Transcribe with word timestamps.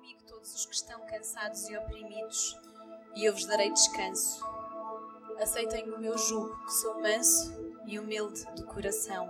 comigo 0.00 0.22
todos 0.26 0.54
os 0.54 0.64
que 0.64 0.74
estão 0.74 1.06
cansados 1.06 1.68
e 1.68 1.76
oprimidos, 1.76 2.58
e 3.14 3.26
eu 3.26 3.34
vos 3.34 3.44
darei 3.44 3.70
descanso. 3.70 4.42
Aceitem 5.38 5.90
o 5.92 5.98
meu 5.98 6.16
jugo, 6.16 6.56
que 6.64 6.72
sou 6.72 7.00
manso 7.02 7.52
e 7.86 7.98
humilde 7.98 8.42
de 8.54 8.64
coração. 8.64 9.28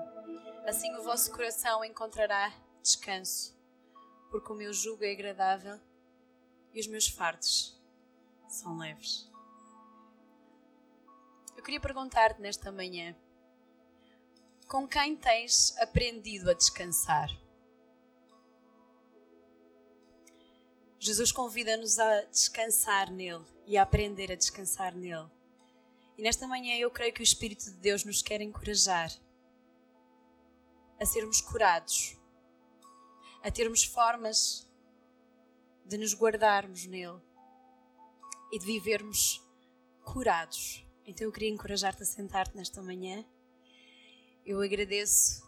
Assim 0.65 0.95
o 0.95 1.03
vosso 1.03 1.33
coração 1.33 1.85
encontrará 1.85 2.53
descanso, 2.81 3.57
porque 4.31 4.53
o 4.53 4.55
meu 4.55 4.73
jugo 4.73 5.05
é 5.05 5.11
agradável 5.11 5.81
e 6.73 6.81
os 6.81 6.87
meus 6.87 7.09
fardos 7.09 7.77
são 8.49 8.79
leves. 8.79 9.29
Eu 11.57 11.65
queria 11.65 11.81
perguntar-te 11.81 12.41
nesta 12.41 12.71
manhã: 12.71 13.17
com 14.69 14.87
quem 14.87 15.17
tens 15.17 15.77
aprendido 15.79 16.49
a 16.49 16.55
descansar? 16.55 17.29
Jesus 21.03 21.33
convida-nos 21.33 21.99
a 21.99 22.25
descansar 22.27 23.11
nele 23.11 23.43
e 23.67 23.79
a 23.79 23.83
aprender 23.83 24.31
a 24.31 24.35
descansar 24.35 24.95
nele. 24.95 25.31
E 26.19 26.23
nesta 26.23 26.47
manhã 26.47 26.77
eu 26.77 26.91
creio 26.91 27.15
que 27.15 27.23
o 27.23 27.25
Espírito 27.25 27.65
de 27.65 27.79
Deus 27.79 28.05
nos 28.05 28.21
quer 28.21 28.43
encorajar 28.43 29.11
a 31.01 31.07
sermos 31.07 31.41
curados, 31.41 32.19
a 33.43 33.51
termos 33.51 33.83
formas 33.83 34.69
de 35.87 35.97
nos 35.97 36.15
guardarmos 36.15 36.85
nele 36.85 37.19
e 38.53 38.59
de 38.59 38.67
vivermos 38.67 39.43
curados. 40.05 40.85
Então 41.07 41.27
eu 41.27 41.33
queria 41.33 41.49
encorajar-te 41.49 42.03
a 42.03 42.07
sentar-te 42.07 42.55
nesta 42.55 42.83
manhã. 42.83 43.25
Eu 44.45 44.61
agradeço 44.61 45.43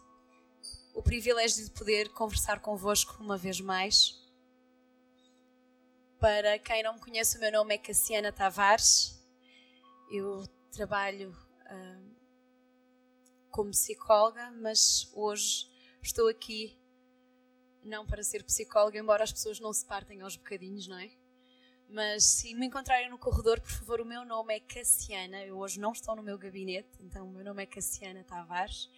o 0.95 1.03
privilégio 1.03 1.63
de 1.63 1.69
poder 1.69 2.09
conversar 2.09 2.59
convosco 2.59 3.21
uma 3.21 3.37
vez 3.37 3.61
mais. 3.61 4.22
Para 6.23 6.57
quem 6.57 6.81
não 6.81 6.93
me 6.93 7.01
conhece, 7.01 7.35
o 7.35 7.39
meu 7.41 7.51
nome 7.51 7.75
é 7.75 7.77
Cassiana 7.77 8.31
Tavares. 8.31 9.21
Eu 10.09 10.47
trabalho 10.71 11.31
uh, 11.31 12.15
como 13.49 13.71
psicóloga, 13.71 14.49
mas 14.51 15.11
hoje 15.13 15.69
estou 16.01 16.29
aqui 16.29 16.79
não 17.83 18.05
para 18.05 18.23
ser 18.23 18.41
psicóloga, 18.45 18.97
embora 18.97 19.25
as 19.25 19.33
pessoas 19.33 19.59
não 19.59 19.73
se 19.73 19.85
partem 19.85 20.21
aos 20.21 20.37
bocadinhos, 20.37 20.87
não 20.87 20.97
é? 20.97 21.11
Mas 21.89 22.23
se 22.23 22.55
me 22.55 22.67
encontrarem 22.67 23.09
no 23.09 23.17
corredor, 23.17 23.59
por 23.59 23.71
favor, 23.71 23.99
o 23.99 24.05
meu 24.05 24.23
nome 24.23 24.55
é 24.55 24.61
Cassiana. 24.61 25.43
Eu 25.43 25.57
hoje 25.57 25.77
não 25.77 25.91
estou 25.91 26.15
no 26.15 26.23
meu 26.23 26.37
gabinete, 26.37 26.87
então 27.01 27.27
o 27.27 27.31
meu 27.33 27.43
nome 27.43 27.63
é 27.63 27.65
Cassiana 27.65 28.23
Tavares. 28.23 28.89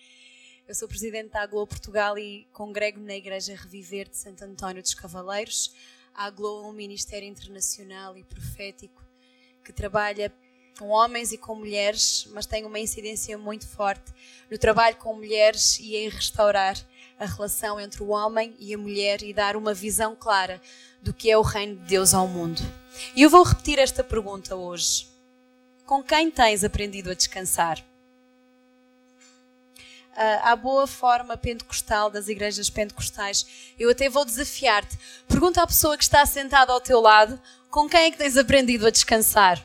Eu 0.67 0.75
sou 0.75 0.87
presidente 0.87 1.31
da 1.31 1.41
Aglo 1.41 1.65
Portugal 1.65 2.19
e 2.19 2.45
congrego 2.53 2.99
na 2.99 3.15
Igreja 3.15 3.55
Reviver 3.55 4.09
de 4.09 4.17
Santo 4.17 4.43
António 4.43 4.83
dos 4.83 4.93
Cavaleiros. 4.93 5.73
A 6.15 6.27
Aglo 6.27 6.63
é 6.63 6.67
um 6.67 6.71
ministério 6.71 7.27
internacional 7.27 8.17
e 8.17 8.23
profético 8.23 9.03
que 9.65 9.73
trabalha 9.73 10.33
com 10.79 10.87
homens 10.87 11.33
e 11.33 11.37
com 11.37 11.55
mulheres, 11.55 12.25
mas 12.31 12.45
tem 12.45 12.63
uma 12.63 12.79
incidência 12.79 13.37
muito 13.37 13.67
forte 13.67 14.13
no 14.49 14.57
trabalho 14.57 14.95
com 14.95 15.13
mulheres 15.13 15.77
e 15.79 15.97
em 15.97 16.07
restaurar 16.07 16.77
a 17.19 17.25
relação 17.25 17.79
entre 17.79 18.01
o 18.01 18.09
homem 18.09 18.55
e 18.59 18.73
a 18.73 18.77
mulher 18.77 19.23
e 19.23 19.33
dar 19.33 19.57
uma 19.57 19.73
visão 19.73 20.15
clara 20.15 20.61
do 21.01 21.13
que 21.13 21.29
é 21.29 21.37
o 21.37 21.41
reino 21.41 21.75
de 21.75 21.85
Deus 21.85 22.13
ao 22.13 22.27
mundo. 22.27 22.61
E 23.13 23.21
eu 23.21 23.29
vou 23.29 23.43
repetir 23.43 23.77
esta 23.77 24.03
pergunta 24.03 24.55
hoje: 24.55 25.07
Com 25.85 26.01
quem 26.01 26.31
tens 26.31 26.63
aprendido 26.63 27.11
a 27.11 27.13
descansar? 27.13 27.83
À 30.15 30.51
ah, 30.51 30.55
boa 30.55 30.87
forma 30.87 31.35
pentecostal 31.35 32.09
das 32.09 32.29
igrejas 32.29 32.69
pentecostais, 32.69 33.45
eu 33.77 33.89
até 33.89 34.09
vou 34.09 34.23
desafiar-te. 34.23 34.97
Pergunta 35.27 35.61
à 35.61 35.67
pessoa 35.67 35.97
que 35.97 36.03
está 36.03 36.25
sentada 36.25 36.71
ao 36.71 36.79
teu 36.79 37.01
lado: 37.01 37.39
com 37.69 37.89
quem 37.89 38.05
é 38.05 38.11
que 38.11 38.17
tens 38.17 38.37
aprendido 38.37 38.87
a 38.87 38.89
descansar? 38.89 39.61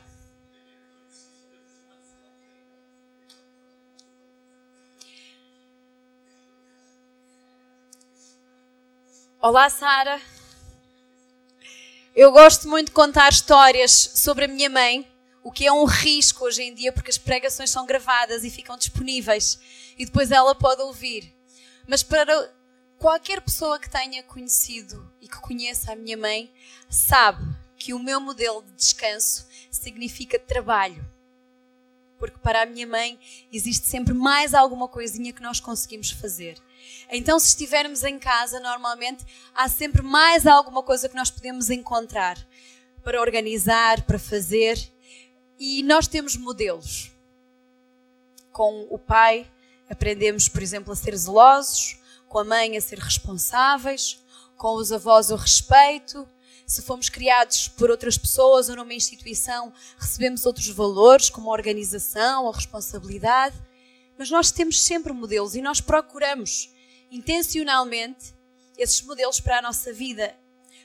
Olá, 9.39 9.69
Sara. 9.69 10.21
Eu 12.13 12.31
gosto 12.31 12.67
muito 12.67 12.87
de 12.87 12.91
contar 12.91 13.29
histórias 13.29 14.11
sobre 14.15 14.45
a 14.45 14.47
minha 14.47 14.69
mãe, 14.69 15.07
o 15.41 15.51
que 15.51 15.65
é 15.65 15.71
um 15.71 15.85
risco 15.85 16.45
hoje 16.45 16.61
em 16.61 16.75
dia, 16.75 16.91
porque 16.91 17.09
as 17.09 17.17
pregações 17.17 17.69
são 17.69 17.85
gravadas 17.85 18.43
e 18.43 18.49
ficam 18.49 18.77
disponíveis 18.77 19.57
e 20.01 20.05
depois 20.05 20.31
ela 20.31 20.55
pode 20.55 20.81
ouvir. 20.81 21.31
Mas 21.87 22.01
para 22.01 22.51
qualquer 22.97 23.39
pessoa 23.39 23.77
que 23.77 23.87
tenha 23.87 24.23
conhecido 24.23 25.13
e 25.21 25.27
que 25.27 25.39
conheça 25.39 25.91
a 25.91 25.95
minha 25.95 26.17
mãe, 26.17 26.51
sabe 26.89 27.45
que 27.77 27.93
o 27.93 27.99
meu 27.99 28.19
modelo 28.19 28.63
de 28.63 28.71
descanso 28.71 29.45
significa 29.69 30.39
trabalho. 30.39 31.07
Porque 32.17 32.39
para 32.39 32.63
a 32.63 32.65
minha 32.65 32.87
mãe 32.87 33.19
existe 33.53 33.85
sempre 33.85 34.15
mais 34.15 34.55
alguma 34.55 34.87
coisinha 34.87 35.31
que 35.31 35.41
nós 35.43 35.59
conseguimos 35.59 36.09
fazer. 36.09 36.57
Então, 37.11 37.39
se 37.39 37.49
estivermos 37.49 38.03
em 38.03 38.17
casa, 38.17 38.59
normalmente 38.59 39.23
há 39.53 39.69
sempre 39.69 40.01
mais 40.01 40.47
alguma 40.47 40.81
coisa 40.81 41.07
que 41.07 41.15
nós 41.15 41.29
podemos 41.29 41.69
encontrar 41.69 42.43
para 43.03 43.21
organizar, 43.21 44.01
para 44.01 44.17
fazer. 44.17 44.79
E 45.59 45.83
nós 45.83 46.07
temos 46.07 46.35
modelos. 46.35 47.11
Com 48.51 48.87
o 48.89 48.97
pai, 48.97 49.47
aprendemos, 49.91 50.47
por 50.47 50.63
exemplo, 50.63 50.93
a 50.93 50.95
ser 50.95 51.15
zelosos, 51.15 51.97
com 52.29 52.39
a 52.39 52.45
mãe, 52.45 52.77
a 52.77 52.81
ser 52.81 52.97
responsáveis, 52.97 54.23
com 54.55 54.75
os 54.75 54.91
avós, 54.91 55.29
o 55.29 55.35
respeito. 55.35 56.27
Se 56.65 56.81
fomos 56.81 57.09
criados 57.09 57.67
por 57.67 57.91
outras 57.91 58.17
pessoas 58.17 58.69
ou 58.69 58.77
numa 58.77 58.93
instituição, 58.93 59.73
recebemos 59.97 60.45
outros 60.45 60.69
valores, 60.69 61.29
como 61.29 61.49
a 61.49 61.53
organização, 61.53 62.47
a 62.47 62.55
responsabilidade. 62.55 63.55
Mas 64.17 64.31
nós 64.31 64.49
temos 64.49 64.81
sempre 64.81 65.11
modelos 65.11 65.55
e 65.55 65.61
nós 65.61 65.81
procuramos 65.81 66.69
intencionalmente 67.11 68.33
esses 68.77 69.01
modelos 69.01 69.41
para 69.41 69.57
a 69.57 69.61
nossa 69.61 69.91
vida. 69.91 70.33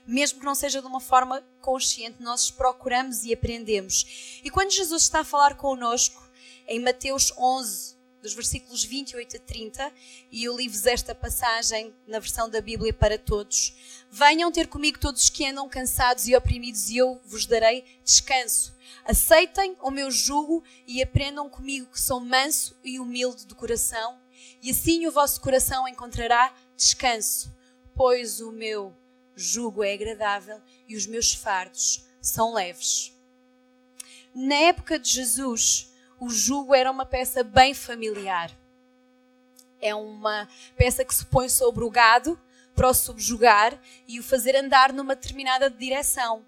Mesmo 0.05 0.41
que 0.41 0.47
não 0.47 0.55
seja 0.55 0.81
de 0.81 0.87
uma 0.87 1.01
forma 1.01 1.45
consciente, 1.61 2.21
nós 2.21 2.51
procuramos 2.51 3.25
e 3.25 3.33
aprendemos. 3.33 4.41
E 4.43 4.51
quando 4.51 4.73
Jesus 4.73 5.03
está 5.03 5.21
a 5.21 5.25
falar 5.25 5.57
connosco, 5.57 6.27
em 6.67 6.81
Mateus 6.81 7.33
11, 7.39 7.96
dos 8.27 8.35
versículos 8.35 8.85
28 8.85 9.37
a 9.37 9.39
30, 9.39 9.93
e 10.33 10.43
eu 10.43 10.57
li-vos 10.57 10.85
esta 10.85 11.15
passagem 11.15 11.95
na 12.09 12.19
versão 12.19 12.51
da 12.51 12.61
Bíblia 12.61 12.93
para 12.93 13.17
todos. 13.17 13.77
Venham 14.11 14.51
ter 14.51 14.67
comigo 14.67 14.99
todos 14.99 15.23
os 15.23 15.31
que 15.31 15.47
andam 15.47 15.69
cansados 15.69 16.27
e 16.27 16.35
oprimidos, 16.35 16.91
e 16.91 16.97
eu 16.97 17.21
vos 17.25 17.47
darei 17.47 17.85
descanso. 18.03 18.75
Aceitem 19.05 19.77
o 19.81 19.93
meu 19.93 20.11
jugo 20.11 20.65
e 20.89 21.01
aprendam 21.01 21.49
comigo 21.49 21.87
que 21.87 22.01
sou 22.01 22.19
manso 22.19 22.77
e 22.83 22.99
humilde 22.99 23.47
de 23.47 23.55
coração, 23.55 24.19
e 24.61 24.73
assim 24.73 25.07
o 25.07 25.13
vosso 25.13 25.41
coração 25.41 25.87
encontrará 25.87 26.53
descanso, 26.77 27.55
pois 27.95 28.41
o 28.41 28.51
meu 28.51 28.93
jugo 29.37 29.85
é 29.85 29.93
agradável 29.93 30.61
e 30.89 30.97
os 30.97 31.07
meus 31.07 31.33
fardos 31.33 32.05
são 32.21 32.55
leves. 32.55 33.13
Na 34.35 34.57
época 34.57 34.99
de 34.99 35.11
Jesus, 35.11 35.93
o 36.19 36.31
jugo 36.31 36.75
era 36.75 36.91
uma 36.91 37.05
peça 37.05 37.43
bem 37.43 37.75
familiar. 37.75 38.51
É 39.81 39.95
uma 39.95 40.49
peça 40.77 41.05
que 41.05 41.15
se 41.15 41.25
põe 41.27 41.49
sobre 41.49 41.85
o 41.85 41.91
gado 41.91 42.39
para 42.75 42.89
o 42.89 42.95
subjugar 42.95 43.79
e 44.07 44.19
o 44.19 44.23
fazer 44.23 44.57
andar 44.57 44.93
numa 44.93 45.15
determinada 45.15 45.71
direção. 45.71 46.45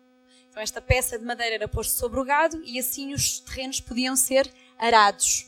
Então, 0.48 0.62
esta 0.62 0.80
peça 0.80 1.18
de 1.18 1.24
madeira 1.24 1.54
era 1.54 1.68
posta 1.68 1.96
sobre 1.96 2.18
o 2.20 2.24
gado 2.24 2.62
e 2.64 2.78
assim 2.78 3.12
os 3.12 3.40
terrenos 3.40 3.80
podiam 3.80 4.16
ser 4.16 4.50
arados. 4.78 5.46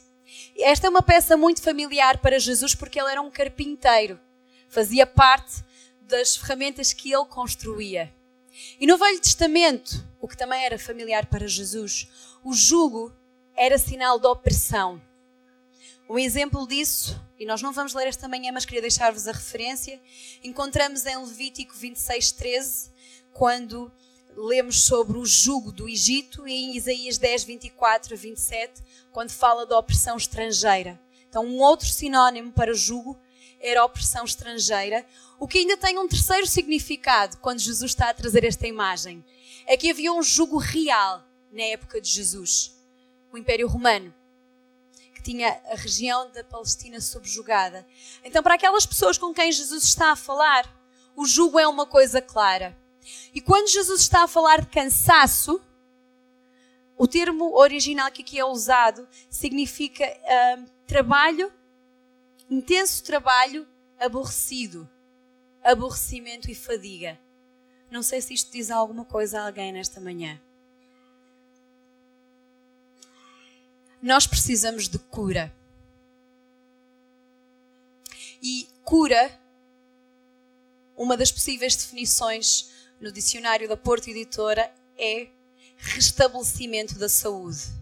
Esta 0.57 0.87
é 0.87 0.91
uma 0.91 1.03
peça 1.03 1.37
muito 1.37 1.63
familiar 1.63 2.19
para 2.19 2.39
Jesus 2.39 2.75
porque 2.75 3.01
ele 3.01 3.11
era 3.11 3.21
um 3.21 3.31
carpinteiro. 3.31 4.21
Fazia 4.69 5.07
parte 5.07 5.65
das 6.03 6.37
ferramentas 6.37 6.93
que 6.93 7.13
ele 7.13 7.25
construía. 7.25 8.13
E 8.79 8.87
no 8.87 8.99
Velho 8.99 9.21
Testamento, 9.21 10.05
o 10.21 10.29
que 10.29 10.37
também 10.37 10.65
era 10.65 10.79
familiar 10.79 11.27
para 11.27 11.47
Jesus, 11.47 12.09
o 12.45 12.53
jugo 12.53 13.13
era 13.61 13.77
sinal 13.77 14.19
de 14.19 14.27
opressão. 14.27 14.99
Um 16.09 16.19
exemplo 16.19 16.67
disso, 16.67 17.23
e 17.39 17.45
nós 17.45 17.61
não 17.61 17.75
vamos 17.75 17.93
ler 17.93 18.07
esta 18.07 18.27
manhã, 18.27 18.51
mas 18.51 18.65
queria 18.65 18.81
deixar-vos 18.81 19.29
a 19.29 19.33
referência, 19.33 20.01
encontramos 20.43 21.05
em 21.05 21.19
Levítico 21.19 21.75
26, 21.77 22.33
13, 22.33 22.91
quando 23.35 23.93
lemos 24.35 24.85
sobre 24.85 25.19
o 25.19 25.27
jugo 25.27 25.71
do 25.71 25.87
Egito, 25.87 26.49
e 26.49 26.55
em 26.55 26.75
Isaías 26.75 27.19
10, 27.19 27.45
24 27.45 28.15
a 28.15 28.17
27, 28.17 28.83
quando 29.13 29.31
fala 29.31 29.67
da 29.67 29.79
opressão 29.79 30.17
estrangeira. 30.17 30.99
Então, 31.29 31.45
um 31.45 31.59
outro 31.59 31.87
sinónimo 31.87 32.53
para 32.53 32.73
jugo 32.73 33.21
era 33.61 33.85
opressão 33.85 34.25
estrangeira, 34.25 35.05
o 35.39 35.47
que 35.47 35.59
ainda 35.59 35.77
tem 35.77 35.99
um 35.99 36.09
terceiro 36.09 36.47
significado 36.47 37.37
quando 37.37 37.59
Jesus 37.59 37.91
está 37.91 38.09
a 38.09 38.15
trazer 38.15 38.43
esta 38.43 38.67
imagem. 38.67 39.23
É 39.67 39.77
que 39.77 39.91
havia 39.91 40.15
um 40.15 40.23
jugo 40.23 40.57
real 40.57 41.23
na 41.53 41.65
época 41.65 42.01
de 42.01 42.09
Jesus 42.09 42.80
o 43.33 43.39
Império 43.39 43.69
Romano, 43.69 44.15
que 45.15 45.23
tinha 45.23 45.61
a 45.71 45.75
região 45.75 46.31
da 46.31 46.43
Palestina 46.43 47.01
subjugada. 47.01 47.87
Então, 48.25 48.43
para 48.43 48.55
aquelas 48.55 48.87
pessoas 48.87 49.19
com 49.19 49.33
quem 49.33 49.53
Jesus 49.53 49.85
está 49.85 50.13
a 50.13 50.17
falar, 50.17 50.69
o 51.17 51.27
jugo 51.27 51.59
é 51.59 51.67
uma 51.67 51.87
coisa 51.87 52.21
clara. 52.21 52.77
E 53.35 53.41
quando 53.41 53.69
Jesus 53.69 54.01
está 54.01 54.23
a 54.23 54.29
falar 54.29 54.61
de 54.61 54.69
cansaço, 54.69 55.61
o 56.97 57.09
termo 57.09 57.57
original 57.57 58.11
que 58.11 58.23
aqui 58.23 58.39
é 58.39 58.45
usado 58.45 59.09
significa 59.31 60.05
uh, 60.05 60.71
trabalho, 60.87 61.53
intenso 62.51 63.03
trabalho, 63.05 63.67
aborrecido, 63.99 64.89
aborrecimento 65.63 66.51
e 66.51 66.55
fadiga. 66.55 67.19
Não 67.91 68.03
sei 68.03 68.21
se 68.21 68.35
isto 68.35 68.53
diz 68.53 68.71
alguma 68.71 69.05
coisa 69.05 69.41
a 69.41 69.47
alguém 69.47 69.73
nesta 69.73 70.01
manhã. 70.01 70.41
Nós 74.03 74.27
precisamos 74.27 74.89
de 74.89 74.99
cura. 74.99 75.53
E 78.43 78.69
cura, 78.85 79.39
uma 80.97 81.17
das 81.17 81.31
possíveis 81.31 81.77
definições 81.77 82.71
no 83.01 83.13
dicionário 83.13 83.69
da 83.69 83.77
Porto 83.77 84.09
Editora 84.09 84.73
é 84.99 85.29
restabelecimento 85.77 86.99
da 86.99 87.09
saúde. 87.09 87.81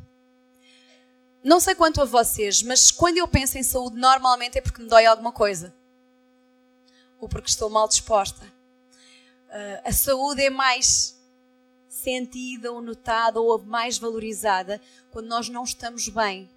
Não 1.42 1.60
sei 1.60 1.74
quanto 1.74 2.00
a 2.00 2.04
vocês, 2.04 2.62
mas 2.62 2.90
quando 2.90 3.18
eu 3.18 3.28
penso 3.28 3.58
em 3.58 3.62
saúde, 3.62 3.96
normalmente 3.96 4.58
é 4.58 4.60
porque 4.60 4.82
me 4.82 4.88
dói 4.88 5.06
alguma 5.06 5.32
coisa. 5.32 5.74
Ou 7.20 7.28
porque 7.28 7.48
estou 7.48 7.70
mal 7.70 7.88
disposta. 7.88 8.44
Uh, 8.44 9.80
a 9.84 9.92
saúde 9.92 10.42
é 10.42 10.50
mais 10.50 11.17
sentida 11.98 12.72
ou 12.72 12.80
notada 12.80 13.40
ou 13.40 13.58
mais 13.58 13.98
valorizada 13.98 14.80
quando 15.10 15.26
nós 15.26 15.48
não 15.48 15.64
estamos 15.64 16.08
bem. 16.08 16.48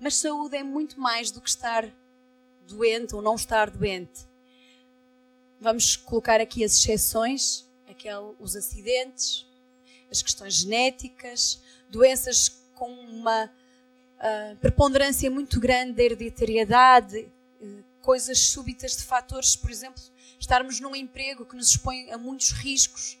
Mas 0.00 0.16
saúde 0.16 0.56
é 0.56 0.62
muito 0.62 1.00
mais 1.00 1.30
do 1.30 1.40
que 1.40 1.48
estar 1.48 1.88
doente 2.66 3.14
ou 3.14 3.22
não 3.22 3.36
estar 3.36 3.70
doente. 3.70 4.26
Vamos 5.60 5.96
colocar 5.96 6.40
aqui 6.40 6.64
as 6.64 6.72
exceções, 6.72 7.64
aquele, 7.88 8.34
os 8.38 8.56
acidentes, 8.56 9.46
as 10.10 10.20
questões 10.20 10.54
genéticas, 10.54 11.62
doenças 11.88 12.48
com 12.74 12.90
uma 12.90 13.44
uh, 13.46 14.56
preponderância 14.56 15.30
muito 15.30 15.60
grande 15.60 15.92
da 15.92 16.02
hereditariedade, 16.02 17.28
uh, 17.60 17.84
coisas 18.02 18.38
súbitas 18.38 18.96
de 18.96 19.04
fatores, 19.04 19.56
por 19.56 19.70
exemplo, 19.70 20.02
estarmos 20.38 20.80
num 20.80 20.94
emprego 20.94 21.44
que 21.44 21.56
nos 21.56 21.68
expõe 21.70 22.10
a 22.10 22.18
muitos 22.18 22.50
riscos. 22.50 23.18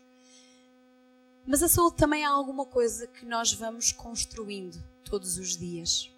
Mas 1.46 1.62
a 1.62 1.68
saúde 1.68 1.96
também 1.96 2.22
é 2.22 2.26
alguma 2.26 2.64
coisa 2.64 3.06
que 3.06 3.26
nós 3.26 3.52
vamos 3.52 3.92
construindo 3.92 4.82
todos 5.04 5.36
os 5.36 5.56
dias. 5.56 6.10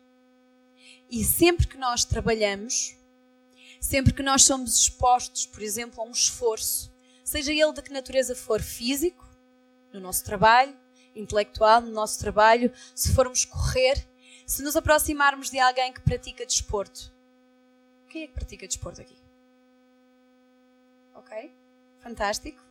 E 1.11 1.25
sempre 1.25 1.67
que 1.67 1.77
nós 1.77 2.05
trabalhamos, 2.05 2.97
sempre 3.81 4.13
que 4.13 4.23
nós 4.23 4.43
somos 4.45 4.77
expostos, 4.77 5.47
por 5.47 5.63
exemplo, 5.63 6.01
a 6.01 6.05
um 6.05 6.11
esforço, 6.11 6.93
seja 7.25 7.53
ele 7.53 7.73
de 7.73 7.83
que 7.83 7.93
natureza 7.93 8.35
for 8.35 8.63
físico, 8.63 9.27
no 9.93 10.01
nosso 10.01 10.25
trabalho, 10.25 10.77
intelectual, 11.15 11.81
no 11.81 11.91
nosso 11.91 12.19
trabalho, 12.19 12.73
se 12.95 13.13
formos 13.13 13.45
correr, 13.45 14.07
se 14.47 14.63
nos 14.63 14.77
aproximarmos 14.77 15.51
de 15.51 15.59
alguém 15.59 15.93
que 15.93 16.01
pratica 16.01 16.47
desporto. 16.47 17.13
Quem 18.09 18.23
é 18.23 18.27
que 18.27 18.35
pratica 18.35 18.67
desporto 18.67 19.01
aqui? 19.01 19.17
Ok? 21.15 21.53
Fantástico. 22.01 22.66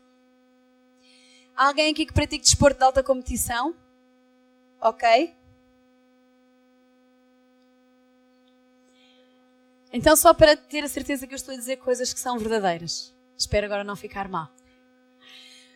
Alguém 1.56 1.92
aqui 1.92 2.06
que 2.06 2.13
pratica 2.13 2.44
desporto 2.44 2.80
de 2.80 2.84
alta 2.84 3.02
competição? 3.02 3.74
Ok? 4.81 5.34
Então, 9.94 10.16
só 10.18 10.34
para 10.34 10.57
ter 10.57 10.84
a 10.84 10.90
certeza 10.90 11.25
que 11.25 11.34
eu 11.34 11.38
estou 11.38 11.54
a 11.54 11.57
dizer 11.57 11.78
coisas 11.78 12.13
que 12.13 12.19
são 12.19 12.38
verdadeiras. 12.38 13.16
Espero 13.38 13.66
agora 13.66 13.84
não 13.84 13.96
ficar 13.96 14.28
mal. 14.28 14.50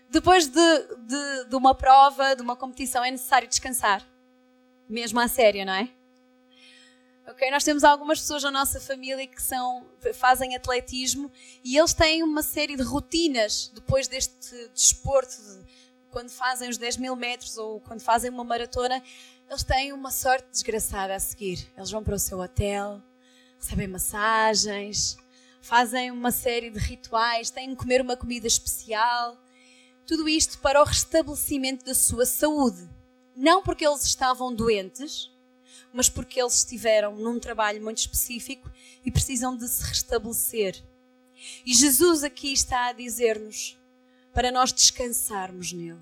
Depois 0.10 0.48
de, 0.48 0.78
de, 0.98 1.46
de 1.50 1.56
uma 1.56 1.74
prova, 1.74 2.36
de 2.36 2.42
uma 2.42 2.56
competição, 2.56 3.04
é 3.06 3.12
necessário 3.12 3.48
descansar. 3.48 4.06
Mesmo 4.90 5.20
à 5.20 5.28
séria, 5.30 5.64
não 5.64 5.74
é? 5.74 5.90
Ok, 7.30 7.52
nós 7.52 7.64
temos 7.64 7.84
algumas 7.84 8.20
pessoas 8.20 8.42
na 8.42 8.50
nossa 8.50 8.82
família 8.82 9.28
que 9.28 9.40
são, 9.40 9.86
fazem 10.16 10.56
atletismo 10.56 11.32
e 11.64 11.78
eles 11.78 11.94
têm 11.94 12.24
uma 12.24 12.42
série 12.42 12.76
de 12.76 12.82
rotinas 12.82 13.72
depois 13.72 14.08
deste 14.08 14.68
desporto, 14.74 15.36
de, 15.36 15.64
quando 16.10 16.32
fazem 16.32 16.68
os 16.68 16.78
10 16.80 16.98
mil 16.98 17.16
metros 17.16 17.56
ou 17.56 17.82
quando 17.82 18.02
fazem 18.02 18.32
uma 18.32 18.44
maratona, 18.44 19.04
eles 19.48 19.64
têm 19.64 19.94
uma 19.94 20.10
sorte 20.10 20.48
desgraçada 20.50 21.14
a 21.14 21.20
seguir. 21.20 21.72
Eles 21.78 21.92
vão 21.92 22.04
para 22.04 22.16
o 22.16 22.20
seu 22.20 22.40
hotel, 22.40 23.00
recebem 23.60 23.88
massagens, 23.88 25.16
fazem 25.62 26.10
uma 26.10 26.32
série 26.32 26.72
de 26.72 26.80
rituais, 26.80 27.52
têm 27.52 27.70
que 27.70 27.76
comer 27.76 28.02
uma 28.02 28.18
comida 28.18 28.48
especial. 28.48 29.38
Tudo 30.04 30.28
isto 30.28 30.58
para 30.58 30.82
o 30.82 30.84
restabelecimento 30.84 31.86
da 31.86 31.94
sua 31.94 32.26
saúde. 32.26 32.90
Não 33.36 33.62
porque 33.62 33.86
eles 33.86 34.04
estavam 34.04 34.52
doentes, 34.52 35.30
mas 35.94 36.10
porque 36.10 36.40
eles 36.42 36.58
estiveram 36.58 37.16
num 37.16 37.40
trabalho 37.40 37.82
muito 37.82 38.00
específico 38.00 38.70
e 39.04 39.12
precisam 39.12 39.56
de 39.56 39.68
se 39.68 39.84
restabelecer. 39.84 40.84
E 41.66 41.74
Jesus 41.74 42.24
aqui 42.24 42.52
está 42.52 42.88
a 42.88 42.94
dizer-nos 42.94 43.78
para 44.34 44.52
nós 44.52 44.72
descansarmos 44.72 45.72
nele. 45.72 46.00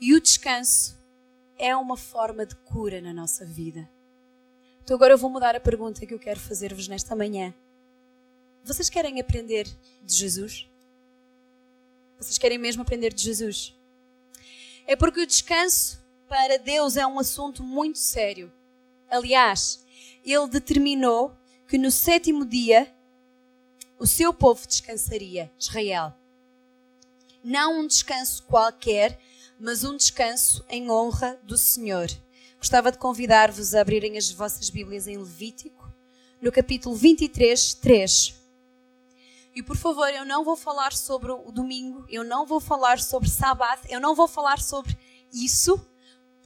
E 0.00 0.14
o 0.14 0.20
descanso 0.20 0.96
é 1.58 1.74
uma 1.76 1.96
forma 1.96 2.44
de 2.44 2.54
cura 2.56 3.00
na 3.00 3.12
nossa 3.12 3.44
vida. 3.44 3.88
Então 4.82 4.96
agora 4.96 5.14
eu 5.14 5.18
vou 5.18 5.30
mudar 5.30 5.54
a 5.54 5.60
pergunta 5.60 6.04
que 6.04 6.14
eu 6.14 6.18
quero 6.18 6.40
fazer-vos 6.40 6.88
nesta 6.88 7.14
manhã. 7.14 7.54
Vocês 8.64 8.88
querem 8.90 9.20
aprender 9.20 9.66
de 10.02 10.14
Jesus? 10.14 10.68
Vocês 12.18 12.38
querem 12.38 12.58
mesmo 12.58 12.82
aprender 12.82 13.12
de 13.12 13.22
Jesus? 13.22 13.74
É 14.86 14.96
porque 14.96 15.20
o 15.20 15.26
descanso 15.26 16.00
para 16.28 16.58
Deus 16.58 16.96
é 16.96 17.06
um 17.06 17.18
assunto 17.18 17.62
muito 17.62 17.98
sério. 17.98 18.52
Aliás, 19.10 19.84
ele 20.24 20.48
determinou 20.48 21.36
que 21.68 21.78
no 21.78 21.90
sétimo 21.90 22.44
dia 22.44 22.92
o 23.98 24.06
seu 24.06 24.32
povo 24.32 24.66
descansaria, 24.66 25.50
Israel. 25.58 26.12
Não 27.42 27.80
um 27.80 27.86
descanso 27.86 28.42
qualquer, 28.42 29.18
mas 29.58 29.84
um 29.84 29.96
descanso 29.96 30.64
em 30.68 30.90
honra 30.90 31.38
do 31.44 31.56
Senhor. 31.56 32.08
Gostava 32.58 32.90
de 32.90 32.98
convidar-vos 32.98 33.74
a 33.74 33.80
abrirem 33.80 34.18
as 34.18 34.30
vossas 34.30 34.68
Bíblias 34.68 35.06
em 35.06 35.16
Levítico, 35.16 35.90
no 36.42 36.50
capítulo 36.50 36.94
23, 36.94 37.74
3. 37.74 38.34
E 39.54 39.62
por 39.62 39.76
favor, 39.76 40.08
eu 40.10 40.24
não 40.24 40.44
vou 40.44 40.56
falar 40.56 40.92
sobre 40.92 41.32
o 41.32 41.50
domingo, 41.50 42.04
eu 42.10 42.22
não 42.22 42.44
vou 42.44 42.60
falar 42.60 43.00
sobre 43.00 43.30
sábado, 43.30 43.86
eu 43.88 44.00
não 44.00 44.14
vou 44.14 44.28
falar 44.28 44.60
sobre 44.60 44.98
isso 45.32 45.80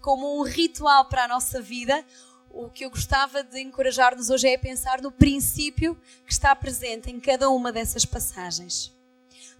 como 0.00 0.38
um 0.38 0.42
ritual 0.42 1.06
para 1.06 1.24
a 1.24 1.28
nossa 1.28 1.60
vida 1.60 2.04
o 2.52 2.68
que 2.68 2.84
eu 2.84 2.90
gostava 2.90 3.42
de 3.42 3.60
encorajar-nos 3.60 4.28
hoje 4.28 4.48
é 4.48 4.58
pensar 4.58 5.00
no 5.00 5.12
princípio 5.12 5.96
que 6.26 6.32
está 6.32 6.54
presente 6.54 7.10
em 7.10 7.20
cada 7.20 7.48
uma 7.48 7.72
dessas 7.72 8.04
passagens. 8.04 8.92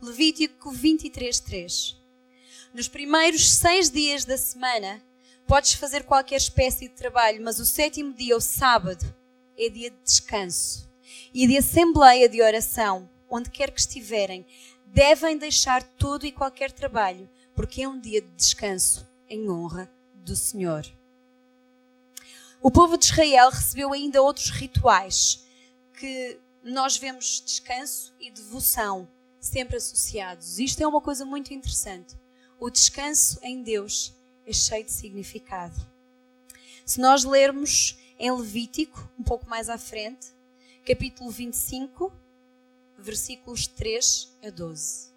Levítico 0.03 0.71
23, 0.71 1.41
3. 1.41 1.97
Nos 2.75 2.89
primeiros 2.89 3.51
seis 3.51 3.91
dias 3.91 4.25
da 4.25 4.37
semana, 4.37 5.03
podes 5.47 5.75
fazer 5.75 6.05
qualquer 6.05 6.37
espécie 6.37 6.89
de 6.89 6.95
trabalho, 6.95 7.43
mas 7.43 7.59
o 7.59 7.67
sétimo 7.67 8.15
dia, 8.15 8.37
o 8.37 8.41
sábado, 8.41 9.05
é 9.59 9.69
dia 9.69 9.91
de 9.91 9.97
descanso 10.05 10.89
e 11.35 11.47
de 11.47 11.59
assembleia 11.59 12.29
de 12.29 12.41
oração, 12.41 13.09
onde 13.29 13.51
quer 13.51 13.71
que 13.71 13.81
estiverem, 13.81 14.47
devem 14.87 15.37
deixar 15.37 15.83
todo 15.83 16.27
e 16.27 16.33
qualquer 16.33 16.73
trabalho, 16.73 17.29
porque 17.55 17.83
é 17.83 17.89
um 17.89 18.01
dia 18.01 18.21
de 18.21 18.31
descanso 18.37 19.07
em 19.29 19.51
honra 19.51 19.91
do 20.15 20.35
Senhor. 20.35 20.85
O 22.63 22.71
povo 22.71 22.99
de 22.99 23.07
Israel 23.07 23.49
recebeu 23.49 23.93
ainda 23.93 24.21
outros 24.21 24.51
rituais 24.51 25.47
que 25.99 26.39
nós 26.63 26.99
vemos 26.99 27.43
descanso 27.45 28.13
e 28.21 28.31
devoção 28.31 29.09
sempre 29.41 29.77
associados. 29.77 30.59
Isto 30.59 30.83
é 30.83 30.87
uma 30.87 31.01
coisa 31.01 31.25
muito 31.25 31.55
interessante. 31.55 32.15
O 32.59 32.69
descanso 32.69 33.39
em 33.43 33.63
Deus 33.63 34.13
é 34.47 34.53
cheio 34.53 34.85
de 34.85 34.93
significado. 34.93 35.75
Se 36.85 37.01
nós 37.01 37.25
lermos 37.25 37.97
em 38.19 38.31
Levítico, 38.31 39.09
um 39.19 39.23
pouco 39.23 39.49
mais 39.49 39.71
à 39.71 39.79
frente, 39.79 40.27
capítulo 40.85 41.31
25, 41.31 42.13
versículos 42.99 43.67
3 43.67 44.29
a 44.45 44.51
12. 44.51 45.09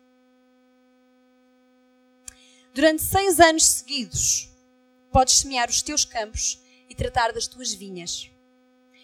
Durante 2.73 3.01
seis 3.03 3.41
anos 3.41 3.65
seguidos, 3.65 4.50
podes 5.12 5.39
semear 5.39 5.69
os 5.69 5.81
teus 5.81 6.05
campos 6.05 6.62
e 6.93 6.95
tratar 6.95 7.33
das 7.33 7.47
tuas 7.47 7.73
vinhas. 7.73 8.29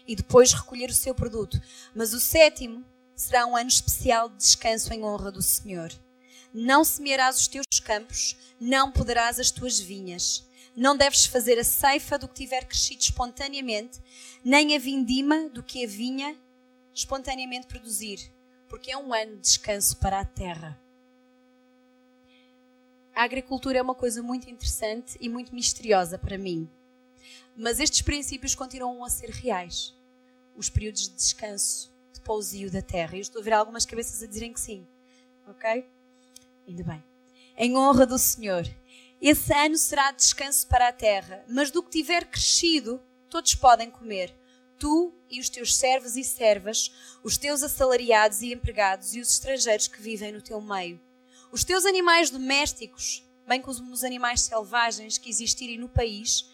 E 0.07 0.15
depois 0.15 0.53
recolher 0.53 0.91
o 0.91 0.93
seu 0.93 1.15
produto. 1.15 1.59
Mas 1.95 2.13
o 2.13 2.19
sétimo 2.19 2.85
será 3.15 3.47
um 3.47 3.57
ano 3.57 3.67
especial 3.67 4.29
de 4.29 4.37
descanso 4.37 4.93
em 4.93 5.03
honra 5.03 5.31
do 5.31 5.41
Senhor. 5.41 5.91
Não 6.53 6.83
semearás 6.83 7.39
os 7.39 7.47
teus 7.47 7.65
campos, 7.83 8.37
não 8.61 8.91
poderás 8.91 9.39
as 9.39 9.49
tuas 9.49 9.79
vinhas. 9.79 10.47
Não 10.75 10.95
deves 10.95 11.25
fazer 11.25 11.57
a 11.57 11.63
ceifa 11.63 12.19
do 12.19 12.27
que 12.27 12.35
tiver 12.35 12.65
crescido 12.65 13.01
espontaneamente, 13.01 13.99
nem 14.45 14.75
a 14.75 14.79
vindima 14.79 15.49
do 15.49 15.63
que 15.63 15.83
a 15.83 15.87
vinha 15.87 16.37
espontaneamente 16.93 17.65
produzir, 17.65 18.19
porque 18.67 18.91
é 18.91 18.97
um 18.97 19.11
ano 19.13 19.35
de 19.35 19.41
descanso 19.41 19.97
para 19.97 20.19
a 20.19 20.25
terra. 20.25 20.79
A 23.15 23.23
agricultura 23.23 23.79
é 23.79 23.81
uma 23.81 23.95
coisa 23.95 24.21
muito 24.21 24.47
interessante 24.47 25.17
e 25.19 25.27
muito 25.27 25.55
misteriosa 25.55 26.19
para 26.19 26.37
mim. 26.37 26.69
Mas 27.59 27.77
estes 27.77 28.01
princípios 28.01 28.55
continuam 28.55 29.03
a 29.03 29.09
ser 29.09 29.29
reais. 29.31 29.93
Os 30.55 30.69
períodos 30.69 31.09
de 31.09 31.15
descanso, 31.15 31.93
de 32.13 32.21
pousio 32.21 32.71
da 32.71 32.81
terra. 32.81 33.17
Eu 33.17 33.21
estou 33.21 33.41
a 33.41 33.43
ver 33.43 33.51
algumas 33.51 33.85
cabeças 33.85 34.23
a 34.23 34.25
dizerem 34.25 34.53
que 34.53 34.61
sim. 34.61 34.87
Ok? 35.45 35.85
Ainda 36.65 36.83
bem. 36.85 37.03
Em 37.57 37.75
honra 37.75 38.05
do 38.05 38.17
Senhor. 38.17 38.63
Esse 39.21 39.53
ano 39.53 39.75
será 39.75 40.09
descanso 40.13 40.65
para 40.67 40.87
a 40.87 40.93
terra, 40.93 41.43
mas 41.49 41.69
do 41.69 41.83
que 41.83 41.89
tiver 41.89 42.23
crescido, 42.31 43.01
todos 43.29 43.53
podem 43.55 43.91
comer. 43.91 44.33
Tu 44.79 45.13
e 45.29 45.41
os 45.41 45.49
teus 45.49 45.75
servos 45.75 46.15
e 46.15 46.23
servas, 46.23 46.93
os 47.21 47.37
teus 47.37 47.61
assalariados 47.61 48.41
e 48.41 48.53
empregados 48.53 49.13
e 49.13 49.19
os 49.19 49.31
estrangeiros 49.31 49.89
que 49.89 50.01
vivem 50.01 50.31
no 50.31 50.41
teu 50.41 50.61
meio. 50.61 50.97
Os 51.51 51.65
teus 51.65 51.85
animais 51.85 52.29
domésticos, 52.29 53.21
bem 53.45 53.61
como 53.61 53.91
os 53.91 54.05
animais 54.05 54.43
selvagens 54.43 55.17
que 55.17 55.29
existirem 55.29 55.77
no 55.77 55.89
país, 55.89 56.49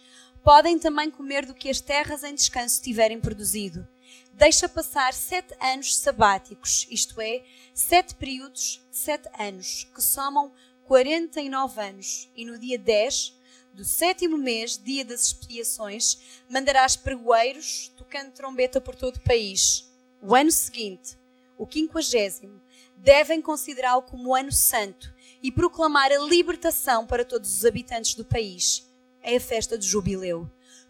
podem 0.45 0.77
também 0.77 1.09
comer 1.09 1.43
do 1.43 1.55
que 1.55 1.71
as 1.71 1.81
terras 1.81 2.23
em 2.23 2.35
descanso 2.35 2.79
tiverem 2.79 3.19
produzido. 3.19 3.85
Deixa 4.31 4.69
passar 4.69 5.11
sete 5.11 5.55
anos 5.59 5.95
sabáticos, 5.95 6.85
isto 6.91 7.19
é, 7.19 7.43
sete 7.73 8.13
períodos 8.13 8.79
sete 8.91 9.27
anos, 9.39 9.87
que 9.95 10.03
somam 10.03 10.53
49 10.83 11.81
anos, 11.81 12.29
e 12.35 12.45
no 12.45 12.59
dia 12.59 12.77
10 12.77 13.33
do 13.73 13.83
sétimo 13.83 14.37
mês, 14.37 14.77
dia 14.77 15.03
das 15.03 15.23
expiações, 15.23 16.19
mandarás 16.47 16.95
pregoeiros 16.95 17.91
tocando 17.97 18.31
trombeta 18.31 18.79
por 18.79 18.93
todo 18.93 19.15
o 19.15 19.21
país. 19.21 19.91
O 20.21 20.35
ano 20.35 20.51
seguinte, 20.51 21.17
o 21.57 21.65
quinquagésimo, 21.65 22.61
devem 22.97 23.41
considerá-lo 23.41 24.03
como 24.03 24.35
ano 24.35 24.51
santo 24.51 25.11
e 25.41 25.51
proclamar 25.51 26.11
a 26.11 26.19
libertação 26.19 27.03
para 27.07 27.25
todos 27.25 27.51
os 27.51 27.65
habitantes 27.65 28.13
do 28.13 28.23
país. 28.23 28.84
É 29.27 29.37
a 29.37 29.41
festa 29.41 29.77
de 29.77 29.87
jubileu. 29.87 30.47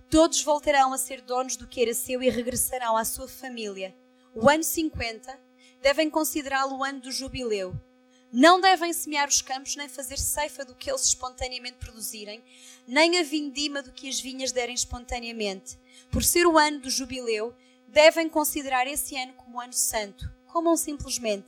Todos 0.10 0.42
voltarão 0.42 0.92
a 0.92 0.98
ser 0.98 1.22
donos 1.22 1.56
do 1.56 1.66
que 1.66 1.82
era 1.82 1.94
seu 1.94 2.22
e 2.22 2.30
regressarão 2.30 2.98
à 2.98 3.06
sua 3.06 3.28
família. 3.28 3.96
O 4.34 4.50
ano 4.50 4.64
50 4.64 5.40
devem 5.82 6.10
considerá-lo 6.10 6.80
o 6.80 6.84
ano 6.84 7.00
do 7.00 7.12
jubileu 7.12 7.74
não 8.38 8.60
devem 8.60 8.92
semear 8.92 9.30
os 9.30 9.42
campos, 9.42 9.78
nem 9.78 9.88
fazer 9.88 10.18
ceifa 10.18 10.66
do 10.66 10.76
que 10.76 10.92
eles 10.92 11.04
espontaneamente 11.04 11.78
produzirem, 11.78 12.44
nem 12.86 13.18
a 13.18 13.24
vindima 13.24 13.82
do 13.82 13.94
que 13.94 14.10
as 14.10 14.20
vinhas 14.20 14.52
derem 14.52 14.76
espontaneamente. 14.76 15.80
Por 16.12 16.22
ser 16.22 16.46
o 16.46 16.58
ano 16.58 16.82
do 16.82 16.90
jubileu, 16.90 17.56
devem 17.88 18.28
considerar 18.28 18.88
esse 18.88 19.16
ano 19.16 19.32
como 19.36 19.62
ano 19.62 19.72
santo, 19.72 20.30
comam 20.48 20.76
simplesmente 20.76 21.48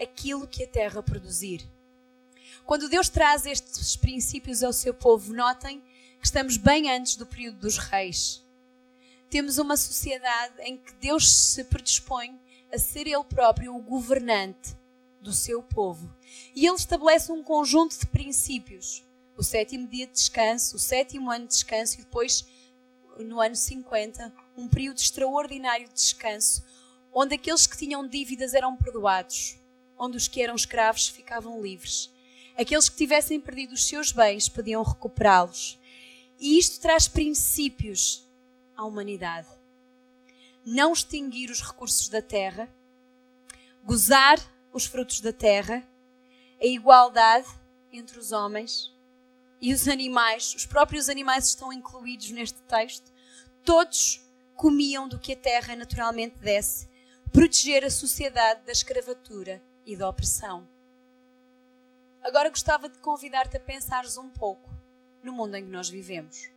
aquilo 0.00 0.46
que 0.46 0.62
a 0.62 0.68
terra 0.68 1.02
produzir. 1.02 1.68
Quando 2.64 2.88
Deus 2.88 3.08
traz 3.08 3.44
estes 3.44 3.96
princípios 3.96 4.62
ao 4.62 4.72
seu 4.72 4.94
povo, 4.94 5.34
notem 5.34 5.82
que 6.22 6.26
estamos 6.28 6.56
bem 6.56 6.88
antes 6.88 7.16
do 7.16 7.26
período 7.26 7.58
dos 7.58 7.78
reis. 7.78 8.46
Temos 9.28 9.58
uma 9.58 9.76
sociedade 9.76 10.54
em 10.60 10.76
que 10.76 10.94
Deus 10.94 11.28
se 11.28 11.64
predispõe 11.64 12.40
a 12.72 12.78
ser 12.78 13.08
Ele 13.08 13.24
próprio 13.24 13.74
o 13.74 13.82
governante 13.82 14.76
do 15.20 15.32
seu 15.32 15.60
povo. 15.64 16.08
E 16.54 16.64
ele 16.64 16.76
estabelece 16.76 17.32
um 17.32 17.42
conjunto 17.42 17.98
de 17.98 18.06
princípios. 18.06 19.04
O 19.36 19.42
sétimo 19.42 19.88
dia 19.88 20.06
de 20.06 20.12
descanso, 20.12 20.76
o 20.76 20.78
sétimo 20.78 21.28
ano 21.28 21.48
de 21.48 21.54
descanso 21.54 21.96
e 21.96 22.04
depois, 22.04 22.46
no 23.18 23.40
ano 23.40 23.56
50, 23.56 24.32
um 24.56 24.68
período 24.68 24.98
extraordinário 24.98 25.88
de 25.88 25.94
descanso, 25.94 26.62
onde 27.12 27.34
aqueles 27.34 27.66
que 27.66 27.76
tinham 27.76 28.06
dívidas 28.06 28.54
eram 28.54 28.76
perdoados, 28.76 29.58
onde 29.98 30.16
os 30.16 30.28
que 30.28 30.40
eram 30.40 30.54
escravos 30.54 31.08
ficavam 31.08 31.60
livres. 31.60 32.12
Aqueles 32.56 32.88
que 32.88 32.96
tivessem 32.96 33.40
perdido 33.40 33.72
os 33.72 33.88
seus 33.88 34.12
bens 34.12 34.48
podiam 34.48 34.84
recuperá-los. 34.84 35.81
E 36.42 36.58
isto 36.58 36.80
traz 36.80 37.06
princípios 37.06 38.28
à 38.76 38.84
humanidade. 38.84 39.46
Não 40.66 40.92
extinguir 40.92 41.48
os 41.52 41.60
recursos 41.60 42.08
da 42.08 42.20
terra, 42.20 42.68
gozar 43.84 44.40
os 44.72 44.84
frutos 44.84 45.20
da 45.20 45.32
terra, 45.32 45.88
a 46.60 46.66
igualdade 46.66 47.46
entre 47.92 48.18
os 48.18 48.32
homens 48.32 48.92
e 49.60 49.72
os 49.72 49.86
animais, 49.86 50.52
os 50.56 50.66
próprios 50.66 51.08
animais 51.08 51.46
estão 51.46 51.72
incluídos 51.72 52.32
neste 52.32 52.60
texto, 52.62 53.12
todos 53.64 54.20
comiam 54.56 55.06
do 55.06 55.20
que 55.20 55.34
a 55.34 55.36
terra 55.36 55.76
naturalmente 55.76 56.38
desse, 56.38 56.88
proteger 57.32 57.84
a 57.84 57.90
sociedade 57.90 58.62
da 58.66 58.72
escravatura 58.72 59.62
e 59.86 59.94
da 59.94 60.08
opressão. 60.08 60.68
Agora 62.20 62.50
gostava 62.50 62.88
de 62.88 62.98
convidar-te 62.98 63.56
a 63.56 63.60
pensares 63.60 64.16
um 64.16 64.28
pouco 64.28 64.81
no 65.22 65.32
mundo 65.32 65.54
em 65.56 65.64
que 65.64 65.70
nós 65.70 65.88
vivemos. 65.88 66.50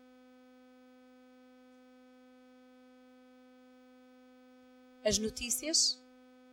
As 5.03 5.19
notícias 5.19 5.99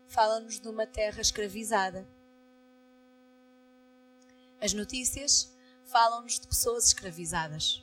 fala-nos 0.09 0.61
de 0.61 0.69
uma 0.69 0.87
terra 0.87 1.23
escravizada. 1.23 2.07
As 4.61 4.75
notícias 4.75 5.51
falam-nos 5.87 6.39
de 6.39 6.47
pessoas 6.47 6.87
escravizadas. 6.87 7.83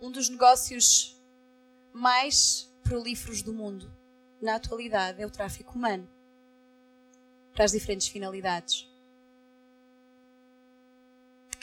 Um 0.00 0.12
dos 0.12 0.28
negócios 0.28 1.20
mais 1.92 2.70
prolíferos 2.84 3.42
do 3.42 3.52
mundo, 3.52 3.90
na 4.40 4.54
atualidade, 4.54 5.20
é 5.20 5.26
o 5.26 5.30
tráfico 5.30 5.74
humano 5.74 6.08
para 7.52 7.64
as 7.64 7.72
diferentes 7.72 8.06
finalidades. 8.06 8.88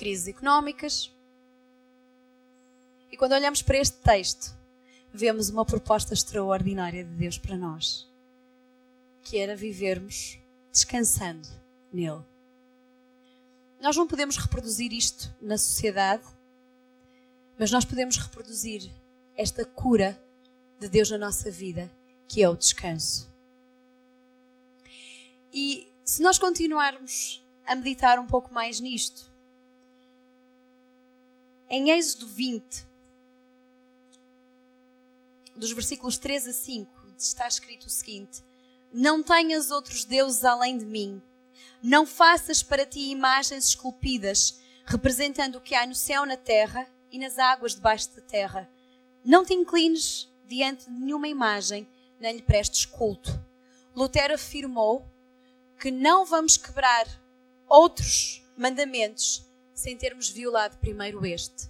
Crises 0.04 0.28
económicas. 0.28 1.10
E 3.10 3.16
quando 3.16 3.32
olhamos 3.32 3.62
para 3.62 3.78
este 3.78 3.96
texto, 4.00 4.54
vemos 5.14 5.48
uma 5.48 5.64
proposta 5.64 6.14
extraordinária 6.14 7.06
de 7.06 7.12
Deus 7.12 7.38
para 7.38 7.56
nós 7.56 8.06
que 9.24 9.38
era 9.38 9.56
vivermos 9.56 10.38
descansando 10.74 11.48
nele. 11.94 12.22
Nós 13.80 13.96
não 13.96 14.06
podemos 14.06 14.36
reproduzir 14.36 14.92
isto 14.92 15.34
na 15.42 15.58
sociedade, 15.58 16.26
mas 17.58 17.72
nós 17.72 17.86
podemos 17.86 18.18
reproduzir 18.18 18.92
esta 19.38 19.64
cura 19.64 20.22
de 20.82 20.90
Deus 20.90 21.10
na 21.12 21.18
nossa 21.18 21.50
vida, 21.50 21.90
que 22.28 22.44
é 22.44 22.50
o 22.50 22.58
descanso. 22.58 23.32
E 25.54 25.88
se 26.04 26.22
nós 26.22 26.38
continuarmos 26.38 27.42
a 27.66 27.74
meditar 27.74 28.20
um 28.20 28.28
pouco 28.28 28.54
mais 28.54 28.82
nisto, 28.82 29.32
em 31.76 31.90
Êxodo 31.90 32.28
20, 32.28 32.86
dos 35.56 35.72
versículos 35.72 36.20
3 36.20 36.50
a 36.50 36.54
5, 36.54 37.08
está 37.18 37.48
escrito 37.48 37.88
o 37.88 37.90
seguinte: 37.90 38.44
não 38.94 39.24
tenhas 39.24 39.72
outros 39.72 40.06
deuses 40.06 40.46
além 40.46 40.78
de 40.78 40.86
mim. 40.86 41.20
Não 41.82 42.06
faças 42.06 42.62
para 42.62 42.86
ti 42.86 43.10
imagens 43.10 43.70
esculpidas, 43.70 44.60
representando 44.86 45.56
o 45.56 45.62
que 45.62 45.74
há 45.74 45.88
no 45.88 45.96
céu, 45.96 46.28
na 46.28 46.38
terra 46.38 46.88
e 47.12 47.18
nas 47.18 47.40
águas 47.40 47.74
debaixo 47.74 48.16
da 48.16 48.22
terra. 48.22 48.70
Não 49.26 49.44
te 49.44 49.56
inclines 49.56 50.32
diante 50.48 50.86
de 50.86 50.92
nenhuma 50.92 51.28
imagem, 51.28 51.90
nem 52.20 52.36
lhe 52.36 52.44
prestes 52.44 52.86
culto. 52.86 53.32
Lutero 53.96 54.36
afirmou 54.36 55.04
que 55.80 55.90
não 55.90 56.24
vamos 56.24 56.56
quebrar 56.56 57.08
outros 57.68 58.44
mandamentos 58.56 59.44
sem 59.84 59.98
termos 59.98 60.30
violado 60.30 60.78
primeiro 60.78 61.26
este. 61.26 61.70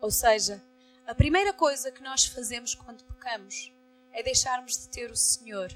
Ou 0.00 0.12
seja, 0.12 0.62
a 1.04 1.12
primeira 1.12 1.52
coisa 1.52 1.90
que 1.90 2.04
nós 2.04 2.24
fazemos 2.26 2.72
quando 2.72 3.02
pecamos 3.02 3.72
é 4.12 4.22
deixarmos 4.22 4.78
de 4.78 4.88
ter 4.88 5.10
o 5.10 5.16
Senhor 5.16 5.72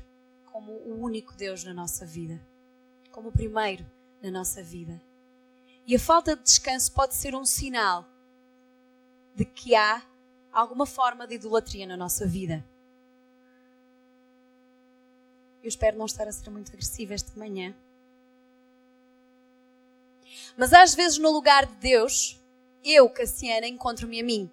como 0.53 0.71
o 0.71 1.01
único 1.01 1.35
Deus 1.35 1.65
na 1.65 1.75
nossa 1.75 2.07
vida, 2.07 2.41
como 3.11 3.31
o 3.31 3.33
primeiro 3.33 3.85
na 4.23 4.31
nossa 4.31 4.63
vida. 4.63 5.03
E 5.89 5.97
a 5.97 5.99
falta 5.99 6.37
de 6.37 6.45
descanso 6.45 6.93
pode 6.93 7.17
ser 7.17 7.35
um 7.35 7.45
sinal 7.45 8.07
de 9.35 9.45
que 9.45 9.75
há 9.75 10.03
alguma 10.53 10.87
forma 10.87 11.27
de 11.27 11.35
idolatria 11.35 11.85
na 11.85 11.97
nossa 11.97 12.25
vida. 12.29 12.65
Eu 15.61 15.69
espero 15.69 15.99
não 15.99 16.07
estar 16.07 16.29
a 16.29 16.33
ser 16.33 16.49
muito 16.49 16.69
agressiva 16.69 17.13
esta 17.13 17.37
manhã. 17.37 17.75
Mas 20.57 20.73
às 20.73 20.95
vezes, 20.95 21.19
no 21.19 21.31
lugar 21.31 21.67
de 21.67 21.75
Deus, 21.77 22.41
eu, 22.85 23.09
Cassiana, 23.09 23.67
encontro-me 23.67 24.21
a 24.21 24.25
mim. 24.25 24.51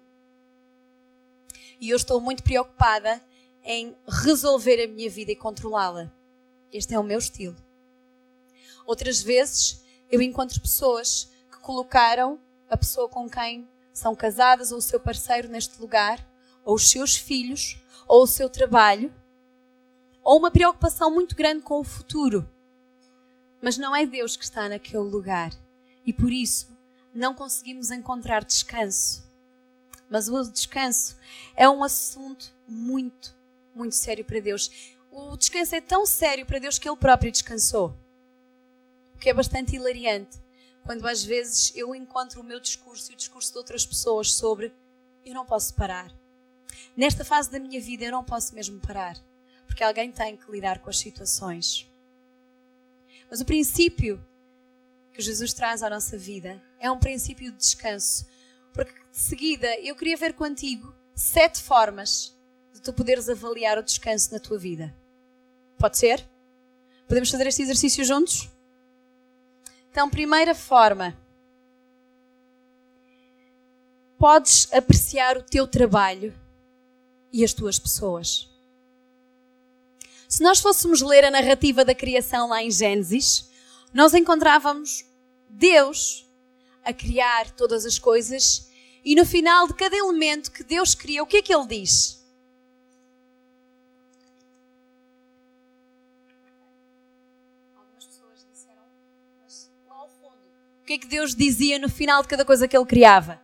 E 1.80 1.90
eu 1.90 1.96
estou 1.96 2.20
muito 2.20 2.42
preocupada 2.42 3.22
em 3.64 3.96
resolver 4.06 4.82
a 4.82 4.88
minha 4.88 5.10
vida 5.10 5.32
e 5.32 5.36
controlá-la. 5.36 6.12
Este 6.72 6.94
é 6.94 6.98
o 6.98 7.04
meu 7.04 7.18
estilo. 7.18 7.56
Outras 8.86 9.22
vezes 9.22 9.84
eu 10.10 10.20
encontro 10.20 10.60
pessoas 10.60 11.30
que 11.50 11.58
colocaram 11.58 12.40
a 12.68 12.76
pessoa 12.76 13.08
com 13.08 13.28
quem 13.28 13.68
são 13.92 14.14
casadas 14.14 14.72
ou 14.72 14.78
o 14.78 14.82
seu 14.82 14.98
parceiro 14.98 15.48
neste 15.48 15.80
lugar, 15.80 16.26
ou 16.64 16.74
os 16.74 16.90
seus 16.90 17.16
filhos, 17.16 17.78
ou 18.08 18.22
o 18.22 18.26
seu 18.26 18.48
trabalho, 18.48 19.12
ou 20.22 20.38
uma 20.38 20.50
preocupação 20.50 21.10
muito 21.10 21.34
grande 21.36 21.62
com 21.62 21.80
o 21.80 21.84
futuro. 21.84 22.48
Mas 23.60 23.76
não 23.76 23.94
é 23.94 24.06
Deus 24.06 24.36
que 24.36 24.44
está 24.44 24.68
naquele 24.68 25.02
lugar. 25.04 25.50
E 26.04 26.12
por 26.12 26.32
isso 26.32 26.68
não 27.14 27.34
conseguimos 27.34 27.90
encontrar 27.90 28.44
descanso. 28.44 29.30
Mas 30.08 30.28
o 30.28 30.44
descanso 30.50 31.16
é 31.56 31.68
um 31.68 31.82
assunto 31.82 32.52
muito, 32.66 33.34
muito 33.74 33.94
sério 33.94 34.24
para 34.24 34.40
Deus. 34.40 34.70
O 35.10 35.36
descanso 35.36 35.74
é 35.74 35.80
tão 35.80 36.04
sério 36.04 36.44
para 36.46 36.58
Deus 36.58 36.78
que 36.78 36.88
Ele 36.88 36.96
próprio 36.96 37.32
descansou. 37.32 37.96
O 39.14 39.18
que 39.18 39.30
é 39.30 39.34
bastante 39.34 39.76
hilariante. 39.76 40.40
Quando 40.84 41.06
às 41.06 41.22
vezes 41.22 41.72
eu 41.76 41.94
encontro 41.94 42.40
o 42.40 42.44
meu 42.44 42.58
discurso 42.58 43.10
e 43.10 43.14
o 43.14 43.16
discurso 43.16 43.52
de 43.52 43.58
outras 43.58 43.86
pessoas 43.86 44.32
sobre 44.32 44.72
eu 45.24 45.34
não 45.34 45.46
posso 45.46 45.74
parar. 45.74 46.12
Nesta 46.96 47.24
fase 47.24 47.50
da 47.50 47.60
minha 47.60 47.80
vida 47.80 48.04
eu 48.04 48.12
não 48.12 48.24
posso 48.24 48.54
mesmo 48.54 48.80
parar. 48.80 49.16
Porque 49.66 49.84
alguém 49.84 50.10
tem 50.10 50.36
que 50.36 50.50
lidar 50.50 50.80
com 50.80 50.90
as 50.90 50.98
situações. 50.98 51.88
Mas 53.30 53.40
o 53.40 53.46
princípio 53.46 54.22
que 55.12 55.22
Jesus 55.22 55.52
traz 55.52 55.82
à 55.82 55.90
nossa 55.90 56.16
vida 56.16 56.62
é 56.78 56.90
um 56.90 56.98
princípio 56.98 57.52
de 57.52 57.58
descanso. 57.58 58.26
Porque 58.72 58.92
de 58.92 59.18
seguida 59.18 59.68
eu 59.80 59.94
queria 59.94 60.16
ver 60.16 60.32
contigo 60.32 60.94
sete 61.14 61.62
formas 61.62 62.34
de 62.72 62.80
tu 62.80 62.92
poderes 62.92 63.28
avaliar 63.28 63.78
o 63.78 63.82
descanso 63.82 64.32
na 64.32 64.40
tua 64.40 64.58
vida. 64.58 64.94
Pode 65.78 65.98
ser? 65.98 66.26
Podemos 67.06 67.30
fazer 67.30 67.46
este 67.46 67.62
exercício 67.62 68.04
juntos? 68.04 68.48
Então, 69.90 70.08
primeira 70.08 70.54
forma. 70.54 71.16
Podes 74.18 74.72
apreciar 74.72 75.36
o 75.36 75.42
teu 75.42 75.66
trabalho 75.66 76.34
e 77.32 77.44
as 77.44 77.52
tuas 77.52 77.78
pessoas. 77.78 78.48
Se 80.28 80.42
nós 80.42 80.60
fôssemos 80.60 81.02
ler 81.02 81.24
a 81.24 81.30
narrativa 81.30 81.84
da 81.84 81.94
criação 81.94 82.48
lá 82.48 82.62
em 82.62 82.70
Gênesis, 82.70 83.50
nós 83.92 84.14
encontrávamos 84.14 85.04
Deus 85.48 86.26
a 86.84 86.92
criar 86.92 87.50
todas 87.52 87.84
as 87.84 87.98
coisas 87.98 88.70
e 89.04 89.14
no 89.14 89.26
final 89.26 89.66
de 89.66 89.74
cada 89.74 89.96
elemento 89.96 90.50
que 90.50 90.64
Deus 90.64 90.94
cria, 90.94 91.22
o 91.22 91.26
que 91.26 91.38
é 91.38 91.42
que 91.42 91.54
ele 91.54 91.66
diz? 91.66 92.24
Algumas 97.76 98.04
pessoas 98.06 98.46
disseram, 98.50 98.82
mas 99.42 99.70
fundo, 100.20 100.36
o 100.80 100.84
que 100.84 100.92
é 100.94 100.98
que 100.98 101.06
Deus 101.06 101.34
dizia 101.34 101.78
no 101.78 101.88
final 101.88 102.22
de 102.22 102.28
cada 102.28 102.44
coisa 102.44 102.66
que 102.66 102.76
ele 102.76 102.86
criava? 102.86 103.40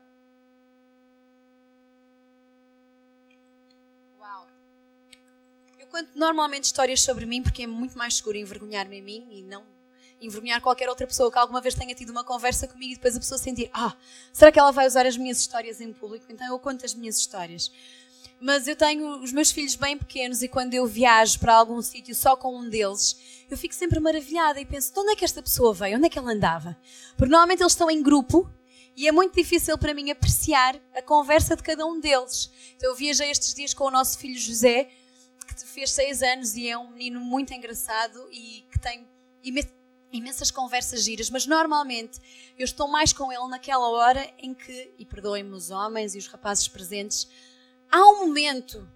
Eu 5.79 5.87
conto 5.89 6.11
normalmente 6.15 6.65
histórias 6.65 7.01
sobre 7.01 7.27
mim 7.27 7.43
porque 7.43 7.63
é 7.63 7.67
muito 7.67 7.97
mais 7.99 8.17
seguro 8.17 8.37
envergonhar-me 8.37 8.99
em 8.99 9.03
mim 9.03 9.29
e 9.31 9.43
não 9.43 9.78
envergonhar 10.21 10.61
qualquer 10.61 10.89
outra 10.89 11.07
pessoa 11.07 11.31
que 11.31 11.39
alguma 11.39 11.61
vez 11.61 11.75
tenha 11.75 11.95
tido 11.95 12.11
uma 12.11 12.25
conversa 12.25 12.67
comigo 12.67 12.93
e 12.93 12.95
depois 12.97 13.17
a 13.17 13.21
pessoa 13.21 13.39
sentir: 13.39 13.71
Ah, 13.73 13.95
será 14.33 14.51
que 14.51 14.59
ela 14.59 14.71
vai 14.71 14.87
usar 14.87 15.07
as 15.07 15.17
minhas 15.17 15.39
histórias 15.39 15.81
em 15.81 15.93
público? 15.93 16.27
Então 16.29 16.47
eu 16.47 16.59
conto 16.59 16.85
as 16.85 16.95
minhas 16.95 17.19
histórias. 17.19 17.71
Mas 18.41 18.69
eu 18.69 18.77
tenho 18.77 19.21
os 19.21 19.33
meus 19.33 19.51
filhos 19.51 19.75
bem 19.75 19.99
pequenos 19.99 20.43
e 20.43 20.49
quando 20.49 20.73
eu 20.73 20.87
viajo 20.87 21.41
para 21.41 21.55
algum 21.55 21.83
sítio 21.83 22.15
só 22.15 22.37
com 22.37 22.57
um 22.57 22.69
deles, 22.69 23.17
eu 23.51 23.59
fico 23.59 23.75
sempre 23.75 23.99
maravilhada 23.99 24.61
e 24.61 24.65
penso: 24.65 24.93
de 24.93 25.01
onde 25.01 25.13
é 25.13 25.17
que 25.17 25.25
esta 25.25 25.43
pessoa 25.43 25.75
veio? 25.75 25.97
Onde 25.97 26.07
é 26.07 26.09
que 26.09 26.19
ela 26.19 26.33
andava? 26.33 26.77
Porque 27.17 27.31
normalmente 27.31 27.63
eles 27.63 27.73
estão 27.73 27.91
em 27.91 28.03
grupo 28.03 28.49
e 28.97 29.09
é 29.09 29.13
muito 29.13 29.35
difícil 29.35 29.77
para 29.79 29.95
mim 29.95 30.11
apreciar 30.11 30.77
a 30.95 31.03
conversa 31.03 31.57
de 31.57 31.63
cada 31.63 31.85
um 31.87 31.99
deles. 31.99 32.51
Então 32.77 32.91
eu 32.91 32.97
viajei 32.97 33.31
estes 33.31 33.55
dias 33.55 33.75
com 33.75 33.85
o 33.85 33.91
nosso 33.91 34.19
filho 34.19 34.39
José, 34.39 34.89
que 35.47 35.65
fez 35.67 35.91
seis 35.91 36.23
anos 36.23 36.57
e 36.57 36.69
é 36.69 36.79
um 36.79 36.91
menino 36.91 37.21
muito 37.21 37.53
engraçado 37.53 38.29
e 38.31 38.65
que 38.71 38.79
tem 38.79 39.07
imensas 40.13 40.51
conversas 40.51 41.03
giras, 41.03 41.31
mas 41.31 41.47
normalmente 41.47 42.19
eu 42.59 42.65
estou 42.65 42.89
mais 42.89 43.13
com 43.13 43.33
ele 43.33 43.47
naquela 43.49 43.89
hora 43.91 44.29
em 44.39 44.55
que, 44.55 44.93
e 44.99 45.05
perdoem-me 45.05 45.55
os 45.55 45.71
homens 45.71 46.15
e 46.15 46.19
os 46.19 46.27
rapazes 46.27 46.69
presentes, 46.69 47.29
há 47.91 48.07
um 48.07 48.27
momento 48.27 48.89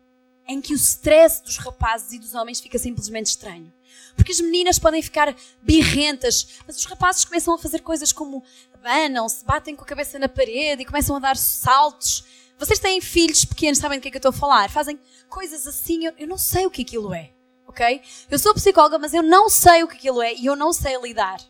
em 0.46 0.60
que 0.60 0.72
o 0.72 0.76
stress 0.76 1.42
dos 1.42 1.56
rapazes 1.58 2.12
e 2.12 2.18
dos 2.18 2.34
homens 2.34 2.60
fica 2.60 2.78
simplesmente 2.78 3.26
estranho. 3.26 3.72
Porque 4.16 4.32
as 4.32 4.40
meninas 4.40 4.78
podem 4.78 5.00
ficar 5.00 5.34
birrentas, 5.62 6.60
mas 6.66 6.76
os 6.76 6.84
rapazes 6.84 7.24
começam 7.24 7.54
a 7.54 7.58
fazer 7.58 7.80
coisas 7.80 8.12
como 8.12 8.42
abanam-se, 8.74 9.44
batem 9.44 9.76
com 9.76 9.84
a 9.84 9.86
cabeça 9.86 10.18
na 10.18 10.28
parede 10.28 10.82
e 10.82 10.86
começam 10.86 11.14
a 11.16 11.18
dar 11.20 11.36
saltos. 11.36 12.24
Vocês 12.58 12.78
têm 12.78 13.00
filhos 13.00 13.44
pequenos, 13.44 13.78
sabem 13.78 13.98
do 13.98 14.02
que 14.02 14.08
é 14.08 14.10
que 14.10 14.16
eu 14.16 14.20
estou 14.20 14.30
a 14.30 14.32
falar? 14.32 14.70
Fazem 14.70 14.98
coisas 15.28 15.66
assim, 15.66 16.06
eu, 16.06 16.12
eu 16.18 16.26
não 16.26 16.38
sei 16.38 16.66
o 16.66 16.70
que 16.70 16.82
aquilo 16.82 17.14
é 17.14 17.32
ok? 17.72 18.02
Eu 18.30 18.38
sou 18.38 18.54
psicóloga, 18.54 18.98
mas 18.98 19.12
eu 19.12 19.22
não 19.22 19.48
sei 19.48 19.82
o 19.82 19.88
que 19.88 19.96
aquilo 19.96 20.22
é 20.22 20.34
e 20.34 20.46
eu 20.46 20.54
não 20.54 20.72
sei 20.72 21.00
lidar. 21.00 21.40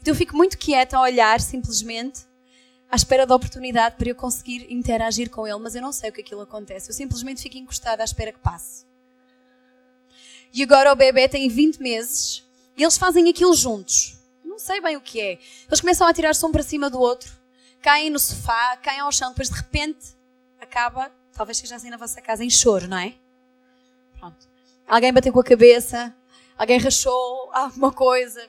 Então 0.00 0.12
eu 0.12 0.16
fico 0.16 0.36
muito 0.36 0.58
quieta 0.58 0.98
a 0.98 1.00
olhar 1.00 1.40
simplesmente 1.40 2.26
à 2.90 2.96
espera 2.96 3.26
da 3.26 3.34
oportunidade 3.34 3.96
para 3.96 4.08
eu 4.08 4.14
conseguir 4.14 4.66
interagir 4.70 5.30
com 5.30 5.46
ele, 5.46 5.58
mas 5.58 5.74
eu 5.74 5.80
não 5.80 5.92
sei 5.92 6.10
o 6.10 6.12
que 6.12 6.20
aquilo 6.20 6.42
acontece. 6.42 6.90
Eu 6.90 6.94
simplesmente 6.94 7.42
fico 7.42 7.56
encostada 7.56 8.02
à 8.02 8.04
espera 8.04 8.32
que 8.32 8.38
passe. 8.38 8.84
E 10.52 10.62
agora 10.62 10.92
o 10.92 10.96
bebê 10.96 11.28
tem 11.28 11.48
20 11.48 11.78
meses 11.78 12.44
e 12.76 12.82
eles 12.82 12.98
fazem 12.98 13.28
aquilo 13.28 13.54
juntos. 13.54 14.18
Eu 14.44 14.50
não 14.50 14.58
sei 14.58 14.80
bem 14.80 14.96
o 14.96 15.00
que 15.00 15.20
é. 15.20 15.38
Eles 15.66 15.80
começam 15.80 16.06
a 16.06 16.12
tirar-se 16.12 16.44
um 16.44 16.52
para 16.52 16.62
cima 16.62 16.90
do 16.90 17.00
outro, 17.00 17.32
caem 17.80 18.10
no 18.10 18.18
sofá, 18.18 18.76
caem 18.76 19.00
ao 19.00 19.10
chão, 19.10 19.30
depois 19.30 19.48
de 19.48 19.56
repente 19.56 20.14
acaba, 20.60 21.10
talvez 21.32 21.58
seja 21.58 21.76
assim 21.76 21.90
na 21.90 21.96
vossa 21.96 22.20
casa, 22.20 22.44
em 22.44 22.50
choro, 22.50 22.86
não 22.86 22.98
é? 22.98 23.14
Pronto. 24.18 24.53
Alguém 24.86 25.12
bateu 25.12 25.32
com 25.32 25.40
a 25.40 25.44
cabeça, 25.44 26.14
alguém 26.56 26.78
rachou 26.78 27.50
alguma 27.52 27.92
coisa. 27.92 28.48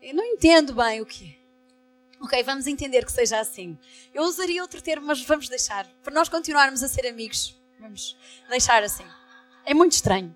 Eu 0.00 0.14
não 0.14 0.24
entendo 0.24 0.74
bem 0.74 1.00
o 1.00 1.06
que 1.06 1.36
é. 1.38 1.42
Ok, 2.24 2.42
vamos 2.44 2.66
entender 2.66 3.04
que 3.04 3.12
seja 3.12 3.40
assim. 3.40 3.76
Eu 4.14 4.22
usaria 4.22 4.62
outro 4.62 4.80
termo, 4.80 5.06
mas 5.06 5.20
vamos 5.22 5.48
deixar. 5.48 5.86
Para 6.02 6.14
nós 6.14 6.28
continuarmos 6.28 6.82
a 6.82 6.88
ser 6.88 7.06
amigos, 7.06 7.60
vamos 7.78 8.16
deixar 8.48 8.82
assim. 8.82 9.04
É 9.64 9.74
muito 9.74 9.92
estranho. 9.92 10.34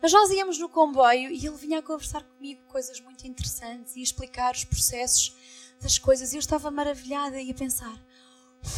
Mas 0.00 0.12
nós 0.12 0.30
íamos 0.30 0.58
no 0.58 0.68
comboio 0.68 1.30
e 1.30 1.46
ele 1.46 1.56
vinha 1.56 1.78
a 1.78 1.82
conversar 1.82 2.22
comigo 2.22 2.60
coisas 2.68 3.00
muito 3.00 3.26
interessantes 3.26 3.96
e 3.96 4.02
explicar 4.02 4.54
os 4.54 4.64
processos 4.64 5.34
das 5.80 5.98
coisas. 5.98 6.32
E 6.32 6.36
eu 6.36 6.40
estava 6.40 6.70
maravilhada 6.70 7.40
e 7.40 7.50
a 7.50 7.54
pensar: 7.54 7.98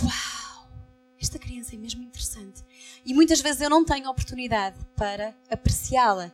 Uau! 0.03 0.45
esta 1.25 1.39
criança 1.39 1.75
é 1.75 1.79
mesmo 1.79 2.03
interessante. 2.03 2.63
E 3.05 3.13
muitas 3.13 3.41
vezes 3.41 3.61
eu 3.61 3.71
não 3.71 3.85
tenho 3.85 4.09
oportunidade 4.09 4.77
para 4.97 5.35
apreciá-la. 5.51 6.33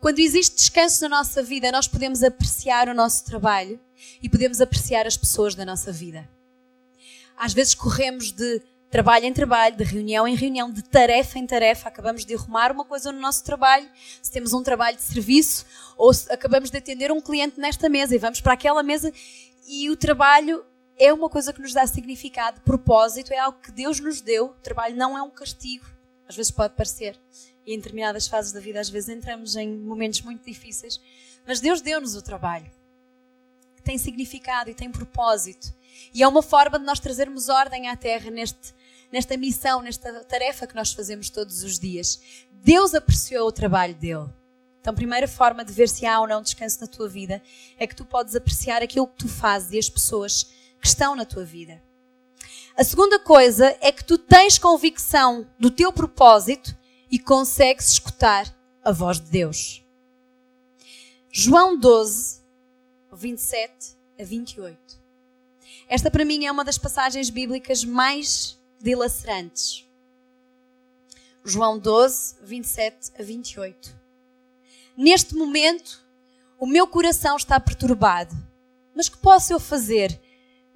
Quando 0.00 0.18
existe 0.18 0.56
descanso 0.56 1.02
na 1.02 1.18
nossa 1.18 1.42
vida, 1.42 1.70
nós 1.72 1.88
podemos 1.88 2.22
apreciar 2.22 2.88
o 2.88 2.94
nosso 2.94 3.24
trabalho 3.24 3.78
e 4.22 4.28
podemos 4.28 4.60
apreciar 4.60 5.06
as 5.06 5.16
pessoas 5.16 5.54
da 5.54 5.64
nossa 5.64 5.92
vida. 5.92 6.28
Às 7.36 7.52
vezes 7.52 7.74
corremos 7.74 8.32
de 8.32 8.62
trabalho 8.90 9.24
em 9.24 9.32
trabalho, 9.32 9.76
de 9.76 9.84
reunião 9.84 10.26
em 10.26 10.34
reunião, 10.34 10.70
de 10.70 10.82
tarefa 10.82 11.38
em 11.38 11.46
tarefa, 11.46 11.88
acabamos 11.88 12.24
de 12.24 12.34
arrumar 12.34 12.72
uma 12.72 12.84
coisa 12.84 13.12
no 13.12 13.20
nosso 13.20 13.44
trabalho, 13.44 13.88
se 14.20 14.32
temos 14.32 14.52
um 14.52 14.62
trabalho 14.62 14.96
de 14.96 15.02
serviço, 15.02 15.64
ou 15.96 16.10
acabamos 16.28 16.70
de 16.70 16.76
atender 16.76 17.12
um 17.12 17.20
cliente 17.20 17.60
nesta 17.60 17.88
mesa 17.88 18.14
e 18.14 18.18
vamos 18.18 18.40
para 18.40 18.54
aquela 18.54 18.82
mesa 18.82 19.12
e 19.68 19.88
o 19.88 19.96
trabalho 19.96 20.64
é 21.00 21.10
uma 21.14 21.30
coisa 21.30 21.50
que 21.50 21.62
nos 21.62 21.72
dá 21.72 21.86
significado, 21.86 22.60
propósito, 22.60 23.32
é 23.32 23.38
algo 23.38 23.58
que 23.58 23.72
Deus 23.72 23.98
nos 23.98 24.20
deu. 24.20 24.48
O 24.48 24.62
trabalho 24.62 24.94
não 24.94 25.16
é 25.16 25.22
um 25.22 25.30
castigo, 25.30 25.86
às 26.28 26.36
vezes 26.36 26.52
pode 26.52 26.74
parecer. 26.74 27.18
E 27.66 27.72
em 27.72 27.78
determinadas 27.78 28.28
fases 28.28 28.52
da 28.52 28.60
vida, 28.60 28.78
às 28.78 28.90
vezes 28.90 29.08
entramos 29.08 29.56
em 29.56 29.74
momentos 29.78 30.20
muito 30.20 30.44
difíceis. 30.44 31.00
Mas 31.46 31.58
Deus 31.58 31.80
deu-nos 31.80 32.14
o 32.14 32.20
trabalho, 32.22 32.70
que 33.76 33.82
tem 33.82 33.96
significado 33.96 34.68
e 34.68 34.74
tem 34.74 34.92
propósito. 34.92 35.72
E 36.12 36.22
é 36.22 36.28
uma 36.28 36.42
forma 36.42 36.78
de 36.78 36.84
nós 36.84 37.00
trazermos 37.00 37.48
ordem 37.48 37.88
à 37.88 37.96
terra 37.96 38.30
neste, 38.30 38.74
nesta 39.10 39.38
missão, 39.38 39.80
nesta 39.80 40.22
tarefa 40.24 40.66
que 40.66 40.76
nós 40.76 40.92
fazemos 40.92 41.30
todos 41.30 41.62
os 41.62 41.78
dias. 41.78 42.20
Deus 42.62 42.94
apreciou 42.94 43.48
o 43.48 43.52
trabalho 43.52 43.94
dele. 43.94 44.28
Então, 44.82 44.92
a 44.92 44.96
primeira 44.96 45.26
forma 45.26 45.64
de 45.64 45.72
ver 45.72 45.88
se 45.88 46.04
há 46.04 46.20
ou 46.20 46.28
não 46.28 46.42
descanso 46.42 46.80
na 46.82 46.86
tua 46.86 47.08
vida 47.08 47.42
é 47.78 47.86
que 47.86 47.96
tu 47.96 48.04
podes 48.04 48.36
apreciar 48.36 48.82
aquilo 48.82 49.06
que 49.06 49.16
tu 49.16 49.28
fazes 49.28 49.72
e 49.72 49.78
as 49.78 49.88
pessoas 49.88 50.59
que 50.80 50.86
estão 50.86 51.14
na 51.14 51.24
tua 51.24 51.44
vida. 51.44 51.82
A 52.76 52.84
segunda 52.84 53.18
coisa 53.18 53.76
é 53.80 53.92
que 53.92 54.04
tu 54.04 54.16
tens 54.16 54.58
convicção 54.58 55.46
do 55.58 55.70
teu 55.70 55.92
propósito 55.92 56.74
e 57.10 57.18
consegues 57.18 57.88
escutar 57.88 58.54
a 58.82 58.92
voz 58.92 59.20
de 59.20 59.30
Deus. 59.30 59.84
João 61.30 61.78
12, 61.78 62.40
27 63.12 63.96
a 64.18 64.24
28. 64.24 65.00
Esta 65.88 66.10
para 66.10 66.24
mim 66.24 66.46
é 66.46 66.52
uma 66.52 66.64
das 66.64 66.78
passagens 66.78 67.30
bíblicas 67.30 67.84
mais 67.84 68.58
dilacerantes. 68.80 69.86
João 71.44 71.78
12, 71.78 72.36
27 72.42 73.12
a 73.18 73.22
28. 73.22 73.96
Neste 74.96 75.34
momento, 75.34 76.04
o 76.58 76.66
meu 76.66 76.86
coração 76.86 77.36
está 77.36 77.58
perturbado. 77.58 78.36
Mas 78.94 79.08
que 79.08 79.16
posso 79.16 79.52
eu 79.52 79.58
fazer 79.58 80.20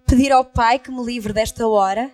pedir 0.07 0.33
ao 0.33 0.45
Pai 0.45 0.79
que 0.79 0.91
me 0.91 1.05
livre 1.05 1.33
desta 1.33 1.67
hora, 1.67 2.13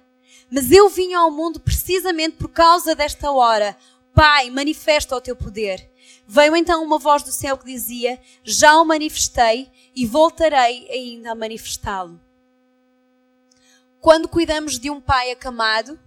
mas 0.51 0.71
eu 0.71 0.89
vim 0.89 1.15
ao 1.15 1.31
mundo 1.31 1.61
precisamente 1.61 2.37
por 2.37 2.49
causa 2.49 2.95
desta 2.95 3.31
hora. 3.31 3.77
Pai, 4.15 4.51
manifesta 4.51 5.17
o 5.17 5.21
teu 5.21 5.37
poder. 5.37 5.89
Veio 6.27 6.57
então 6.57 6.83
uma 6.85 6.99
voz 6.99 7.23
do 7.23 7.33
céu 7.33 7.57
que 7.57 7.65
dizia: 7.65 8.21
Já 8.43 8.81
o 8.81 8.85
manifestei 8.85 9.71
e 9.95 10.07
voltarei 10.07 10.89
ainda 10.91 11.33
a 11.33 11.35
manifestá-lo. 11.35 12.21
Quando 14.01 14.29
cuidamos 14.29 14.79
de 14.79 14.91
um 14.91 15.01
pai 15.01 15.31
acamado, 15.31 15.99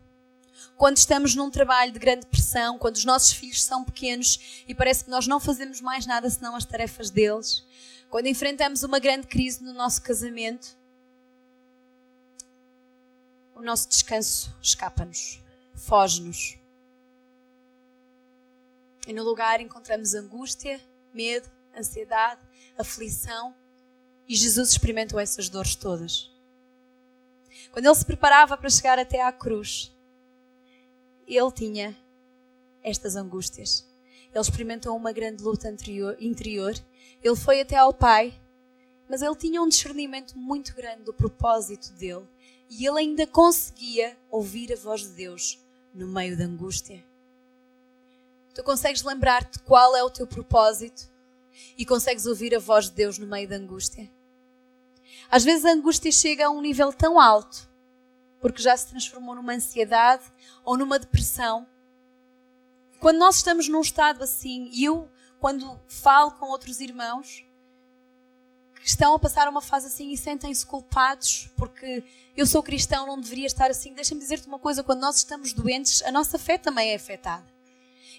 quando 0.76 0.98
estamos 0.98 1.36
num 1.36 1.50
trabalho 1.50 1.92
de 1.92 2.00
grande 2.00 2.26
pressão, 2.26 2.78
quando 2.78 2.96
os 2.96 3.06
nossos 3.06 3.32
filhos 3.32 3.64
são 3.64 3.84
pequenos 3.84 4.64
e 4.68 4.74
parece 4.74 5.04
que 5.04 5.10
nós 5.12 5.28
não 5.28 5.40
fazemos 5.40 5.80
mais 5.80 6.06
nada 6.06 6.30
senão 6.30 6.56
as 6.56 6.66
tarefas 6.66 7.10
deles, 7.10 7.64
quando 8.10 8.28
enfrentamos 8.28 8.84
uma 8.84 9.00
grande 9.00 9.28
crise 9.28 9.64
no 9.64 9.74
nosso 9.74 10.02
casamento, 10.02 10.76
o 13.64 13.66
nosso 13.66 13.88
descanso 13.88 14.54
escapa-nos, 14.62 15.42
foge-nos. 15.74 16.58
E 19.08 19.14
no 19.14 19.24
lugar 19.24 19.62
encontramos 19.62 20.14
angústia, 20.14 20.82
medo, 21.14 21.50
ansiedade, 21.78 22.42
aflição. 22.78 23.56
E 24.28 24.36
Jesus 24.36 24.72
experimentou 24.72 25.18
essas 25.18 25.48
dores 25.48 25.76
todas. 25.76 26.30
Quando 27.72 27.86
ele 27.86 27.96
se 27.96 28.04
preparava 28.04 28.58
para 28.58 28.70
chegar 28.70 29.00
até 29.00 29.22
à 29.22 29.32
cruz, 29.32 29.96
ele 31.26 31.52
tinha 31.54 31.98
estas 32.84 33.16
angústias. 33.16 33.88
Ele 34.30 34.42
experimentou 34.42 34.94
uma 34.94 35.14
grande 35.14 35.42
luta 35.42 35.74
interior. 36.20 36.76
Ele 37.24 37.36
foi 37.38 37.62
até 37.62 37.78
ao 37.78 37.94
Pai, 37.94 38.38
mas 39.10 39.22
ele 39.22 39.36
tinha 39.38 39.62
um 39.62 39.70
discernimento 39.70 40.38
muito 40.38 40.76
grande 40.76 41.04
do 41.04 41.14
propósito 41.14 41.94
dele 41.94 42.28
e 42.70 42.86
ele 42.86 43.00
ainda 43.00 43.28
conseguia 43.28 44.18
ouvir 44.30 44.72
a 44.74 44.76
voz 44.76 45.02
de 45.02 45.10
Deus 45.10 45.60
no 45.94 46.08
meio 46.08 46.38
da 46.38 46.46
angústia. 46.46 47.04
Tu 48.54 48.64
consegues 48.64 49.04
lembrar-te 49.04 49.60
qual 49.60 49.96
é 49.96 50.04
o 50.04 50.10
teu 50.10 50.28
propósito 50.28 51.12
e 51.78 51.86
consegues 51.86 52.26
ouvir 52.26 52.56
a 52.56 52.60
voz 52.60 52.86
de 52.86 52.92
Deus 52.92 53.18
no 53.18 53.28
meio 53.28 53.48
da 53.48 53.56
angústia. 53.56 54.10
Às 55.30 55.44
vezes 55.44 55.66
a 55.66 55.72
angústia 55.72 56.12
chega 56.12 56.48
a 56.48 56.50
um 56.50 56.62
nível 56.62 56.92
tão 56.94 57.20
alto 57.20 57.72
porque 58.44 58.62
já 58.62 58.76
se 58.76 58.88
transformou 58.88 59.36
numa 59.36 59.54
ansiedade 59.54 60.26
ou 60.66 60.76
numa 60.76 61.00
depressão. 61.00 61.66
Quando 63.00 63.18
nós 63.18 63.38
estamos 63.38 63.70
num 63.70 63.80
estado 63.80 64.22
assim, 64.22 64.70
e 64.74 64.84
eu, 64.84 65.10
quando 65.40 65.80
falo 65.88 66.32
com 66.32 66.48
outros 66.48 66.82
irmãos 66.82 67.46
estão 68.84 69.14
a 69.14 69.20
passar 69.20 69.48
uma 69.48 69.62
fase 69.62 69.88
assim 69.88 70.12
e 70.12 70.18
sentem-se 70.18 70.66
culpados 70.66 71.50
porque 71.56 72.04
eu 72.36 72.46
sou 72.46 72.64
cristão, 72.64 73.06
não 73.06 73.20
deveria 73.20 73.46
estar 73.46 73.70
assim, 73.70 73.94
deixa-me 73.94 74.20
dizer-te 74.20 74.48
uma 74.48 74.60
coisa: 74.60 74.84
quando 74.84 75.02
nós 75.02 75.18
estamos 75.18 75.54
doentes, 75.54 76.02
a 76.04 76.12
nossa 76.12 76.38
fé 76.40 76.58
também 76.58 76.92
é 76.92 76.96
afetada. 76.96 77.46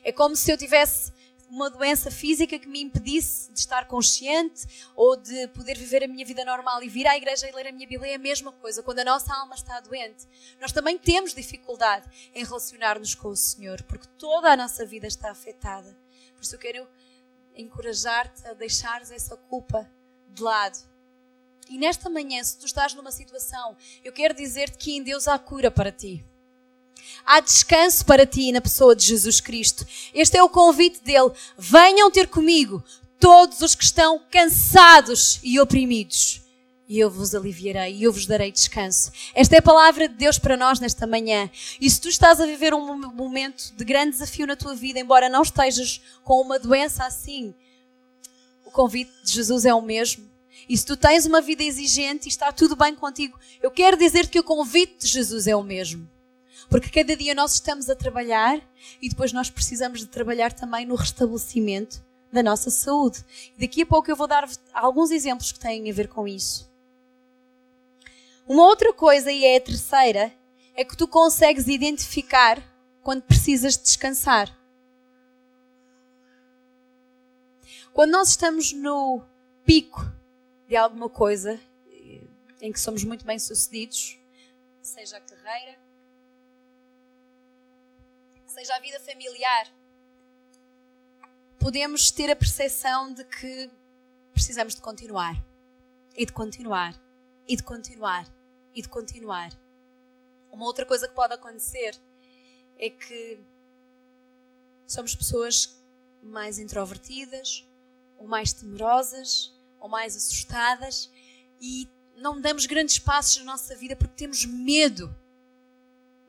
É 0.03 0.13
como 0.13 0.37
se 0.37 0.51
eu 0.51 0.59
tivesse 0.59 1.13
uma 1.49 1.71
doença 1.71 2.11
física 2.11 2.59
que 2.59 2.67
me 2.67 2.83
impedisse 2.83 3.53
de 3.53 3.59
estar 3.61 3.87
consciente 3.87 4.67
ou 4.97 5.17
de 5.17 5.47
poder 5.49 5.79
viver 5.79 6.03
a 6.03 6.09
minha 6.09 6.25
vida 6.25 6.45
normal 6.45 6.83
e 6.83 6.89
vir 6.89 7.07
à 7.07 7.17
igreja 7.17 7.49
e 7.49 7.53
ler 7.53 7.69
a 7.69 7.73
minha 7.73 7.87
Bíblia 7.87 8.13
é 8.13 8.15
a 8.17 8.19
mesma 8.19 8.51
coisa. 8.53 8.83
Quando 8.83 8.99
a 9.01 9.05
nossa 9.05 9.33
alma 9.35 9.55
está 9.55 9.79
doente, 9.81 10.27
nós 10.61 10.73
também 10.73 10.99
temos 10.99 11.35
dificuldade 11.35 12.09
em 12.35 12.45
relacionar-nos 12.45 13.15
com 13.15 13.29
o 13.29 13.37
Senhor, 13.37 13.83
porque 13.85 14.09
toda 14.19 14.51
a 14.51 14.57
nossa 14.57 14.85
vida 14.85 15.07
está 15.07 15.31
afetada. 15.31 15.97
Por 16.35 16.43
isso 16.43 16.55
eu 16.55 16.59
quero 16.59 16.89
encorajar-te 17.55 18.47
a 18.47 18.55
deixares 18.55 19.11
essa 19.11 19.37
culpa 19.37 19.89
de 20.35 20.43
lado. 20.43 20.79
E 21.71 21.79
nesta 21.79 22.11
manhã, 22.11 22.43
se 22.43 22.59
tu 22.59 22.67
estás 22.67 22.93
numa 22.95 23.11
situação, 23.11 23.77
eu 24.05 24.13
quero 24.13 24.35
dizer-te 24.35 24.77
que 24.77 24.97
em 24.97 25.03
Deus 25.03 25.27
há 25.27 25.39
cura 25.39 25.71
para 25.71 25.91
ti. 25.91 26.25
Há 27.25 27.41
descanso 27.41 28.05
para 28.05 28.27
ti 28.27 28.53
na 28.53 28.61
pessoa 28.61 28.95
de 28.95 29.05
Jesus 29.07 29.41
Cristo. 29.41 29.87
Este 30.13 30.37
é 30.37 30.43
o 30.43 30.49
convite 30.49 31.03
dele. 31.03 31.33
Venham 31.57 32.11
ter 32.11 32.29
comigo 32.29 32.83
todos 33.19 33.61
os 33.63 33.75
que 33.75 33.85
estão 33.85 34.21
cansados 34.31 35.41
e 35.43 35.59
oprimidos, 35.59 36.43
e 36.87 36.99
eu 36.99 37.11
vos 37.11 37.35
aliviarei 37.35 37.95
e 37.95 38.03
eu 38.03 38.13
vos 38.13 38.27
darei 38.27 38.53
descanso. 38.53 39.11
Esta 39.35 39.57
é 39.57 39.59
a 39.59 39.63
palavra 39.63 40.07
de 40.07 40.15
Deus 40.15 40.39
para 40.39 40.57
nós 40.57 40.79
nesta 40.79 41.07
manhã. 41.07 41.51
E 41.81 41.89
se 41.89 41.99
tu 41.99 42.09
estás 42.09 42.41
a 42.41 42.47
viver 42.47 42.75
um 42.75 42.99
momento 43.13 43.73
de 43.75 43.85
grande 43.85 44.11
desafio 44.11 44.47
na 44.47 44.57
tua 44.57 44.75
vida, 44.75 44.99
embora 44.99 45.31
não 45.31 45.41
estejas 45.41 46.03
com 46.23 46.43
uma 46.43 46.59
doença 46.59 47.07
assim, 47.07 47.55
convite 48.75 49.13
de 49.23 49.33
Jesus 49.33 49.65
é 49.65 49.73
o 49.73 49.81
mesmo. 49.81 50.29
E 50.69 50.77
se 50.77 50.85
tu 50.85 50.97
tens 50.97 51.25
uma 51.27 51.41
vida 51.41 51.63
exigente 51.63 52.27
e 52.27 52.29
está 52.29 52.53
tudo 52.53 52.75
bem 52.75 52.95
contigo, 52.95 53.39
eu 53.63 53.71
quero 53.71 53.97
dizer 53.97 54.29
que 54.29 54.39
o 54.39 54.45
convite 54.45 54.99
de 54.99 55.07
Jesus 55.07 55.47
é 55.47 55.55
o 55.55 55.63
mesmo. 55.63 56.11
Porque 56.69 56.89
cada 56.89 57.17
dia 57.17 57.35
nós 57.35 57.55
estamos 57.55 57.89
a 57.89 57.95
trabalhar 57.95 58.61
e 59.01 59.09
depois 59.09 59.33
nós 59.33 59.49
precisamos 59.49 60.01
de 60.01 60.07
trabalhar 60.07 60.53
também 60.53 60.85
no 60.85 60.95
restabelecimento 60.95 62.03
da 62.33 62.43
nossa 62.43 62.71
saúde. 62.71 63.25
Daqui 63.59 63.83
a 63.83 63.87
pouco 63.87 64.11
eu 64.11 64.17
vou 64.17 64.27
dar 64.27 64.49
alguns 64.73 65.11
exemplos 65.11 65.53
que 65.53 65.61
têm 65.61 65.89
a 65.89 65.95
ver 65.95 66.09
com 66.09 66.27
isso. 66.27 66.69
Uma 68.47 68.67
outra 68.67 68.93
coisa, 68.93 69.31
e 69.31 69.45
é 69.45 69.57
a 69.57 69.61
terceira, 69.61 70.33
é 70.75 70.85
que 70.85 70.97
tu 70.97 71.07
consegues 71.07 71.69
identificar 71.69 72.63
quando 73.03 73.23
precisas 73.23 73.77
descansar. 73.77 74.55
Quando 77.95 78.11
nós 78.11 78.31
estamos 78.31 78.73
no 78.73 79.25
pico 79.65 80.01
de 80.67 80.75
alguma 80.75 81.09
coisa 81.09 81.61
em 82.61 82.73
que 82.73 82.81
somos 82.81 83.05
muito 83.05 83.25
bem 83.25 83.39
sucedidos, 83.39 84.19
seja 84.83 85.17
a 85.17 85.21
carreira, 85.21 85.79
seja 88.49 88.75
a 88.75 88.81
vida 88.81 88.99
familiar, 88.99 89.73
podemos 91.61 92.11
ter 92.11 92.29
a 92.33 92.35
percepção 92.35 93.15
de 93.15 93.23
que 93.27 93.71
precisamos 94.33 94.75
de 94.75 94.81
continuar, 94.81 95.37
e 96.17 96.27
de 96.27 96.33
continuar, 96.33 97.01
e 97.47 97.55
de 97.55 97.63
continuar, 97.63 98.27
e 98.75 98.83
de 98.83 98.89
continuar. 98.89 99.53
Uma 100.51 100.65
outra 100.65 100.85
coisa 100.85 101.07
que 101.07 101.15
pode 101.15 101.35
acontecer 101.35 101.97
é 102.77 102.91
que 102.91 103.39
somos 104.85 105.15
pessoas 105.15 105.81
mais 106.21 106.59
introvertidas, 106.59 107.65
ou 108.25 108.29
mais 108.29 108.55
temerosas, 108.55 109.53
ou 109.79 109.87
mais 109.87 110.17
assustadas, 110.17 111.11
e 111.61 111.87
não 112.17 112.41
damos 112.41 112.65
grandes 112.65 112.99
passos 112.99 113.37
na 113.37 113.53
nossa 113.53 113.77
vida 113.77 113.95
porque 113.95 114.15
temos 114.17 114.47
medo 114.47 115.15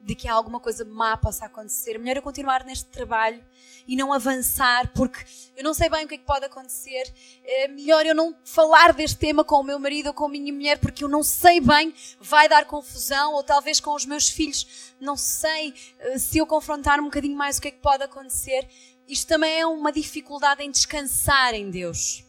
de 0.02 0.14
que 0.14 0.28
alguma 0.28 0.60
coisa 0.60 0.84
má 0.84 1.16
possa 1.16 1.46
acontecer. 1.46 1.98
Melhor 1.98 2.18
eu 2.18 2.22
continuar 2.22 2.66
neste 2.66 2.86
trabalho 2.86 3.42
e 3.88 3.96
não 3.96 4.12
avançar, 4.12 4.92
porque 4.94 5.26
eu 5.56 5.64
não 5.64 5.74
sei 5.74 5.90
bem 5.90 6.04
o 6.04 6.08
que 6.08 6.16
é 6.16 6.18
que 6.18 6.26
pode 6.26 6.46
acontecer. 6.46 7.12
É 7.44 7.70
melhor 7.70 8.06
eu 8.06 8.14
não 8.14 8.36
falar 8.44 8.94
deste 8.94 9.18
tema 9.18 9.44
com 9.44 9.56
o 9.56 9.64
meu 9.64 9.80
marido 9.80 10.08
ou 10.08 10.14
com 10.14 10.26
a 10.26 10.30
minha 10.30 10.52
mulher, 10.52 10.80
porque 10.80 11.04
eu 11.04 11.08
não 11.08 11.24
sei 11.24 11.62
bem, 11.62 11.94
vai 12.20 12.50
dar 12.50 12.66
confusão, 12.66 13.34
ou 13.34 13.42
talvez 13.42 13.80
com 13.80 13.96
os 13.96 14.06
meus 14.06 14.30
filhos, 14.30 14.94
não 15.00 15.16
sei 15.16 15.74
eh, 16.00 16.20
se 16.20 16.38
eu 16.40 16.46
confrontar 16.46 17.00
um 17.00 17.06
bocadinho 17.06 17.38
mais 17.38 17.58
o 17.58 17.62
que 17.62 17.70
é 17.70 17.72
que 17.72 17.80
pode 17.80 18.04
acontecer. 18.04 18.68
Isto 19.08 19.28
também 19.28 19.60
é 19.60 19.66
uma 19.66 19.92
dificuldade 19.92 20.64
em 20.64 20.72
descansar 20.72 21.54
em 21.54 21.70
Deus. 21.70 22.24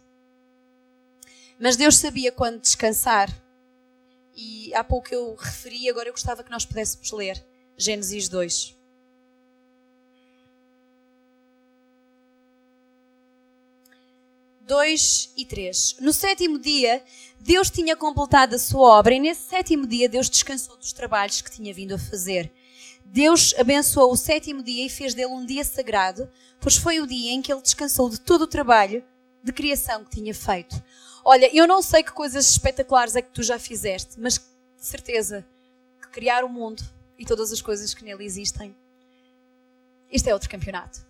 Mas 1.59 1.77
Deus 1.77 1.97
sabia 1.97 2.31
quando 2.31 2.61
descansar. 2.61 3.31
E 4.35 4.75
há 4.75 4.85
pouco 4.85 5.12
eu 5.15 5.35
referi, 5.35 5.89
agora 5.89 6.09
eu 6.09 6.12
gostava 6.12 6.45
que 6.45 6.51
nós 6.51 6.67
pudéssemos 6.67 7.11
ler. 7.12 7.43
Gênesis 7.79 8.29
2. 8.29 8.77
Dois 14.61 15.33
e 15.37 15.47
três. 15.47 15.97
No 16.01 16.12
sétimo 16.12 16.59
dia, 16.59 17.03
Deus 17.39 17.71
tinha 17.71 17.97
completado 17.97 18.57
a 18.57 18.59
sua 18.59 18.99
obra 18.99 19.15
e 19.15 19.21
nesse 19.21 19.49
sétimo 19.49 19.87
dia 19.87 20.09
Deus 20.09 20.29
descansou 20.29 20.77
dos 20.77 20.93
trabalhos 20.93 21.41
que 21.41 21.51
tinha 21.51 21.73
vindo 21.73 21.95
a 21.95 21.99
fazer. 21.99 22.53
Deus 23.12 23.55
abençoou 23.59 24.12
o 24.12 24.16
sétimo 24.16 24.62
dia 24.62 24.85
e 24.87 24.90
fez 24.90 25.14
dele 25.14 25.33
um 25.33 25.47
dia 25.47 25.64
sagrado, 25.64 26.31
pois 26.61 26.77
foi 26.77 27.01
o 27.01 27.07
dia 27.07 27.33
em 27.33 27.40
que 27.40 27.53
ele 27.53 27.62
descansou 27.62 28.11
de 28.11 28.21
todo 28.21 28.42
o 28.42 28.47
trabalho 28.47 29.05
de 29.42 29.53
criação 29.53 30.05
que 30.05 30.11
tinha 30.11 30.35
feito. 30.35 30.83
Olha, 31.25 31.55
eu 31.57 31.66
não 31.66 31.81
sei 31.81 32.03
que 32.03 32.12
coisas 32.12 32.51
espetaculares 32.51 33.16
é 33.16 33.23
que 33.23 33.31
tu 33.31 33.42
já 33.42 33.59
fizeste, 33.59 34.19
mas 34.21 34.35
de 34.35 34.87
certeza 34.87 35.47
que 36.01 36.09
criar 36.09 36.45
o 36.45 36.49
mundo 36.49 36.83
e 37.19 37.25
todas 37.25 37.53
as 37.53 37.62
coisas 37.62 37.95
que 37.95 38.05
nele 38.05 38.25
existem. 38.25 38.75
Este 40.11 40.31
é 40.31 40.35
outro 40.35 40.51
campeonato. 40.51 41.05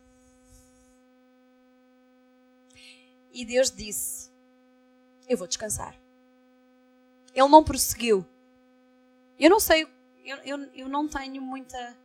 E 3.32 3.44
Deus 3.44 3.70
disse: 3.70 4.30
Eu 5.28 5.36
vou 5.36 5.46
descansar. 5.46 5.94
Ele 7.34 7.48
não 7.48 7.62
prosseguiu. 7.62 8.24
Eu 9.38 9.50
não 9.50 9.60
sei, 9.60 9.86
eu, 10.26 10.36
eu, 10.44 10.70
eu 10.74 10.88
não 10.88 11.08
tenho 11.08 11.40
muita. 11.40 11.96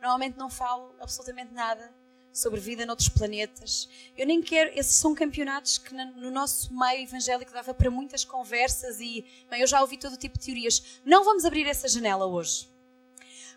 Normalmente 0.00 0.38
não 0.38 0.48
falo 0.48 0.94
absolutamente 1.00 1.52
nada 1.52 1.92
sobre 2.32 2.60
vida 2.60 2.86
noutros 2.86 3.08
planetas. 3.08 3.88
Eu 4.16 4.26
nem 4.26 4.40
quero. 4.40 4.70
Esses 4.78 4.94
são 4.96 5.14
campeonatos 5.14 5.78
que 5.78 5.94
no 5.94 6.30
nosso 6.30 6.72
meio 6.72 7.02
evangélico 7.02 7.52
dava 7.52 7.74
para 7.74 7.90
muitas 7.90 8.24
conversas 8.24 9.00
e. 9.00 9.24
Bem, 9.50 9.60
eu 9.60 9.66
já 9.66 9.80
ouvi 9.80 9.98
todo 9.98 10.16
tipo 10.16 10.38
de 10.38 10.44
teorias. 10.46 11.00
Não 11.04 11.24
vamos 11.24 11.44
abrir 11.44 11.66
essa 11.66 11.88
janela 11.88 12.26
hoje. 12.26 12.72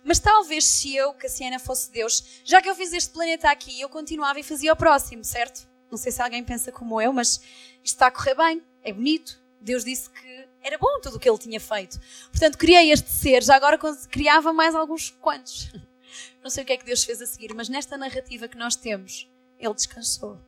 Mas 0.04 0.20
talvez 0.20 0.66
se 0.66 0.96
eu, 0.96 1.14
Cassiana, 1.14 1.60
fosse 1.60 1.92
Deus, 1.92 2.42
já 2.44 2.62
que 2.62 2.70
eu 2.70 2.76
fiz 2.76 2.94
este 2.94 3.12
planeta 3.12 3.50
aqui, 3.50 3.82
eu 3.82 3.90
continuava 3.90 4.40
e 4.40 4.44
fazia 4.44 4.72
o 4.72 4.76
próximo, 4.76 5.24
certo? 5.24 5.68
Não 5.92 5.98
sei 5.98 6.12
se 6.12 6.22
alguém 6.22 6.44
pensa 6.44 6.72
como 6.72 7.02
eu, 7.02 7.12
mas 7.12 7.42
isto 7.84 7.96
está 7.96 8.08
a 8.08 8.12
correr 8.12 8.36
bem, 8.36 8.64
é 8.84 8.94
bonito. 8.94 9.42
Deus 9.60 9.84
disse 9.84 10.10
que 10.10 10.47
era 10.64 10.78
bom 10.78 11.00
tudo 11.02 11.18
o 11.18 11.20
que 11.20 11.30
ele 11.30 11.38
tinha 11.38 11.60
feito. 11.60 12.00
Portanto, 12.32 12.58
criei 12.58 12.92
este 12.92 13.10
ser, 13.10 13.44
já 13.44 13.56
agora 13.56 13.80
criava 14.10 14.52
mais 14.52 14.76
alguns 14.76 15.10
quantos. 15.10 15.72
Não 16.44 16.50
sei 16.50 16.64
o 16.64 16.66
que 16.66 16.74
é 16.74 16.78
que 16.78 16.86
Deus 16.86 17.04
fez 17.04 17.22
a 17.22 17.26
seguir, 17.26 17.54
mas 17.54 17.70
nesta 17.70 17.98
narrativa 17.98 18.48
que 18.48 18.58
nós 18.58 18.76
temos, 18.76 19.30
ele 19.60 19.74
descansou. 19.74 20.40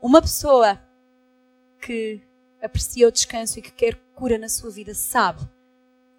Uma 0.00 0.20
pessoa 0.20 0.80
que 1.80 2.20
aprecia 2.60 3.08
o 3.08 3.12
descanso 3.12 3.58
e 3.58 3.62
que 3.62 3.70
quer 3.70 3.96
cura 4.14 4.38
na 4.38 4.48
sua 4.48 4.70
vida 4.70 4.94
sabe 4.94 5.48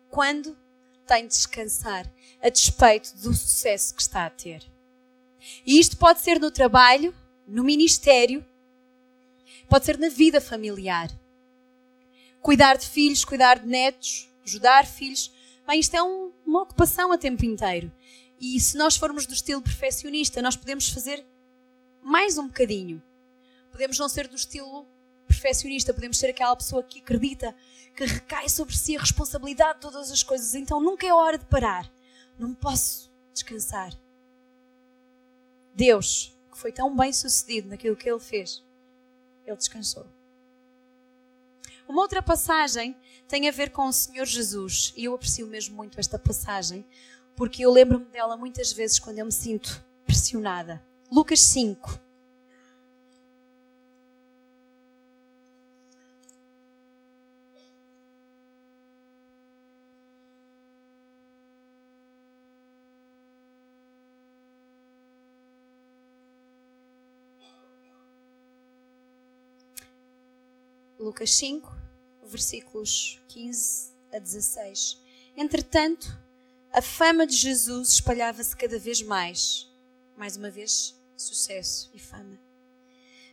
quando 0.09 0.57
tem 1.05 1.27
de 1.27 1.33
descansar 1.33 2.11
a 2.41 2.49
despeito 2.49 3.15
do 3.17 3.33
sucesso 3.33 3.95
que 3.95 4.01
está 4.01 4.25
a 4.25 4.29
ter. 4.29 4.63
E 5.65 5.79
isto 5.79 5.97
pode 5.97 6.21
ser 6.21 6.39
no 6.39 6.51
trabalho, 6.51 7.13
no 7.47 7.63
ministério, 7.63 8.45
pode 9.67 9.85
ser 9.85 9.97
na 9.97 10.09
vida 10.09 10.39
familiar. 10.39 11.09
Cuidar 12.41 12.77
de 12.77 12.87
filhos, 12.87 13.23
cuidar 13.23 13.59
de 13.59 13.67
netos, 13.67 14.29
ajudar 14.43 14.85
filhos. 14.85 15.31
Bem, 15.67 15.79
isto 15.79 15.95
é 15.95 16.01
um, 16.01 16.31
uma 16.45 16.63
ocupação 16.63 17.11
a 17.11 17.17
tempo 17.17 17.45
inteiro. 17.45 17.91
E 18.39 18.59
se 18.59 18.75
nós 18.77 18.97
formos 18.97 19.27
do 19.27 19.33
estilo 19.33 19.61
perfeccionista, 19.61 20.41
nós 20.41 20.55
podemos 20.55 20.89
fazer 20.89 21.23
mais 22.01 22.39
um 22.39 22.47
bocadinho. 22.47 23.01
Podemos 23.71 23.99
não 23.99 24.09
ser 24.09 24.27
do 24.27 24.35
estilo 24.35 24.87
perfeccionista, 25.27 25.93
podemos 25.93 26.17
ser 26.17 26.31
aquela 26.31 26.55
pessoa 26.55 26.83
que 26.83 26.99
acredita 26.99 27.55
que 27.95 28.05
recai 28.05 28.49
sobre 28.49 28.75
si 28.75 28.97
a 28.97 28.99
responsabilidade 28.99 29.75
de 29.75 29.81
todas 29.81 30.11
as 30.11 30.23
coisas. 30.23 30.55
Então 30.55 30.81
nunca 30.81 31.05
é 31.05 31.13
hora 31.13 31.37
de 31.37 31.45
parar. 31.45 31.91
Não 32.39 32.55
posso 32.55 33.11
descansar. 33.31 33.93
Deus, 35.75 36.35
que 36.51 36.57
foi 36.57 36.71
tão 36.71 36.95
bem 36.95 37.13
sucedido 37.13 37.69
naquilo 37.69 37.95
que 37.95 38.09
ele 38.09 38.19
fez, 38.19 38.63
ele 39.45 39.55
descansou. 39.55 40.07
Uma 41.91 42.03
outra 42.03 42.21
passagem 42.21 42.95
tem 43.27 43.49
a 43.49 43.51
ver 43.51 43.69
com 43.69 43.85
o 43.85 43.91
Senhor 43.91 44.25
Jesus, 44.25 44.93
e 44.95 45.03
eu 45.03 45.13
aprecio 45.13 45.45
mesmo 45.45 45.75
muito 45.75 45.99
esta 45.99 46.17
passagem, 46.17 46.85
porque 47.35 47.65
eu 47.65 47.69
lembro-me 47.69 48.05
dela 48.05 48.37
muitas 48.37 48.71
vezes 48.71 48.97
quando 48.97 49.19
eu 49.19 49.25
me 49.25 49.31
sinto 49.33 49.83
pressionada. 50.05 50.81
Lucas 51.11 51.41
5. 51.41 51.99
Lucas 70.97 71.33
5, 71.33 71.80
versículos 72.31 73.21
15 73.27 73.91
a 74.13 74.17
16. 74.17 74.99
Entretanto, 75.35 76.17
a 76.71 76.81
fama 76.81 77.27
de 77.27 77.35
Jesus 77.35 77.89
espalhava-se 77.89 78.55
cada 78.55 78.79
vez 78.79 79.01
mais. 79.01 79.69
Mais 80.15 80.37
uma 80.37 80.49
vez, 80.49 80.95
sucesso 81.17 81.91
e 81.93 81.99
fama. 81.99 82.39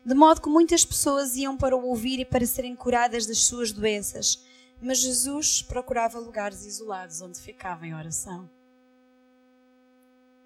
De 0.05 0.15
modo 0.15 0.41
que 0.41 0.49
muitas 0.49 0.85
pessoas 0.85 1.37
iam 1.37 1.57
para 1.57 1.77
o 1.77 1.87
ouvir 1.87 2.19
e 2.19 2.25
para 2.25 2.47
serem 2.47 2.75
curadas 2.75 3.27
das 3.27 3.39
suas 3.39 3.73
doenças. 3.73 4.43
Mas 4.81 4.99
Jesus 4.99 5.63
procurava 5.63 6.19
lugares 6.19 6.65
isolados 6.65 7.21
onde 7.21 7.39
ficava 7.39 7.87
em 7.87 7.95
oração. 7.95 8.49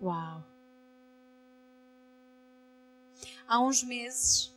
Uau! 0.01 0.45
Há 3.47 3.61
uns 3.61 3.83
meses 3.83 4.53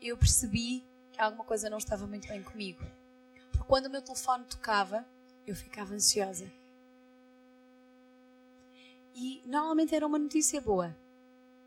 eu 0.00 0.16
percebi 0.16 0.84
que 1.12 1.20
alguma 1.20 1.44
coisa 1.44 1.70
não 1.70 1.78
estava 1.78 2.06
muito 2.06 2.28
bem 2.28 2.42
comigo. 2.42 2.84
Quando 3.66 3.86
o 3.86 3.90
meu 3.90 4.02
telefone 4.02 4.44
tocava, 4.44 5.04
eu 5.46 5.54
ficava 5.54 5.94
ansiosa. 5.94 6.50
E 9.14 9.42
normalmente 9.46 9.94
era 9.94 10.06
uma 10.06 10.18
notícia 10.18 10.60
boa. 10.60 10.94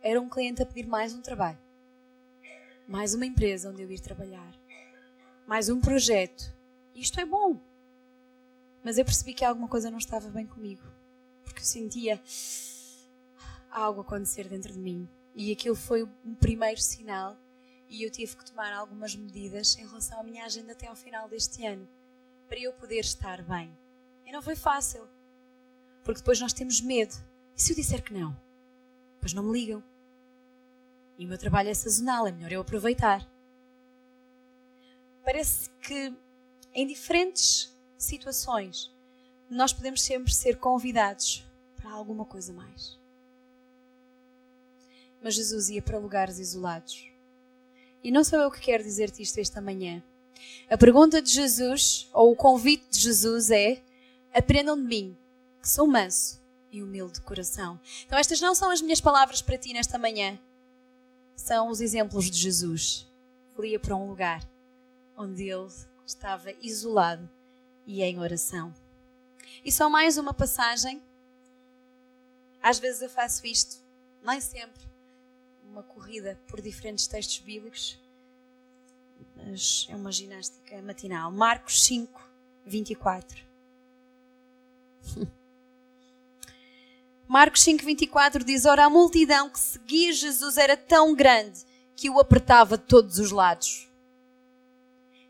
Era 0.01 0.21
um 0.21 0.29
cliente 0.29 0.61
a 0.61 0.65
pedir 0.65 0.87
mais 0.87 1.13
um 1.13 1.21
trabalho, 1.21 1.57
mais 2.87 3.13
uma 3.13 3.25
empresa 3.25 3.69
onde 3.69 3.81
eu 3.81 3.91
ir 3.91 3.99
trabalhar, 3.99 4.53
mais 5.47 5.69
um 5.69 5.81
projeto. 5.81 6.53
Isto 6.93 7.19
é 7.19 7.25
bom. 7.25 7.59
Mas 8.83 8.97
eu 8.97 9.05
percebi 9.05 9.33
que 9.33 9.43
alguma 9.43 9.67
coisa 9.67 9.89
não 9.89 9.97
estava 9.97 10.29
bem 10.29 10.45
comigo. 10.45 10.83
Porque 11.43 11.59
eu 11.59 11.65
sentia 11.65 12.21
algo 13.71 14.01
acontecer 14.01 14.47
dentro 14.47 14.71
de 14.71 14.79
mim. 14.79 15.07
E 15.35 15.51
aquilo 15.51 15.75
foi 15.75 16.03
um 16.03 16.35
primeiro 16.35 16.79
sinal 16.79 17.35
e 17.89 18.03
eu 18.03 18.11
tive 18.11 18.35
que 18.35 18.45
tomar 18.45 18.73
algumas 18.73 19.15
medidas 19.15 19.77
em 19.77 19.85
relação 19.85 20.19
à 20.19 20.23
minha 20.23 20.45
agenda 20.45 20.73
até 20.73 20.87
ao 20.87 20.95
final 20.95 21.29
deste 21.29 21.65
ano 21.65 21.87
para 22.47 22.59
eu 22.59 22.73
poder 22.73 22.99
estar 22.99 23.41
bem. 23.43 23.75
E 24.25 24.31
não 24.31 24.41
foi 24.41 24.55
fácil, 24.55 25.07
porque 26.03 26.19
depois 26.19 26.39
nós 26.39 26.53
temos 26.53 26.81
medo. 26.81 27.15
E 27.55 27.61
se 27.61 27.71
eu 27.71 27.75
disser 27.75 28.03
que 28.03 28.13
não? 28.13 28.35
Depois 29.15 29.33
não 29.33 29.43
me 29.43 29.51
ligam. 29.51 29.83
E 31.17 31.25
o 31.25 31.29
meu 31.29 31.37
trabalho 31.37 31.69
é 31.69 31.73
sazonal, 31.73 32.27
é 32.27 32.31
melhor 32.31 32.51
eu 32.51 32.61
aproveitar. 32.61 33.27
Parece 35.23 35.69
que 35.81 36.13
em 36.73 36.87
diferentes 36.87 37.75
situações 37.97 38.93
nós 39.49 39.73
podemos 39.73 40.01
sempre 40.01 40.33
ser 40.33 40.57
convidados 40.57 41.45
para 41.75 41.91
alguma 41.91 42.25
coisa 42.25 42.53
mais. 42.53 42.99
Mas 45.21 45.35
Jesus 45.35 45.69
ia 45.69 45.81
para 45.81 45.97
lugares 45.97 46.37
isolados 46.37 47.11
e 48.07 48.11
não 48.11 48.23
sou 48.23 48.39
eu 48.39 48.49
que 48.49 48.61
quero 48.61 48.85
dizer-te 48.85 49.21
isto 49.21 49.37
esta 49.37 49.59
manhã. 49.59 50.01
A 50.69 50.77
pergunta 50.77 51.21
de 51.21 51.29
Jesus, 51.29 52.09
ou 52.13 52.31
o 52.31 52.37
convite 52.37 52.85
de 52.89 52.99
Jesus 52.99 53.51
é: 53.51 53.83
aprendam 54.33 54.77
de 54.77 54.83
mim, 54.83 55.17
que 55.61 55.67
sou 55.67 55.85
manso 55.85 56.41
e 56.71 56.81
humilde 56.81 57.15
de 57.15 57.21
coração. 57.21 57.77
Então, 58.05 58.17
estas 58.17 58.39
não 58.39 58.55
são 58.55 58.71
as 58.71 58.81
minhas 58.81 59.01
palavras 59.01 59.41
para 59.41 59.57
ti 59.57 59.73
nesta 59.73 59.97
manhã. 59.97 60.39
São 61.35 61.67
os 61.67 61.81
exemplos 61.81 62.31
de 62.31 62.37
Jesus. 62.37 63.05
Ele 63.57 63.71
ia 63.71 63.79
para 63.79 63.97
um 63.97 64.07
lugar 64.07 64.41
onde 65.17 65.43
ele 65.43 65.67
estava 66.05 66.53
isolado 66.61 67.29
e 67.85 68.01
em 68.01 68.19
oração. 68.21 68.73
E 69.65 69.69
só 69.69 69.89
mais 69.89 70.17
uma 70.17 70.33
passagem. 70.33 71.03
Às 72.63 72.79
vezes 72.79 73.01
eu 73.01 73.09
faço 73.09 73.45
isto, 73.45 73.83
nem 74.23 74.39
sempre 74.39 74.86
uma 75.77 75.83
corrida 75.83 76.39
por 76.47 76.59
diferentes 76.59 77.05
textos 77.05 77.37
bíblicos, 77.37 77.99
mas 79.35 79.85
é 79.89 79.95
uma 79.95 80.11
ginástica 80.11 80.81
matinal. 80.81 81.31
Marcos 81.31 81.83
5, 81.85 82.19
24. 82.65 83.45
Marcos 87.27 87.61
5, 87.61 87.85
24 87.85 88.43
diz: 88.43 88.65
Ora, 88.65 88.85
a 88.85 88.89
multidão 88.89 89.51
que 89.51 89.59
seguia 89.59 90.11
Jesus 90.11 90.57
era 90.57 90.75
tão 90.75 91.13
grande 91.13 91.63
que 91.95 92.09
o 92.09 92.19
apertava 92.19 92.75
de 92.75 92.85
todos 92.85 93.19
os 93.19 93.31
lados. 93.31 93.87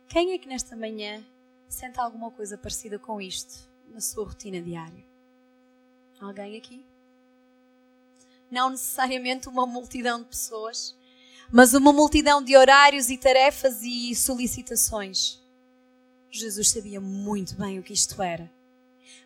Quem 0.08 0.32
é 0.32 0.38
que 0.38 0.48
nesta 0.48 0.78
manhã 0.78 1.22
sente 1.68 2.00
alguma 2.00 2.32
coisa 2.32 2.58
parecida 2.58 2.98
com 2.98 3.20
isto 3.20 3.68
na 3.90 4.00
sua 4.00 4.24
rotina 4.24 4.62
diária? 4.62 5.04
Alguém 6.22 6.56
aqui? 6.56 6.86
Não 8.50 8.70
necessariamente 8.70 9.48
uma 9.50 9.66
multidão 9.66 10.22
de 10.22 10.30
pessoas, 10.30 10.96
mas 11.52 11.74
uma 11.74 11.94
multidão 11.94 12.44
de 12.44 12.56
horários 12.58 13.10
e 13.10 13.18
tarefas 13.18 13.82
e 13.82 14.14
solicitações. 14.16 15.42
Jesus 16.30 16.70
sabia 16.70 17.00
muito 17.00 17.56
bem 17.56 17.80
o 17.80 17.84
que 17.84 17.94
isto 17.94 18.22
era, 18.22 18.52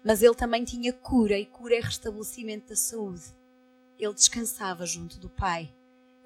mas 0.03 0.21
ele 0.21 0.36
também 0.36 0.63
tinha 0.63 0.93
cura 0.93 1.38
e 1.38 1.45
cura 1.45 1.75
é 1.75 1.79
restabelecimento 1.79 2.69
da 2.69 2.75
saúde. 2.75 3.23
Ele 3.97 4.13
descansava 4.13 4.86
junto 4.86 5.17
do 5.19 5.29
Pai. 5.29 5.71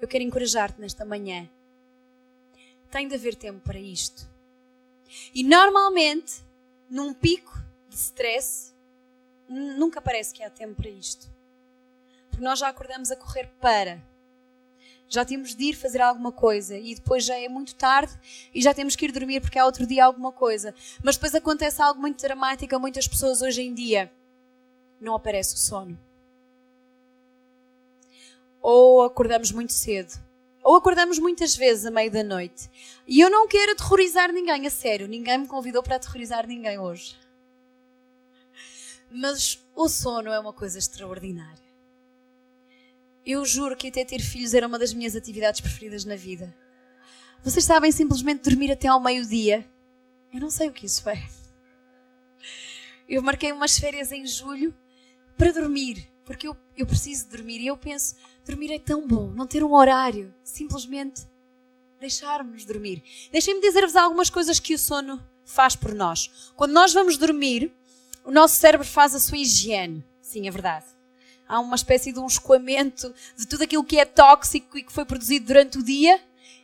Eu 0.00 0.08
quero 0.08 0.24
encorajar-te 0.24 0.80
nesta 0.80 1.04
manhã. 1.04 1.48
Tem 2.90 3.08
de 3.08 3.14
haver 3.14 3.34
tempo 3.34 3.60
para 3.60 3.78
isto. 3.78 4.28
E 5.34 5.42
normalmente, 5.42 6.42
num 6.88 7.12
pico 7.12 7.58
de 7.88 7.96
stress, 7.96 8.74
nunca 9.48 10.00
parece 10.00 10.32
que 10.32 10.42
há 10.42 10.50
tempo 10.50 10.74
para 10.74 10.90
isto. 10.90 11.35
Porque 12.36 12.44
nós 12.44 12.58
já 12.58 12.68
acordamos 12.68 13.10
a 13.10 13.16
correr 13.16 13.48
para. 13.62 13.98
Já 15.08 15.24
temos 15.24 15.54
de 15.54 15.70
ir 15.70 15.72
fazer 15.72 16.02
alguma 16.02 16.30
coisa 16.30 16.76
e 16.76 16.94
depois 16.94 17.24
já 17.24 17.34
é 17.34 17.48
muito 17.48 17.74
tarde 17.74 18.12
e 18.52 18.60
já 18.60 18.74
temos 18.74 18.94
que 18.94 19.06
ir 19.06 19.12
dormir 19.12 19.40
porque 19.40 19.58
há 19.58 19.64
outro 19.64 19.86
dia 19.86 20.04
alguma 20.04 20.30
coisa. 20.30 20.74
Mas 21.02 21.16
depois 21.16 21.34
acontece 21.34 21.80
algo 21.80 21.98
muito 21.98 22.20
dramático 22.20 22.76
a 22.76 22.78
muitas 22.78 23.08
pessoas 23.08 23.40
hoje 23.40 23.62
em 23.62 23.72
dia. 23.72 24.12
Não 25.00 25.14
aparece 25.14 25.54
o 25.54 25.56
sono. 25.56 25.98
Ou 28.60 29.02
acordamos 29.02 29.50
muito 29.50 29.72
cedo. 29.72 30.12
Ou 30.62 30.76
acordamos 30.76 31.18
muitas 31.18 31.56
vezes 31.56 31.86
à 31.86 31.90
meia 31.90 32.10
da 32.10 32.22
noite. 32.22 32.68
E 33.06 33.18
eu 33.18 33.30
não 33.30 33.48
quero 33.48 33.72
aterrorizar 33.72 34.30
ninguém, 34.30 34.66
a 34.66 34.70
sério. 34.70 35.08
Ninguém 35.08 35.38
me 35.38 35.46
convidou 35.46 35.82
para 35.82 35.96
aterrorizar 35.96 36.46
ninguém 36.46 36.78
hoje. 36.78 37.16
Mas 39.10 39.58
o 39.74 39.88
sono 39.88 40.30
é 40.30 40.38
uma 40.38 40.52
coisa 40.52 40.78
extraordinária 40.78 41.65
eu 43.26 43.44
juro 43.44 43.76
que 43.76 43.88
até 43.88 44.04
ter 44.04 44.20
filhos 44.20 44.54
era 44.54 44.68
uma 44.68 44.78
das 44.78 44.94
minhas 44.94 45.16
atividades 45.16 45.60
preferidas 45.60 46.04
na 46.04 46.14
vida. 46.14 46.56
Vocês 47.42 47.64
sabem 47.64 47.90
simplesmente 47.90 48.48
dormir 48.48 48.70
até 48.70 48.86
ao 48.86 49.02
meio-dia? 49.02 49.68
Eu 50.32 50.40
não 50.40 50.48
sei 50.48 50.68
o 50.68 50.72
que 50.72 50.86
isso 50.86 51.08
é. 51.08 51.28
Eu 53.08 53.20
marquei 53.22 53.50
umas 53.50 53.78
férias 53.78 54.12
em 54.12 54.24
julho 54.24 54.72
para 55.36 55.52
dormir, 55.52 56.08
porque 56.24 56.46
eu, 56.46 56.56
eu 56.76 56.86
preciso 56.86 57.28
dormir. 57.28 57.60
E 57.60 57.66
eu 57.66 57.76
penso, 57.76 58.14
dormir 58.44 58.72
é 58.72 58.78
tão 58.78 59.06
bom, 59.06 59.28
não 59.30 59.46
ter 59.46 59.64
um 59.64 59.74
horário, 59.74 60.32
simplesmente 60.44 61.26
deixar-nos 61.98 62.64
dormir. 62.64 63.02
Deixem-me 63.32 63.60
dizer-vos 63.60 63.96
algumas 63.96 64.30
coisas 64.30 64.60
que 64.60 64.74
o 64.74 64.78
sono 64.78 65.20
faz 65.44 65.74
por 65.74 65.94
nós. 65.94 66.52
Quando 66.54 66.72
nós 66.72 66.92
vamos 66.92 67.16
dormir, 67.16 67.72
o 68.24 68.30
nosso 68.30 68.56
cérebro 68.56 68.86
faz 68.86 69.14
a 69.14 69.20
sua 69.20 69.38
higiene. 69.38 70.04
Sim, 70.20 70.46
é 70.46 70.50
verdade 70.50 70.95
há 71.48 71.60
uma 71.60 71.76
espécie 71.76 72.12
de 72.12 72.18
um 72.18 72.26
escoamento 72.26 73.14
de 73.36 73.46
tudo 73.46 73.62
aquilo 73.62 73.84
que 73.84 73.98
é 73.98 74.04
tóxico 74.04 74.78
e 74.78 74.82
que 74.82 74.92
foi 74.92 75.04
produzido 75.04 75.46
durante 75.46 75.78
o 75.78 75.82
dia 75.82 76.20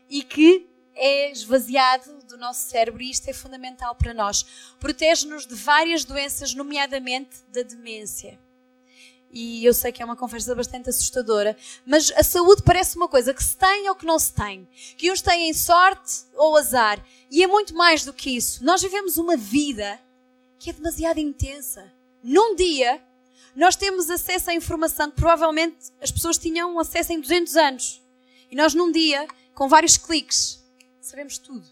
e 0.08 0.22
que 0.22 0.68
é 0.94 1.30
esvaziado 1.30 2.22
do 2.24 2.36
nosso 2.36 2.68
cérebro 2.68 3.02
e 3.02 3.10
isto 3.10 3.28
é 3.28 3.32
fundamental 3.32 3.94
para 3.94 4.12
nós. 4.12 4.44
Protege-nos 4.78 5.46
de 5.46 5.54
várias 5.54 6.04
doenças, 6.04 6.54
nomeadamente 6.54 7.38
da 7.52 7.62
demência. 7.62 8.38
E 9.32 9.64
eu 9.64 9.72
sei 9.72 9.90
que 9.90 10.02
é 10.02 10.04
uma 10.04 10.16
conversa 10.16 10.54
bastante 10.54 10.90
assustadora, 10.90 11.56
mas 11.86 12.12
a 12.12 12.22
saúde 12.22 12.62
parece 12.62 12.96
uma 12.96 13.08
coisa 13.08 13.32
que 13.32 13.42
se 13.42 13.56
tem 13.56 13.88
ou 13.88 13.94
que 13.94 14.04
não 14.04 14.18
se 14.18 14.34
tem. 14.34 14.68
Que 14.98 15.10
uns 15.10 15.22
têm 15.22 15.52
sorte 15.54 16.24
ou 16.34 16.54
azar. 16.56 17.02
E 17.30 17.42
é 17.42 17.46
muito 17.46 17.74
mais 17.74 18.04
do 18.04 18.12
que 18.12 18.36
isso. 18.36 18.62
Nós 18.62 18.82
vivemos 18.82 19.16
uma 19.16 19.36
vida 19.36 19.98
que 20.58 20.68
é 20.68 20.72
demasiado 20.74 21.18
intensa. 21.18 21.90
Num 22.22 22.54
dia, 22.54 23.02
nós 23.54 23.76
temos 23.76 24.08
acesso 24.08 24.50
à 24.50 24.54
informação 24.54 25.10
que 25.10 25.16
provavelmente 25.16 25.92
as 26.00 26.10
pessoas 26.10 26.38
tinham 26.38 26.78
acesso 26.78 27.12
em 27.12 27.20
200 27.20 27.56
anos. 27.56 28.02
E 28.50 28.56
nós, 28.56 28.74
num 28.74 28.90
dia, 28.90 29.26
com 29.54 29.68
vários 29.68 29.96
cliques, 29.96 30.62
sabemos 31.00 31.38
tudo. 31.38 31.66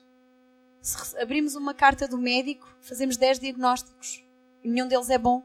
Se 0.82 1.18
abrimos 1.18 1.54
uma 1.54 1.74
carta 1.74 2.06
do 2.06 2.18
médico, 2.18 2.66
fazemos 2.80 3.16
10 3.16 3.38
diagnósticos 3.38 4.24
e 4.62 4.68
nenhum 4.68 4.88
deles 4.88 5.10
é 5.10 5.18
bom. 5.18 5.42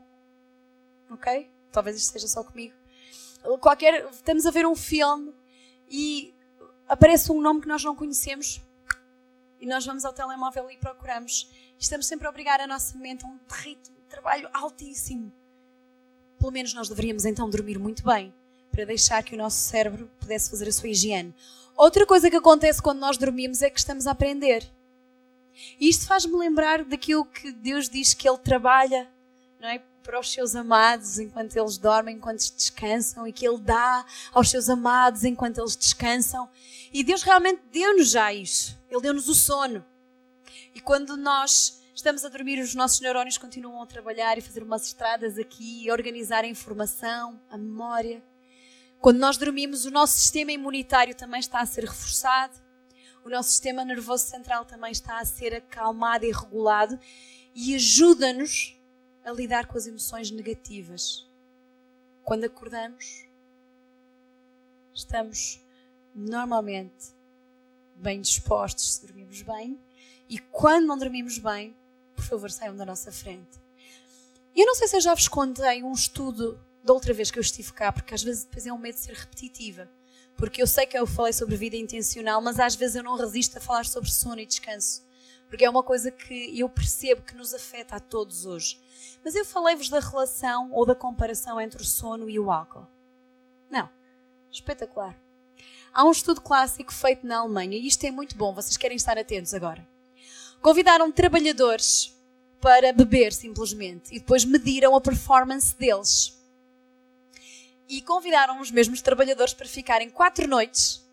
Ok? 1.10 1.50
Talvez 1.71 1.98
isto 1.98 2.13
seja 2.13 2.28
só 2.28 2.43
comigo. 2.43 2.74
Qualquer, 3.62 4.10
estamos 4.12 4.45
a 4.45 4.52
ver 4.52 4.65
um 4.65 4.76
filme 4.76 5.34
e 5.89 6.34
aparece 6.88 7.32
um 7.32 7.41
nome 7.41 7.62
que 7.62 7.67
nós 7.67 7.84
não 7.84 7.95
conhecemos 7.95 8.62
e 9.60 9.65
nós 9.65 9.86
vamos 9.86 10.04
ao 10.04 10.13
telemóvel 10.13 10.69
e 10.69 10.78
procuramos. 10.78 11.50
Estamos 11.78 12.08
sempre 12.08 12.28
a 12.28 12.30
obrigar 12.30 12.60
a 12.60 12.67
nossa 12.67 12.98
mente 12.98 13.26
a 13.26 13.28
um 13.28 13.39
ritmo 13.50 13.95
de 13.95 14.08
trabalho 14.10 14.50
altíssimo 14.54 15.32
pelo 16.39 16.52
menos 16.52 16.74
nós 16.74 16.89
deveríamos 16.89 17.26
então 17.26 17.50
dormir 17.50 17.80
muito 17.80 18.04
bem, 18.04 18.34
para 18.71 18.86
deixar 18.86 19.24
que 19.24 19.36
o 19.36 19.38
nosso 19.38 19.58
cérebro 19.58 20.10
pudesse 20.19 20.50
fazer 20.50 20.67
a 20.67 20.71
sua 20.71 20.89
higiene. 20.89 21.34
Outra 21.78 22.06
coisa 22.06 22.30
que 22.30 22.36
acontece 22.36 22.82
quando 22.82 23.00
nós 23.00 23.17
dormimos 23.17 23.62
é 23.62 23.69
que 23.69 23.80
estamos 23.80 24.08
a 24.08 24.12
aprender. 24.12 24.69
E 25.80 25.89
isto 25.89 26.06
faz-me 26.06 26.36
lembrar 26.38 26.84
daquilo 26.84 27.26
que 27.26 27.52
Deus 27.52 27.89
diz 27.89 28.13
que 28.13 28.28
Ele 28.28 28.38
trabalha 28.38 29.10
não 29.60 29.69
é, 29.69 29.82
para 30.04 30.19
os 30.19 30.32
seus 30.32 30.56
amados 30.56 31.17
enquanto 31.17 31.56
eles 31.56 31.78
dormem, 31.78 32.15
enquanto 32.15 32.39
descansam, 32.54 33.28
e 33.28 33.34
que 33.34 33.48
Ele 33.48 33.58
dá 33.58 34.06
aos 34.34 34.50
seus 34.50 34.69
amados 34.69 35.24
enquanto 35.24 35.60
eles 35.60 35.76
descansam. 35.76 36.48
E 36.93 37.04
Deus 37.04 37.24
realmente 37.24 37.62
deu-nos 37.71 38.10
já 38.10 38.32
isso. 38.32 38.78
Ele 38.89 39.02
deu-nos 39.02 39.28
o 39.28 39.36
sono. 39.36 39.84
E 40.74 40.80
quando 40.80 41.17
nós 41.17 41.82
estamos 41.95 42.25
a 42.25 42.29
dormir, 42.29 42.60
os 42.60 42.75
nossos 42.75 42.99
neurónios 42.99 43.38
continuam 43.38 43.81
a 43.81 43.88
trabalhar 43.88 44.38
e 44.38 44.41
fazer 44.41 44.62
umas 44.62 44.86
estradas 44.86 45.38
aqui, 45.39 45.89
organizar 45.89 46.43
a 46.43 46.47
informação, 46.47 47.39
a 47.49 47.58
memória. 47.58 48.21
Quando 48.99 49.17
nós 49.17 49.38
dormimos, 49.38 49.86
o 49.86 49.91
nosso 49.91 50.17
sistema 50.17 50.51
imunitário 50.51 51.15
também 51.15 51.39
está 51.39 51.62
a 51.62 51.65
ser 51.65 51.86
reforçado, 51.86 52.53
o 53.23 53.29
nosso 53.29 53.49
sistema 53.49 53.86
nervoso 53.86 54.25
central 54.25 54.65
também 54.65 54.91
está 54.91 55.19
a 55.19 55.25
ser 55.25 55.55
acalmado 55.55 56.25
e 56.25 56.31
regulado 56.31 56.99
e 57.55 57.73
ajuda-nos 57.73 58.77
a 59.23 59.31
lidar 59.31 59.65
com 59.65 59.77
as 59.77 59.88
emoções 59.88 60.29
negativas. 60.29 61.25
Quando 62.23 62.43
acordamos, 62.43 63.25
estamos 64.93 65.62
normalmente 66.13 67.15
bem 67.95 68.19
dispostos 68.19 68.95
se 68.95 69.08
dormimos 69.08 69.41
bem, 69.41 69.79
e 70.27 70.39
quando 70.39 70.88
não 70.88 70.97
dormimos 70.97 71.38
bem, 71.38 71.75
favor, 72.26 72.52
saiam 72.52 72.76
da 72.76 72.86
nossa 72.86 73.12
frente. 73.12 73.60
Eu 74.56 74.66
não 74.66 74.76
sei 74.76 74.88
se 74.88 74.96
eu 74.96 75.02
já 75.02 75.14
vos 75.14 75.28
contei 75.28 75.84
um 75.84 75.92
estudo 75.92 76.60
da 76.84 76.94
outra 76.94 77.14
vez 77.14 77.32
que 77.32 77.40
eu 77.40 77.42
estive 77.42 77.74
cá, 77.74 77.92
porque 77.92 78.14
às 78.14 78.24
vezes 78.24 78.46
depois 78.46 78.66
é 78.66 78.72
um 78.72 78.78
medo 78.78 78.96
de 78.96 79.02
ser 79.02 79.14
repetitiva. 79.14 79.90
Porque 80.38 80.62
eu 80.62 80.68
sei 80.68 80.86
que 80.86 80.98
eu 80.98 81.08
falei 81.08 81.34
sobre 81.34 81.56
vida 81.56 81.76
intencional, 81.76 82.42
mas 82.42 82.60
às 82.60 82.76
vezes 82.76 82.96
eu 82.96 83.04
não 83.04 83.16
resisto 83.16 83.58
a 83.58 83.62
falar 83.62 83.86
sobre 83.86 84.12
sono 84.12 84.40
e 84.40 84.46
descanso. 84.46 85.04
Porque 85.48 85.64
é 85.64 85.70
uma 85.70 85.84
coisa 85.84 86.12
que 86.12 86.60
eu 86.60 86.68
percebo 86.68 87.22
que 87.22 87.36
nos 87.36 87.54
afeta 87.54 87.96
a 87.96 88.00
todos 88.00 88.46
hoje. 88.46 88.80
Mas 89.24 89.36
eu 89.36 89.46
falei-vos 89.46 89.90
da 89.90 90.00
relação 90.00 90.72
ou 90.72 90.86
da 90.86 90.96
comparação 90.96 91.60
entre 91.60 91.82
o 91.82 91.86
sono 91.86 92.30
e 92.30 92.40
o 92.40 92.52
álcool. 92.52 92.88
Não. 93.70 93.90
Espetacular. 94.52 95.18
Há 95.94 96.04
um 96.04 96.12
estudo 96.12 96.42
clássico 96.42 96.94
feito 96.94 97.26
na 97.26 97.38
Alemanha 97.38 97.78
e 97.78 97.88
isto 97.88 98.04
é 98.06 98.12
muito 98.12 98.36
bom, 98.36 98.54
vocês 98.54 98.76
querem 98.76 98.98
estar 98.98 99.18
atentos 99.18 99.54
agora. 99.54 99.88
Convidaram 100.62 101.12
trabalhadores 101.12 102.14
para 102.62 102.91
beber 102.94 103.34
simplesmente 103.34 104.15
e 104.15 104.20
depois 104.20 104.46
mediram 104.46 104.96
a 104.96 105.02
performance 105.02 105.76
deles. 105.76 106.38
E 107.88 108.02
convidaram 108.02 108.60
os 108.60 108.72
mesmos 108.72 109.02
trabalhadores 109.02 109.54
para 109.54 109.68
ficarem 109.68 110.10
quatro 110.10 110.48
noites 110.48 111.06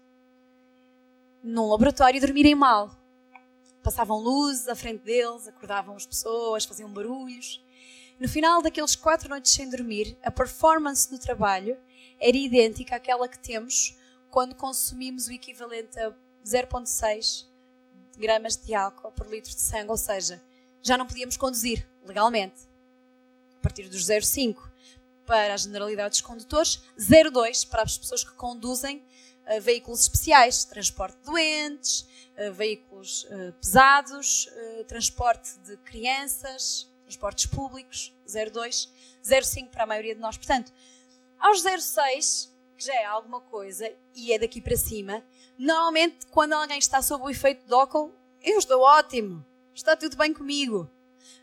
num 1.42 1.68
laboratório 1.68 2.18
e 2.18 2.20
dormirem 2.20 2.54
mal. 2.54 2.96
Passavam 3.82 4.18
luzes 4.18 4.68
à 4.68 4.76
frente 4.76 5.02
deles, 5.02 5.48
acordavam 5.48 5.96
as 5.96 6.06
pessoas, 6.06 6.64
faziam 6.64 6.88
barulhos. 6.92 7.62
No 8.18 8.28
final 8.28 8.62
daqueles 8.62 8.94
quatro 8.94 9.28
noites 9.28 9.52
sem 9.52 9.68
dormir, 9.68 10.16
a 10.22 10.30
performance 10.30 11.10
no 11.10 11.18
trabalho 11.18 11.76
era 12.20 12.36
idêntica 12.36 12.96
àquela 12.96 13.26
que 13.26 13.38
temos 13.38 13.98
quando 14.30 14.54
consumimos 14.54 15.26
o 15.26 15.32
equivalente 15.32 15.98
a 15.98 16.12
0,6 16.44 17.46
gramas 18.16 18.56
de 18.56 18.74
álcool 18.74 19.10
por 19.12 19.26
litro 19.28 19.50
de 19.50 19.60
sangue, 19.60 19.90
ou 19.90 19.96
seja, 19.96 20.40
já 20.82 20.98
não 20.98 21.06
podíamos 21.06 21.36
conduzir 21.36 21.88
legalmente. 22.04 22.68
A 23.58 23.62
partir 23.62 23.88
dos 23.88 24.06
0,5 24.06 24.56
para 25.24 25.54
a 25.54 25.56
generalidade 25.56 26.10
dos 26.10 26.20
condutores, 26.20 26.82
0,2 26.98 27.68
para 27.68 27.82
as 27.82 27.96
pessoas 27.96 28.24
que 28.24 28.32
conduzem 28.32 28.98
uh, 28.98 29.60
veículos 29.60 30.00
especiais, 30.00 30.64
transporte 30.64 31.16
de 31.18 31.24
doentes, 31.24 32.08
uh, 32.36 32.52
veículos 32.52 33.24
uh, 33.24 33.52
pesados, 33.60 34.48
transporte 34.88 35.56
de 35.60 35.76
crianças, 35.78 36.90
transportes 37.04 37.46
públicos, 37.46 38.12
0,2, 38.26 38.88
0,5 39.24 39.70
para 39.70 39.84
a 39.84 39.86
maioria 39.86 40.14
de 40.14 40.20
nós. 40.20 40.36
Portanto, 40.36 40.72
aos 41.38 41.62
0,6, 41.62 42.50
que 42.76 42.84
já 42.84 42.94
é 42.94 43.04
alguma 43.04 43.40
coisa 43.40 43.90
e 44.14 44.32
é 44.32 44.38
daqui 44.38 44.60
para 44.60 44.76
cima, 44.76 45.22
Normalmente, 45.58 46.26
quando 46.26 46.54
alguém 46.54 46.78
está 46.78 47.00
sob 47.02 47.24
o 47.24 47.30
efeito 47.30 47.64
de 47.66 47.72
álcool, 47.72 48.12
eu 48.42 48.58
estou 48.58 48.80
ótimo, 48.80 49.44
está 49.74 49.96
tudo 49.96 50.16
bem 50.16 50.32
comigo. 50.32 50.90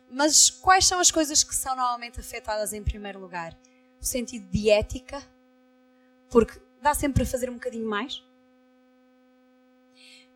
Mas 0.09 0.49
quais 0.49 0.85
são 0.85 0.99
as 0.99 1.11
coisas 1.11 1.43
que 1.43 1.53
são 1.53 1.75
normalmente 1.75 2.19
afetadas 2.19 2.73
em 2.73 2.83
primeiro 2.83 3.19
lugar? 3.19 3.57
O 4.01 4.05
sentido 4.05 4.49
de 4.49 4.69
ética, 4.69 5.21
porque 6.29 6.59
dá 6.81 6.93
sempre 6.93 7.23
para 7.23 7.31
fazer 7.31 7.49
um 7.49 7.55
bocadinho 7.55 7.87
mais. 7.87 8.23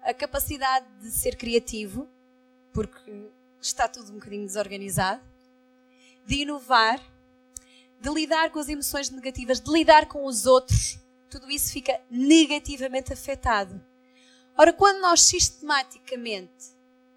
A 0.01 0.13
capacidade 0.13 0.85
de 1.01 1.09
ser 1.11 1.37
criativo, 1.37 2.07
porque 2.73 3.29
está 3.61 3.87
tudo 3.87 4.11
um 4.11 4.15
bocadinho 4.15 4.45
desorganizado. 4.45 5.21
De 6.25 6.41
inovar, 6.41 6.99
de 7.99 8.09
lidar 8.09 8.51
com 8.51 8.59
as 8.59 8.69
emoções 8.69 9.09
negativas, 9.09 9.59
de 9.59 9.71
lidar 9.71 10.07
com 10.07 10.25
os 10.25 10.45
outros, 10.45 10.99
tudo 11.29 11.49
isso 11.49 11.71
fica 11.71 11.99
negativamente 12.09 13.11
afetado. 13.11 13.83
Ora, 14.57 14.71
quando 14.71 14.99
nós 15.01 15.21
sistematicamente 15.21 16.72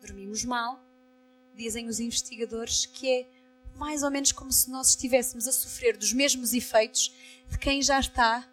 dormimos 0.07 0.45
mal, 0.45 0.81
dizem 1.55 1.89
os 1.89 1.99
investigadores 1.99 2.87
que 2.87 3.11
é 3.11 3.29
mais 3.75 4.03
ou 4.03 4.11
menos 4.11 4.33
como 4.33 4.53
se 4.53 4.71
nós 4.71 4.91
estivéssemos 4.91 5.47
a 5.47 5.53
sofrer 5.53 5.97
dos 5.97 6.13
mesmos 6.13 6.53
efeitos 6.53 7.15
de 7.51 7.59
quem 7.59 7.83
já 7.83 8.01
está 8.01 8.49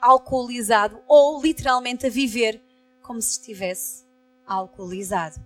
alcoolizado 0.00 1.02
ou 1.06 1.42
literalmente 1.42 2.06
a 2.06 2.10
viver 2.10 2.60
como 3.02 3.20
se 3.20 3.32
estivesse 3.32 4.04
alcoolizado. 4.46 5.40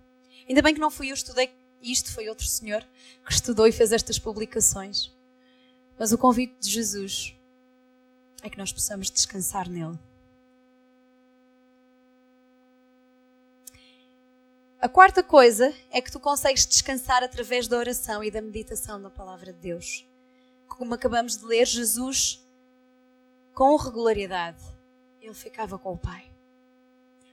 Ainda 0.49 0.63
bem 0.63 0.75
que 0.75 0.81
não 0.81 0.91
fui 0.91 1.09
eu 1.09 1.13
que 1.13 1.19
estudei 1.19 1.51
isto, 1.83 2.13
foi 2.13 2.29
outro 2.29 2.47
senhor 2.47 2.87
que 3.25 3.33
estudou 3.33 3.67
e 3.67 3.73
fez 3.73 3.93
estas 3.93 4.19
publicações. 4.19 5.13
Mas 5.99 6.13
o 6.13 6.19
convite 6.19 6.55
de 6.61 6.71
Jesus 6.71 7.35
é 8.43 8.51
que 8.51 8.59
nós 8.59 8.73
possamos 8.73 9.11
descansar 9.11 9.69
nele. 9.69 9.99
A 14.81 14.89
quarta 14.89 15.24
coisa 15.24 15.74
é 15.91 16.01
que 16.01 16.12
tu 16.12 16.20
consegues 16.20 16.64
descansar 16.64 17.24
através 17.24 17.66
da 17.66 17.76
oração 17.76 18.22
e 18.22 18.31
da 18.31 18.41
meditação 18.41 18.97
na 18.97 19.11
palavra 19.11 19.53
de 19.53 19.59
Deus. 19.59 20.07
Como 20.68 20.95
acabamos 20.95 21.37
de 21.37 21.45
ler, 21.45 21.66
Jesus 21.66 22.47
com 23.53 23.74
regularidade, 23.74 24.62
ele 25.20 25.35
ficava 25.35 25.76
com 25.81 25.95
o 25.95 25.99
Pai. 25.99 26.31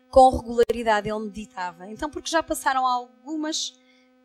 Com 0.09 0.27
regularidade, 0.29 1.07
ele 1.07 1.19
meditava. 1.19 1.87
Então, 1.87 2.09
porque 2.09 2.31
já 2.31 2.41
passaram 2.41 2.83
algumas 2.83 3.79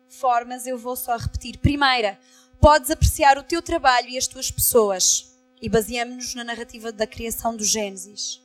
formas, 0.09 0.65
eu 0.65 0.79
vou 0.79 0.95
só 0.95 1.15
repetir. 1.15 1.59
Primeira, 1.59 2.19
podes 2.59 2.89
apreciar 2.89 3.37
o 3.37 3.43
teu 3.43 3.61
trabalho 3.61 4.09
e 4.09 4.17
as 4.17 4.25
tuas 4.25 4.49
pessoas. 4.49 5.37
E 5.61 5.69
baseamos-nos 5.69 6.33
na 6.33 6.43
narrativa 6.43 6.91
da 6.91 7.05
criação 7.05 7.55
do 7.55 7.63
Gênesis. 7.63 8.41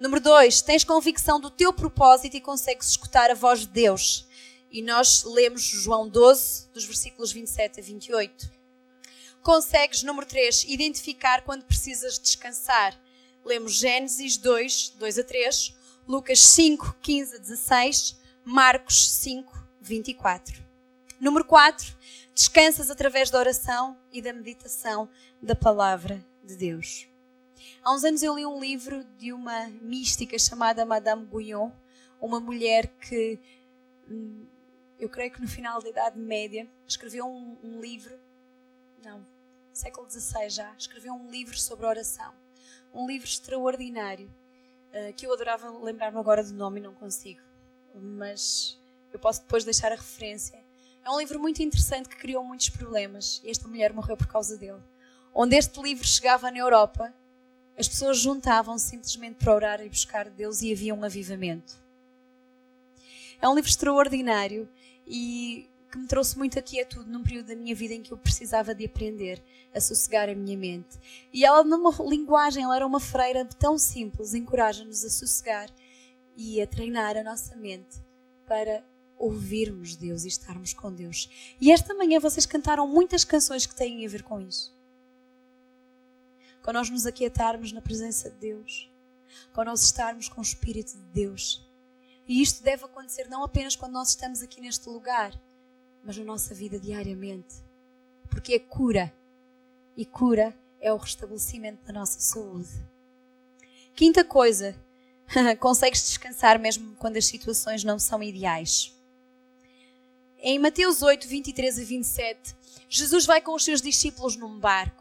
Número 0.00 0.18
dois, 0.18 0.62
tens 0.62 0.82
convicção 0.82 1.38
do 1.38 1.50
teu 1.50 1.74
propósito 1.74 2.34
e 2.34 2.40
consegues 2.40 2.88
escutar 2.88 3.30
a 3.30 3.34
voz 3.34 3.60
de 3.60 3.66
Deus. 3.66 4.26
E 4.70 4.80
nós 4.80 5.24
lemos 5.24 5.60
João 5.60 6.08
12, 6.08 6.68
dos 6.72 6.86
versículos 6.86 7.30
27 7.32 7.80
a 7.80 7.82
28. 7.82 8.50
Consegues, 9.42 10.02
número 10.02 10.26
3, 10.26 10.64
identificar 10.68 11.42
quando 11.42 11.64
precisas 11.64 12.18
descansar. 12.18 12.98
Lemos 13.44 13.74
Gênesis 13.74 14.38
2, 14.38 14.94
2 14.98 15.18
a 15.18 15.22
3, 15.24 15.74
Lucas 16.08 16.40
5, 16.46 16.96
15 17.02 17.36
a 17.36 17.38
16, 17.38 18.16
Marcos 18.42 19.06
5, 19.10 19.52
24. 19.82 20.64
Número 21.20 21.44
4, 21.44 21.94
descansas 22.34 22.90
através 22.90 23.28
da 23.28 23.38
oração 23.38 23.98
e 24.10 24.22
da 24.22 24.32
meditação 24.32 25.10
da 25.42 25.54
palavra 25.54 26.24
de 26.42 26.56
Deus. 26.56 27.09
Há 27.82 27.94
uns 27.94 28.04
anos 28.04 28.22
eu 28.22 28.34
li 28.34 28.44
um 28.44 28.60
livro 28.60 29.02
de 29.16 29.32
uma 29.32 29.68
mística 29.80 30.38
chamada 30.38 30.84
Madame 30.84 31.24
Guyon, 31.24 31.70
uma 32.20 32.38
mulher 32.38 32.86
que, 32.98 33.38
hum, 34.08 34.46
eu 34.98 35.08
creio 35.08 35.32
que 35.32 35.40
no 35.40 35.48
final 35.48 35.82
da 35.82 35.88
Idade 35.88 36.18
Média, 36.18 36.68
escreveu 36.86 37.26
um, 37.26 37.56
um 37.62 37.80
livro 37.80 38.18
não, 39.02 39.26
século 39.72 40.08
XVI 40.10 40.50
já, 40.50 40.74
escreveu 40.76 41.14
um 41.14 41.30
livro 41.30 41.58
sobre 41.58 41.86
oração. 41.86 42.34
Um 42.92 43.06
livro 43.06 43.26
extraordinário, 43.26 44.30
uh, 44.92 45.12
que 45.14 45.26
eu 45.26 45.32
adorava 45.32 45.70
lembrar-me 45.78 46.18
agora 46.18 46.44
do 46.44 46.52
nome 46.52 46.80
e 46.80 46.82
não 46.82 46.94
consigo, 46.94 47.40
mas 47.94 48.78
eu 49.12 49.18
posso 49.18 49.40
depois 49.40 49.64
deixar 49.64 49.90
a 49.92 49.96
referência. 49.96 50.62
É 51.02 51.10
um 51.10 51.18
livro 51.18 51.40
muito 51.40 51.62
interessante 51.62 52.08
que 52.08 52.16
criou 52.16 52.44
muitos 52.44 52.68
problemas 52.68 53.40
e 53.42 53.50
esta 53.50 53.66
mulher 53.66 53.92
morreu 53.92 54.16
por 54.16 54.26
causa 54.26 54.58
dele. 54.58 54.82
Onde 55.32 55.56
este 55.56 55.80
livro 55.80 56.06
chegava 56.06 56.50
na 56.50 56.58
Europa, 56.58 57.14
as 57.80 57.88
pessoas 57.88 58.18
juntavam 58.18 58.78
simplesmente 58.78 59.36
para 59.36 59.54
orar 59.54 59.80
e 59.80 59.88
buscar 59.88 60.28
Deus 60.28 60.60
e 60.60 60.70
havia 60.70 60.94
um 60.94 61.02
avivamento. 61.02 61.74
É 63.40 63.48
um 63.48 63.54
livro 63.54 63.70
extraordinário 63.70 64.68
e 65.06 65.66
que 65.90 65.98
me 65.98 66.06
trouxe 66.06 66.36
muita 66.36 66.60
quietude 66.60 67.08
num 67.08 67.22
período 67.22 67.46
da 67.46 67.56
minha 67.56 67.74
vida 67.74 67.94
em 67.94 68.02
que 68.02 68.12
eu 68.12 68.18
precisava 68.18 68.74
de 68.74 68.84
aprender 68.84 69.42
a 69.74 69.80
sossegar 69.80 70.28
a 70.28 70.34
minha 70.34 70.56
mente. 70.56 70.98
E 71.32 71.42
ela, 71.42 71.64
numa 71.64 71.90
linguagem, 72.06 72.62
ela 72.62 72.76
era 72.76 72.86
uma 72.86 73.00
freira 73.00 73.46
tão 73.58 73.78
simples, 73.78 74.34
encoraja-nos 74.34 75.02
a 75.02 75.08
sossegar 75.08 75.70
e 76.36 76.60
a 76.60 76.66
treinar 76.66 77.16
a 77.16 77.24
nossa 77.24 77.56
mente 77.56 77.98
para 78.46 78.84
ouvirmos 79.18 79.96
Deus 79.96 80.24
e 80.24 80.28
estarmos 80.28 80.74
com 80.74 80.92
Deus. 80.92 81.30
E 81.58 81.72
esta 81.72 81.94
manhã 81.94 82.20
vocês 82.20 82.44
cantaram 82.44 82.86
muitas 82.86 83.24
canções 83.24 83.64
que 83.64 83.74
têm 83.74 84.04
a 84.04 84.08
ver 84.08 84.22
com 84.22 84.38
isso. 84.38 84.78
Quando 86.62 86.76
nós 86.76 86.90
nos 86.90 87.06
aquietarmos 87.06 87.72
na 87.72 87.80
presença 87.80 88.30
de 88.30 88.36
Deus, 88.36 88.90
quando 89.52 89.68
nós 89.68 89.82
estarmos 89.82 90.28
com 90.28 90.40
o 90.40 90.44
Espírito 90.44 90.92
de 90.92 91.04
Deus. 91.12 91.66
E 92.26 92.40
isto 92.42 92.62
deve 92.62 92.84
acontecer 92.84 93.28
não 93.28 93.42
apenas 93.42 93.76
quando 93.76 93.92
nós 93.92 94.10
estamos 94.10 94.42
aqui 94.42 94.60
neste 94.60 94.88
lugar, 94.88 95.32
mas 96.04 96.16
na 96.16 96.24
nossa 96.24 96.54
vida 96.54 96.78
diariamente. 96.78 97.56
Porque 98.28 98.54
é 98.54 98.58
cura. 98.58 99.12
E 99.96 100.04
cura 100.04 100.56
é 100.80 100.92
o 100.92 100.96
restabelecimento 100.96 101.84
da 101.84 101.92
nossa 101.92 102.20
saúde. 102.20 102.70
Quinta 103.94 104.24
coisa, 104.24 104.74
consegues 105.58 106.02
descansar 106.02 106.58
mesmo 106.58 106.94
quando 106.96 107.16
as 107.16 107.26
situações 107.26 107.84
não 107.84 107.98
são 107.98 108.22
ideais. 108.22 108.96
Em 110.38 110.58
Mateus 110.58 111.02
8, 111.02 111.28
23 111.28 111.78
a 111.78 111.84
27, 111.84 112.56
Jesus 112.88 113.26
vai 113.26 113.42
com 113.42 113.54
os 113.54 113.62
seus 113.62 113.82
discípulos 113.82 114.36
num 114.36 114.58
barco, 114.58 114.99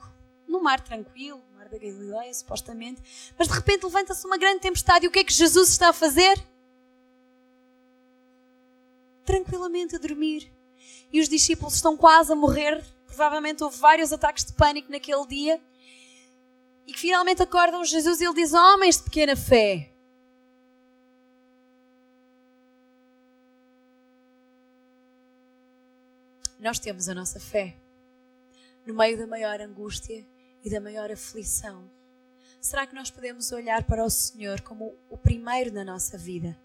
num 0.50 0.62
mar 0.62 0.82
tranquilo, 0.82 1.42
mar 1.56 1.70
da 1.70 1.78
Galileia, 1.78 2.34
supostamente, 2.34 3.02
mas 3.38 3.48
de 3.48 3.54
repente 3.54 3.84
levanta-se 3.84 4.26
uma 4.26 4.38
grande 4.38 4.62
tempestade 4.62 5.06
e 5.06 5.08
o 5.08 5.12
que 5.12 5.20
é 5.20 5.24
que 5.24 5.32
Jesus 5.32 5.70
está 5.70 5.90
a 5.90 5.94
fazer? 5.94 6.44
Tranquilamente 9.24 9.96
a 9.96 10.00
dormir 10.00 10.52
e 11.14 11.22
os 11.22 11.30
discípulos 11.30 11.76
estão 11.76 11.96
quase 11.96 12.32
a 12.32 12.36
morrer. 12.36 12.84
Provavelmente 13.06 13.64
houve 13.64 13.78
vários 13.78 14.12
ataques 14.12 14.44
de 14.44 14.54
pânico 14.54 14.92
naquele 14.92 15.26
dia. 15.28 15.62
E 16.88 16.94
que 16.94 17.00
finalmente 17.00 17.44
acordam 17.44 17.86
Jesus 17.86 18.20
e 18.20 18.26
ele 18.26 18.34
diz: 18.34 18.54
Homens 18.54 18.98
de 18.98 19.04
pequena 19.04 19.36
fé. 19.36 19.92
Nós 26.60 26.78
temos 26.78 27.08
a 27.08 27.16
nossa 27.16 27.40
fé 27.40 27.76
no 28.86 28.94
meio 28.94 29.18
da 29.18 29.28
maior 29.28 29.62
angústia 29.62 30.26
e 30.64 30.70
da 30.70 30.82
maior 30.82 31.12
aflição. 31.12 31.90
Será 32.60 32.86
que 32.86 32.96
nós 32.96 33.10
podemos 33.10 33.52
olhar 33.52 33.84
para 33.84 34.04
o 34.04 34.10
Senhor 34.10 34.62
como 34.62 34.96
o 35.10 35.18
primeiro 35.18 35.72
na 35.72 35.84
nossa 35.84 36.18
vida? 36.18 36.58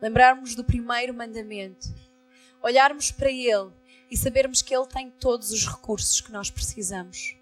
Lembrarmos 0.00 0.54
do 0.54 0.64
primeiro 0.64 1.14
mandamento 1.14 1.88
olharmos 2.64 3.10
para 3.10 3.30
Ele 3.30 3.70
e 4.10 4.16
sabermos 4.16 4.62
que 4.62 4.74
Ele 4.74 4.86
tem 4.86 5.10
todos 5.10 5.52
os 5.52 5.66
recursos 5.66 6.22
que 6.22 6.32
nós 6.32 6.50
precisamos. 6.50 7.36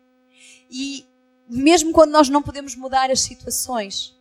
E 0.68 1.06
mesmo 1.48 1.92
quando 1.92 2.10
nós 2.10 2.28
não 2.28 2.42
podemos 2.42 2.74
mudar 2.74 3.08
as 3.08 3.20
situações, 3.20 4.18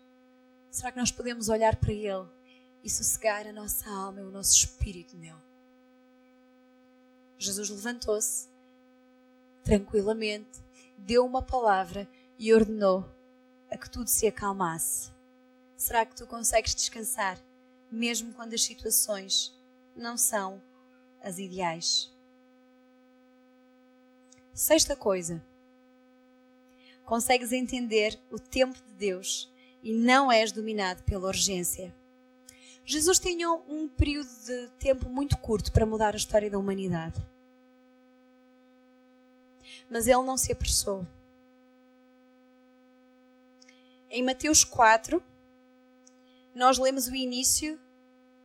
será 0.69 0.91
que 0.91 0.99
nós 0.99 1.11
podemos 1.11 1.49
olhar 1.49 1.75
para 1.75 1.91
Ele 1.91 2.27
e 2.83 2.89
sossegar 2.89 3.47
a 3.47 3.51
nossa 3.51 3.89
alma 3.89 4.21
e 4.21 4.23
o 4.23 4.29
nosso 4.29 4.55
espírito 4.55 5.17
nele? 5.17 5.33
Jesus 7.39 7.71
levantou-se 7.71 8.47
tranquilamente, 9.63 10.59
deu 11.05 11.25
uma 11.25 11.41
palavra 11.41 12.07
e 12.37 12.53
ordenou 12.53 13.05
a 13.69 13.77
que 13.77 13.89
tudo 13.89 14.07
se 14.07 14.27
acalmasse. 14.27 15.11
Será 15.75 16.05
que 16.05 16.15
tu 16.15 16.27
consegues 16.27 16.75
descansar, 16.75 17.39
mesmo 17.91 18.33
quando 18.33 18.53
as 18.53 18.63
situações 18.63 19.57
não 19.95 20.17
são 20.17 20.61
as 21.21 21.37
ideais. 21.37 22.11
Sexta 24.53 24.95
coisa. 24.95 25.43
Consegues 27.05 27.51
entender 27.51 28.19
o 28.31 28.39
tempo 28.39 28.77
de 28.87 28.93
Deus 28.93 29.51
e 29.83 29.93
não 29.93 30.31
és 30.31 30.51
dominado 30.51 31.03
pela 31.03 31.27
urgência. 31.27 31.93
Jesus 32.85 33.19
tinha 33.19 33.51
um 33.51 33.87
período 33.87 34.29
de 34.45 34.67
tempo 34.79 35.09
muito 35.09 35.37
curto 35.37 35.71
para 35.71 35.85
mudar 35.85 36.13
a 36.13 36.17
história 36.17 36.49
da 36.49 36.57
humanidade. 36.57 37.21
Mas 39.91 40.07
ele 40.07 40.23
não 40.23 40.37
se 40.37 40.51
apressou. 40.51 41.05
Em 44.09 44.23
Mateus 44.23 44.63
4, 44.63 45.21
nós 46.55 46.79
lemos 46.79 47.07
o 47.07 47.15
início 47.15 47.79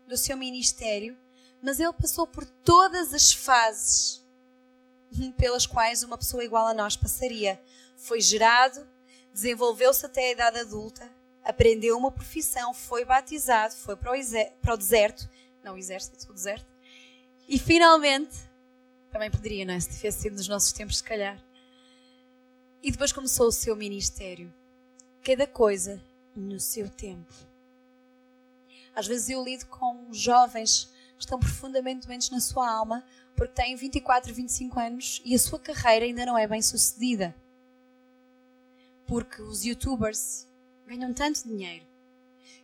do 0.07 0.17
seu 0.19 0.37
ministério 0.37 1.17
mas 1.67 1.81
ele 1.81 1.93
passou 1.93 2.29
por 2.29 2.45
todas 2.45 3.13
as 3.13 3.33
fases 3.33 4.25
pelas 5.37 5.67
quais 5.67 6.05
uma 6.05 6.17
pessoa 6.17 6.45
igual 6.45 6.67
a 6.67 6.75
nós 6.75 6.97
passaria. 6.97 7.61
Foi 7.97 8.21
gerado, 8.21 8.87
desenvolveu-se 9.33 10.07
até 10.07 10.29
a 10.29 10.33
idade 10.33 10.59
adulta, 10.61 11.11
aprendeu 11.43 11.97
uma 11.97 12.13
profissão, 12.13 12.73
foi 12.73 13.05
batizado, 13.05 13.75
foi 13.75 13.97
para 13.97 14.13
o, 14.13 14.77
deserto, 14.77 15.29
não 15.63 15.75
o 15.75 15.79
exército, 15.79 16.31
o 16.31 16.35
deserto, 16.35 16.67
e 17.49 17.59
finalmente, 17.59 18.37
também 19.17 19.31
poderia, 19.31 19.65
não 19.65 19.73
é? 19.73 19.81
Se 19.81 19.89
tivesse 19.89 20.23
sido 20.23 20.37
nos 20.37 20.47
nossos 20.47 20.73
tempos, 20.73 20.99
se 20.99 21.03
calhar. 21.03 21.43
E 22.83 22.93
depois 22.93 23.13
começou 23.13 23.49
o 23.49 23.53
seu 23.53 23.75
ministério. 23.75 24.53
Cada 25.25 25.47
coisa 25.47 26.03
no 26.35 26.61
seu 26.61 26.89
tempo. 26.91 27.33
Às 28.95 29.07
vezes 29.07 29.31
eu 29.31 29.43
lido 29.43 29.65
com 29.67 30.13
jovens 30.13 30.93
que 31.17 31.21
estão 31.23 31.41
profundamente 31.41 32.07
doentes 32.07 32.29
na 32.29 32.41
sua 32.41 32.71
alma 32.71 33.03
porque 33.35 33.55
têm 33.55 33.75
24, 33.75 34.33
25 34.33 34.79
anos 34.79 35.23
e 35.25 35.35
a 35.35 35.39
sua 35.39 35.59
carreira 35.59 36.05
ainda 36.05 36.27
não 36.27 36.37
é 36.37 36.47
bem 36.47 36.61
sucedida. 36.61 37.35
Porque 39.07 39.41
os 39.41 39.65
youtubers 39.65 40.47
ganham 40.87 41.13
tanto 41.15 41.43
dinheiro. 41.49 41.87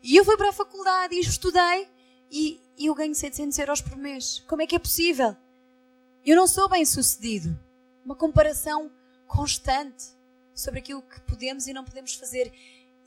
E 0.03 0.17
eu 0.17 0.25
fui 0.25 0.37
para 0.37 0.51
a 0.51 0.53
faculdade 0.53 1.15
e 1.15 1.21
estudei 1.21 1.89
e, 2.31 2.61
eu 2.79 2.95
ganho 2.95 3.15
700 3.15 3.59
euros 3.59 3.81
por 3.81 3.97
mês. 3.97 4.43
Como 4.47 4.61
é 4.61 4.67
que 4.67 4.75
é 4.75 4.79
possível? 4.79 5.37
Eu 6.25 6.37
não 6.37 6.47
sou 6.47 6.69
bem 6.69 6.85
sucedido. 6.85 7.59
Uma 8.05 8.15
comparação 8.15 8.91
constante 9.27 10.05
sobre 10.55 10.81
aquilo 10.81 11.03
que 11.03 11.21
podemos 11.23 11.67
e 11.67 11.73
não 11.73 11.85
podemos 11.85 12.15
fazer. 12.15 12.53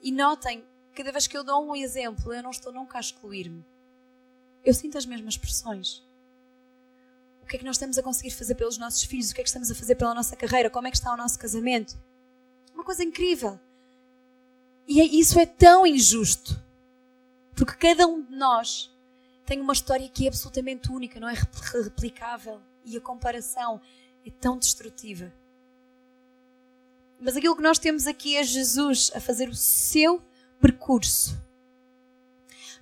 E 0.01 0.11
notem, 0.11 0.63
cada 0.93 1.11
vez 1.11 1.27
que 1.27 1.37
eu 1.37 1.43
dou 1.43 1.65
um 1.65 1.75
exemplo, 1.75 2.33
eu 2.33 2.43
não 2.43 2.51
estou 2.51 2.71
nunca 2.71 2.97
a 2.97 3.01
excluir-me 3.01 3.65
eu 4.65 4.73
sinto 4.73 4.97
as 4.97 5.05
mesmas 5.05 5.37
pressões. 5.37 6.03
O 7.43 7.45
que 7.45 7.55
é 7.55 7.59
que 7.59 7.65
nós 7.65 7.75
estamos 7.75 7.97
a 7.99 8.03
conseguir 8.03 8.31
fazer 8.31 8.55
pelos 8.55 8.79
nossos 8.79 9.03
filhos? 9.03 9.29
O 9.29 9.35
que 9.35 9.41
é 9.41 9.43
que 9.43 9.49
estamos 9.49 9.69
a 9.69 9.75
fazer 9.75 9.95
pela 9.95 10.15
nossa 10.15 10.35
carreira? 10.35 10.69
Como 10.69 10.87
é 10.87 10.91
que 10.91 10.97
está 10.97 11.13
o 11.13 11.17
nosso 11.17 11.37
casamento? 11.37 11.95
Uma 12.73 12.83
coisa 12.83 13.03
incrível. 13.03 13.59
E 14.87 14.99
é, 14.99 15.05
isso 15.05 15.39
é 15.39 15.45
tão 15.45 15.85
injusto. 15.85 16.59
Porque 17.55 17.73
cada 17.73 18.07
um 18.07 18.23
de 18.23 18.35
nós 18.35 18.91
tem 19.45 19.61
uma 19.61 19.73
história 19.73 20.09
que 20.09 20.25
é 20.25 20.29
absolutamente 20.29 20.91
única, 20.91 21.19
não 21.19 21.29
é 21.29 21.35
replicável. 21.35 22.59
E 22.85 22.95
a 22.95 23.01
comparação 23.01 23.81
é 24.25 24.29
tão 24.29 24.57
destrutiva. 24.57 25.33
Mas 27.19 27.35
aquilo 27.35 27.55
que 27.55 27.61
nós 27.61 27.79
temos 27.79 28.07
aqui 28.07 28.35
é 28.35 28.43
Jesus 28.43 29.11
a 29.15 29.19
fazer 29.19 29.49
o 29.49 29.55
seu 29.55 30.21
percurso. 30.59 31.37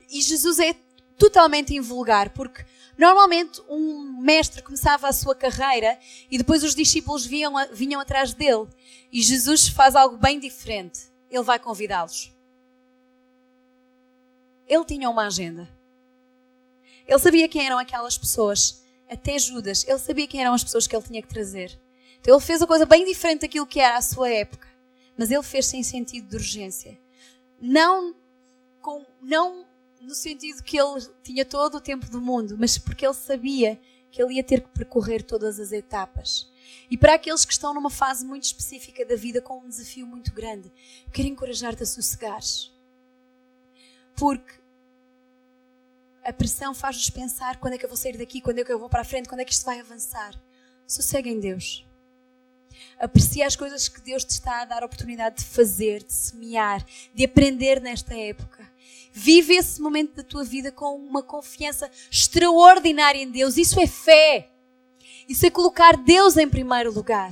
E 0.10 0.22
Jesus 0.22 0.60
é 0.60 0.76
totalmente 1.18 1.74
invulgar, 1.74 2.30
porque 2.32 2.66
normalmente 2.98 3.62
um 3.70 4.22
mestre 4.22 4.62
começava 4.62 5.08
a 5.08 5.14
sua 5.14 5.34
carreira 5.34 5.98
e 6.30 6.38
depois 6.38 6.64
os 6.64 6.76
discípulos 6.76 7.26
vinham, 7.26 7.54
vinham 7.72 8.02
atrás 8.02 8.34
dele. 8.34 8.68
E 9.12 9.22
Jesus 9.22 9.68
faz 9.68 9.96
algo 9.96 10.18
bem 10.18 10.40
diferente. 10.40 11.02
Ele 11.30 11.44
vai 11.44 11.58
convidá-los. 11.58 12.32
Ele 14.68 14.86
tinha 14.86 15.10
uma 15.10 15.26
agenda. 15.26 15.70
Ele 17.08 17.20
sabia 17.20 17.50
quem 17.50 17.66
eram 17.66 17.78
aquelas 17.78 18.18
pessoas, 18.18 18.83
até 19.14 19.38
Judas. 19.40 19.86
Ele 19.88 20.00
sabia 20.00 20.28
quem 20.28 20.42
eram 20.42 20.54
as 20.54 20.64
pessoas 20.64 20.88
que 20.88 20.96
ele 20.96 21.04
tinha 21.04 21.22
que 21.22 21.28
trazer. 21.28 21.80
Então 22.20 22.36
ele 22.36 22.44
fez 22.44 22.62
a 22.62 22.68
coisa 22.68 22.86
bem 22.86 23.06
diferente 23.06 23.42
daquilo 23.42 23.68
que 23.68 23.80
era 23.80 23.98
a 23.98 24.02
sua 24.02 24.30
época. 24.30 24.68
Mas 25.18 25.32
ele 25.32 25.44
fez 25.44 25.66
sem 25.66 25.84
sentido 25.84 26.28
de 26.28 26.36
urgência. 26.36 27.00
Não, 27.60 28.16
com, 28.82 29.06
não 29.22 29.66
no 30.02 30.14
sentido 30.14 30.62
que 30.64 30.80
ele 30.80 31.02
tinha 31.24 31.46
todo 31.46 31.76
o 31.76 31.82
tempo 31.82 32.10
do 32.10 32.20
mundo, 32.20 32.58
mas 32.60 32.78
porque 32.78 33.06
ele 33.06 33.14
sabia 33.14 33.80
que 34.12 34.22
ele 34.22 34.36
ia 34.36 34.44
ter 34.44 34.62
que 34.62 34.70
percorrer 34.70 35.24
todas 35.24 35.60
as 35.60 35.72
etapas. 35.72 36.52
E 36.90 36.98
para 36.98 37.16
aqueles 37.16 37.46
que 37.46 37.54
estão 37.54 37.74
numa 37.74 37.90
fase 37.90 38.26
muito 38.26 38.44
específica 38.44 39.06
da 39.06 39.16
vida 39.16 39.42
com 39.42 39.60
um 39.60 39.68
desafio 39.68 40.06
muito 40.06 40.32
grande, 40.34 40.72
quero 41.12 41.28
encorajar-te 41.28 41.84
a 41.84 41.86
sossegares. 41.86 42.72
Porque 44.16 44.54
a 46.24 46.32
pressão 46.32 46.74
faz-nos 46.74 47.10
pensar 47.10 47.58
quando 47.58 47.74
é 47.74 47.78
que 47.78 47.86
eu 47.86 47.90
vou 47.90 47.98
sair 47.98 48.18
daqui, 48.18 48.40
quando 48.40 48.60
é 48.60 48.64
que 48.64 48.72
eu 48.72 48.80
vou 48.80 48.90
para 48.90 49.02
a 49.02 49.06
frente, 49.06 49.28
quando 49.28 49.42
é 49.42 49.46
que 49.46 49.54
isto 49.54 49.66
vai 49.66 49.80
avançar. 49.80 50.34
Sossegue 50.88 51.30
em 51.30 51.40
Deus. 51.40 51.86
Aprecia 53.00 53.46
as 53.46 53.56
coisas 53.56 53.88
que 53.88 54.02
Deus 54.02 54.24
te 54.24 54.32
está 54.32 54.62
a 54.62 54.66
dar 54.66 54.84
a 54.84 54.86
oportunidade 54.86 55.38
de 55.38 55.46
fazer, 55.46 56.04
de 56.04 56.14
semear, 56.14 56.86
de 57.14 57.26
aprender 57.26 57.82
nesta 57.82 58.16
época. 58.16 58.72
Vive 59.12 59.56
esse 59.56 59.82
momento 59.82 60.16
da 60.16 60.24
tua 60.24 60.44
vida 60.44 60.72
com 60.72 60.96
uma 60.96 61.22
confiança 61.22 61.90
extraordinária 62.10 63.22
em 63.22 63.30
Deus. 63.30 63.58
Isso 63.58 63.80
é 63.80 63.88
fé. 63.88 64.50
Isso 65.28 65.46
é 65.46 65.50
colocar 65.50 65.98
Deus 65.98 66.38
em 66.38 66.50
primeiro 66.50 66.92
lugar. 66.92 67.32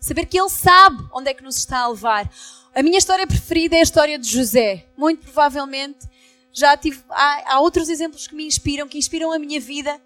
Saber 0.00 0.26
que 0.26 0.38
Ele 0.38 0.48
sabe 0.48 1.06
onde 1.12 1.30
é 1.30 1.34
que 1.34 1.44
nos 1.44 1.56
está 1.56 1.80
a 1.80 1.88
levar. 1.88 2.30
A 2.74 2.82
minha 2.82 2.98
história 2.98 3.26
preferida 3.26 3.76
é 3.76 3.80
a 3.80 3.84
história 3.84 4.18
de 4.18 4.28
José. 4.28 4.86
Muito 4.96 5.22
provavelmente 5.22 6.08
já 6.52 6.76
tive. 6.76 7.02
Há, 7.08 7.54
há 7.54 7.60
outros 7.60 7.88
exemplos 7.88 8.26
que 8.26 8.34
me 8.34 8.46
inspiram, 8.46 8.86
que 8.86 8.98
inspiram 8.98 9.32
a 9.32 9.38
minha 9.38 9.60
vida 9.60 10.00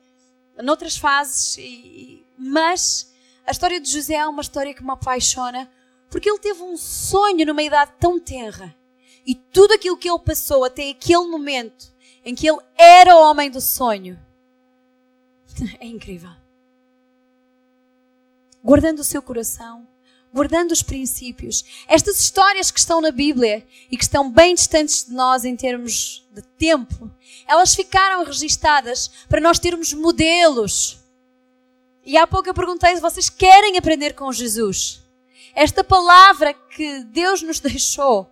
noutras 0.63 0.97
fases, 0.97 1.59
e, 1.59 2.25
mas 2.39 3.13
a 3.47 3.51
história 3.51 3.81
de 3.81 3.91
José 3.91 4.15
é 4.15 4.27
uma 4.27 4.43
história 4.43 4.73
que 4.73 4.83
me 4.83 4.91
apaixona 4.91 5.71
porque 6.11 6.31
ele 6.31 6.39
teve 6.39 6.63
um 6.63 6.77
sonho 6.77 7.45
numa 7.45 7.63
idade 7.63 7.93
tão 7.99 8.19
tenra. 8.19 8.75
E 9.27 9.35
tudo 9.35 9.75
aquilo 9.75 9.97
que 9.97 10.09
ele 10.09 10.19
passou 10.21 10.65
até 10.65 10.91
aquele 10.91 11.27
momento 11.27 11.93
em 12.25 12.35
que 12.35 12.49
ele 12.49 12.61
era 12.77 13.17
o 13.17 13.23
homem 13.29 13.51
do 13.51 13.61
sonho 13.61 14.19
é 15.81 15.87
incrível. 15.87 16.31
Guardando 18.63 19.01
o 19.01 19.05
seu 19.05 19.21
coração, 19.21 19.87
guardando 20.37 20.73
os 20.73 20.83
princípios. 20.83 21.65
Estas 21.89 22.21
histórias 22.21 22.71
que 22.71 22.79
estão 22.79 23.01
na 23.01 23.11
Bíblia 23.11 23.67
e 23.91 23.97
que 23.97 24.05
estão 24.05 24.31
bem 24.31 24.55
distantes 24.55 25.07
de 25.07 25.15
nós 25.15 25.45
em 25.45 25.57
termos 25.57 26.25
de 26.31 26.43
tempo, 26.43 27.11
elas 27.49 27.75
ficaram 27.75 28.23
registadas 28.25 29.11
para 29.29 29.41
nós 29.41 29.59
termos 29.59 29.93
modelos 29.95 31.01
e 32.07 32.17
há 32.17 32.25
pouco 32.25 32.49
eu 32.49 32.55
perguntei 32.55 32.95
se 32.95 33.03
vocês 33.03 33.29
querem 33.29 33.77
aprender 33.77 34.15
com 34.15 34.33
Jesus. 34.33 35.03
Esta 35.53 35.83
palavra 35.83 36.55
que 36.55 37.03
Deus 37.03 37.43
nos 37.43 37.59
deixou, 37.59 38.31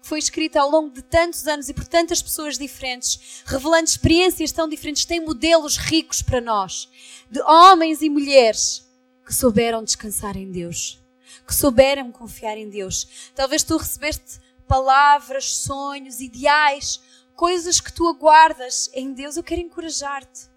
que 0.00 0.08
foi 0.08 0.18
escrita 0.18 0.62
ao 0.62 0.70
longo 0.70 0.88
de 0.88 1.02
tantos 1.02 1.46
anos 1.46 1.68
e 1.68 1.74
por 1.74 1.86
tantas 1.86 2.22
pessoas 2.22 2.56
diferentes, 2.56 3.42
revelando 3.44 3.84
experiências 3.84 4.50
tão 4.50 4.66
diferentes, 4.66 5.04
tem 5.04 5.20
modelos 5.20 5.76
ricos 5.76 6.22
para 6.22 6.40
nós, 6.40 6.88
de 7.30 7.42
homens 7.42 8.00
e 8.00 8.08
mulheres 8.08 8.88
que 9.26 9.34
souberam 9.34 9.84
descansar 9.84 10.34
em 10.34 10.50
Deus, 10.50 10.98
que 11.46 11.54
souberam 11.54 12.10
confiar 12.10 12.58
em 12.58 12.68
Deus. 12.68 13.30
Talvez 13.34 13.62
tu 13.62 13.76
recebeste 13.76 14.40
palavras, 14.66 15.56
sonhos, 15.58 16.20
ideais, 16.20 17.00
coisas 17.34 17.80
que 17.80 17.92
tu 17.92 18.08
aguardas 18.08 18.90
em 18.92 19.12
Deus. 19.12 19.36
Eu 19.36 19.44
quero 19.44 19.60
encorajar-te. 19.60 20.48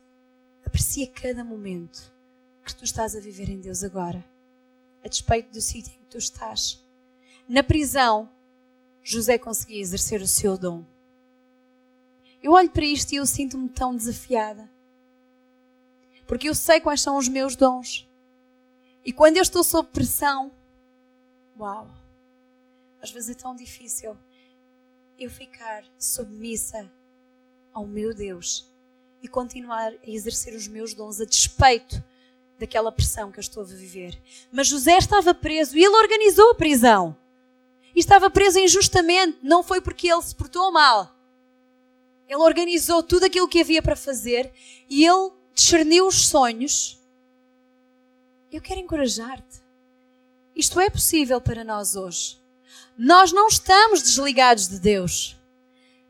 Aprecia 0.66 1.08
cada 1.08 1.44
momento 1.44 2.12
que 2.66 2.76
tu 2.76 2.84
estás 2.84 3.16
a 3.16 3.20
viver 3.20 3.50
em 3.50 3.60
Deus 3.60 3.84
agora, 3.84 4.24
a 5.04 5.08
despeito 5.08 5.52
do 5.52 5.62
sítio 5.62 5.94
em 5.94 6.04
que 6.04 6.12
tu 6.12 6.18
estás. 6.18 6.84
Na 7.48 7.64
prisão, 7.64 8.30
José 9.04 9.38
conseguia 9.38 9.82
exercer 9.82 10.22
o 10.22 10.28
seu 10.28 10.58
dom. 10.58 10.86
Eu 12.42 12.52
olho 12.54 12.70
para 12.70 12.86
isto 12.86 13.12
e 13.12 13.16
eu 13.16 13.26
sinto-me 13.26 13.68
tão 13.70 13.96
desafiada. 13.96 14.70
Porque 16.28 16.48
eu 16.48 16.56
sei 16.56 16.80
quais 16.80 17.02
são 17.02 17.18
os 17.18 17.28
meus 17.28 17.56
dons. 17.56 18.08
E 19.04 19.12
quando 19.12 19.38
eu 19.38 19.42
estou 19.42 19.64
sob 19.64 19.90
pressão, 19.90 20.52
uau, 21.60 21.88
às 23.02 23.12
vezes 23.12 23.30
é 23.30 23.34
tão 23.34 23.56
difícil 23.56 24.18
eu 25.18 25.30
ficar 25.30 25.84
submissa 25.98 26.90
ao 27.74 27.86
meu 27.86 28.14
Deus 28.14 28.66
e 29.22 29.28
continuar 29.28 29.92
a 29.92 30.10
exercer 30.10 30.56
os 30.56 30.68
meus 30.68 30.94
dons 30.94 31.20
a 31.20 31.26
despeito 31.26 32.02
daquela 32.58 32.92
pressão 32.92 33.32
que 33.32 33.40
eu 33.40 33.42
estou 33.42 33.64
a 33.64 33.66
viver. 33.66 34.18
Mas 34.52 34.68
José 34.68 34.98
estava 34.98 35.34
preso 35.34 35.78
e 35.78 35.84
ele 35.84 35.96
organizou 35.96 36.52
a 36.52 36.56
prisão. 36.56 37.16
E 37.96 38.00
estava 38.00 38.30
preso 38.30 38.60
injustamente, 38.60 39.40
não 39.42 39.64
foi 39.64 39.82
porque 39.82 40.10
ele 40.10 40.22
se 40.22 40.36
portou 40.36 40.72
mal. 40.72 41.14
Ele 42.28 42.42
organizou 42.42 43.02
tudo 43.02 43.26
aquilo 43.26 43.48
que 43.48 43.60
havia 43.60 43.82
para 43.82 43.96
fazer 43.96 44.54
e 44.90 45.06
ele 45.06 45.32
discerniu 45.54 46.08
os 46.08 46.28
sonhos. 46.28 47.02
Eu 48.52 48.62
quero 48.62 48.80
encorajar-te. 48.80 49.69
Isto 50.60 50.78
é 50.82 50.90
possível 50.90 51.40
para 51.40 51.64
nós 51.64 51.96
hoje. 51.96 52.38
Nós 52.98 53.32
não 53.32 53.48
estamos 53.48 54.02
desligados 54.02 54.68
de 54.68 54.78
Deus. 54.78 55.38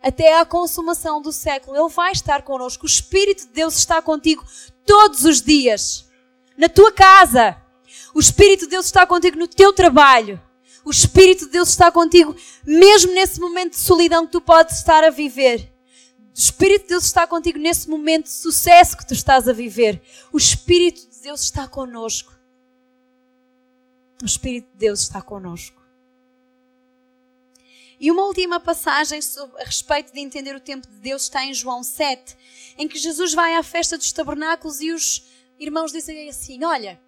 Até 0.01 0.39
à 0.39 0.43
consumação 0.43 1.21
do 1.21 1.31
século, 1.31 1.77
Ele 1.77 1.93
vai 1.93 2.11
estar 2.11 2.41
connosco. 2.41 2.83
O 2.83 2.89
Espírito 2.89 3.45
de 3.45 3.53
Deus 3.53 3.75
está 3.77 4.01
contigo 4.01 4.43
todos 4.87 5.23
os 5.23 5.39
dias 5.39 6.09
na 6.57 6.67
tua 6.67 6.91
casa. 6.91 7.61
O 8.11 8.19
Espírito 8.19 8.61
de 8.61 8.71
Deus 8.71 8.87
está 8.87 9.05
contigo 9.05 9.37
no 9.37 9.47
teu 9.47 9.71
trabalho. 9.71 10.41
O 10.83 10.89
Espírito 10.89 11.45
de 11.45 11.51
Deus 11.51 11.69
está 11.69 11.91
contigo 11.91 12.35
mesmo 12.65 13.13
nesse 13.13 13.39
momento 13.39 13.73
de 13.73 13.79
solidão 13.79 14.25
que 14.25 14.31
tu 14.31 14.41
podes 14.41 14.77
estar 14.79 15.03
a 15.03 15.11
viver. 15.11 15.71
O 16.35 16.39
Espírito 16.39 16.83
de 16.83 16.89
Deus 16.89 17.03
está 17.03 17.27
contigo 17.27 17.59
nesse 17.59 17.87
momento 17.87 18.23
de 18.23 18.31
sucesso 18.31 18.97
que 18.97 19.05
tu 19.05 19.13
estás 19.13 19.47
a 19.47 19.53
viver. 19.53 20.01
O 20.33 20.39
Espírito 20.39 21.07
de 21.07 21.21
Deus 21.21 21.43
está 21.43 21.67
conosco. 21.67 22.38
O 24.21 24.25
Espírito 24.25 24.69
de 24.73 24.77
Deus 24.77 25.01
está 25.01 25.21
conosco. 25.21 25.79
E 27.99 28.09
uma 28.11 28.23
última 28.23 28.59
passagem 28.59 29.21
sobre, 29.21 29.61
a 29.61 29.65
respeito 29.65 30.13
de 30.13 30.19
entender 30.19 30.55
o 30.55 30.59
tempo 30.59 30.87
de 30.87 30.97
Deus 30.97 31.23
está 31.23 31.45
em 31.45 31.53
João 31.53 31.83
7, 31.83 32.37
em 32.77 32.87
que 32.87 32.97
Jesus 32.97 33.33
vai 33.33 33.55
à 33.55 33.63
festa 33.63 33.97
dos 33.97 34.11
tabernáculos 34.11 34.79
e 34.79 34.91
os 34.91 35.25
irmãos 35.59 35.91
dizem 35.91 36.29
assim: 36.29 36.63
Olha, 36.63 36.99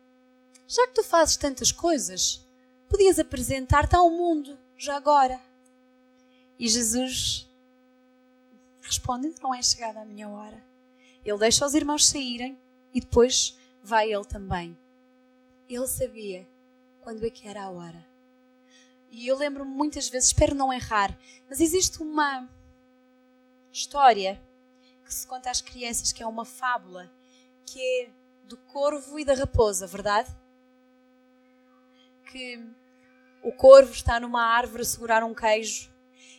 já 0.67 0.85
que 0.87 0.93
tu 0.93 1.03
fazes 1.03 1.37
tantas 1.37 1.71
coisas, 1.71 2.45
podias 2.89 3.19
apresentar-te 3.19 3.95
ao 3.95 4.09
mundo 4.09 4.57
já 4.77 4.97
agora. 4.97 5.39
E 6.59 6.67
Jesus 6.67 7.49
responde: 8.81 9.33
Não 9.41 9.53
é 9.53 9.61
chegada 9.61 10.01
a 10.01 10.05
minha 10.05 10.27
hora. 10.27 10.61
Ele 11.23 11.37
deixa 11.37 11.65
os 11.65 11.73
irmãos 11.73 12.05
saírem 12.05 12.57
e 12.93 12.99
depois 12.99 13.57
vai 13.81 14.11
ele 14.11 14.25
também. 14.25 14.77
Ele 15.69 15.87
sabia 15.87 16.45
quando 17.01 17.25
é 17.25 17.29
que 17.29 17.47
era 17.47 17.63
a 17.63 17.69
hora. 17.69 18.05
E 19.09 19.27
eu 19.27 19.37
lembro-me 19.37 19.69
muitas 19.69 20.07
vezes, 20.07 20.29
espero 20.29 20.55
não 20.55 20.71
errar, 20.71 21.17
mas 21.49 21.59
existe 21.59 22.01
uma 22.01 22.47
história 23.71 24.41
que 25.03 25.13
se 25.13 25.27
conta 25.27 25.49
às 25.49 25.59
crianças 25.59 26.13
que 26.13 26.23
é 26.23 26.27
uma 26.27 26.45
fábula 26.45 27.11
que 27.65 27.79
é 27.81 28.09
do 28.45 28.55
corvo 28.57 29.19
e 29.19 29.25
da 29.25 29.33
raposa, 29.33 29.85
verdade? 29.85 30.29
Que 32.25 32.65
o 33.43 33.51
corvo 33.51 33.91
está 33.91 34.19
numa 34.19 34.43
árvore 34.43 34.83
a 34.83 34.85
segurar 34.85 35.23
um 35.23 35.33
queijo 35.33 35.91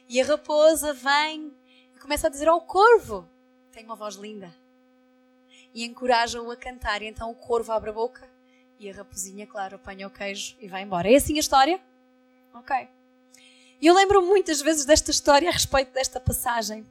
e 0.09 0.21
a 0.21 0.25
raposa 0.25 0.93
vem 0.93 1.55
e 1.95 1.99
começa 1.99 2.27
a 2.27 2.31
dizer 2.31 2.49
ao 2.49 2.61
corvo: 2.63 3.29
tem 3.71 3.85
uma 3.85 3.97
voz 3.97 4.17
linda. 4.17 4.55
E 5.75 5.85
encoraja-o 5.85 6.51
a 6.51 6.57
cantar. 6.57 7.03
E 7.03 7.07
então 7.07 7.31
o 7.31 7.35
corvo 7.35 7.73
abre 7.73 7.91
a 7.91 7.95
boca 7.95 8.32
e 8.83 8.91
a 8.91 8.95
raposinha, 8.95 9.47
claro, 9.47 9.77
apanha 9.77 10.07
o 10.07 10.11
queijo 10.11 10.57
e 10.61 10.69
vai 10.69 10.83
embora. 10.83 11.11
É 11.11 11.15
assim 11.15 11.37
a 11.37 11.41
história? 11.41 11.81
Ok. 12.53 12.89
E 13.81 13.87
eu 13.87 13.95
lembro 13.95 14.23
muitas 14.23 14.61
vezes 14.61 14.85
desta 14.85 15.11
história 15.11 15.49
a 15.49 15.53
respeito 15.53 15.93
desta 15.93 16.21
passagem. 16.21 16.87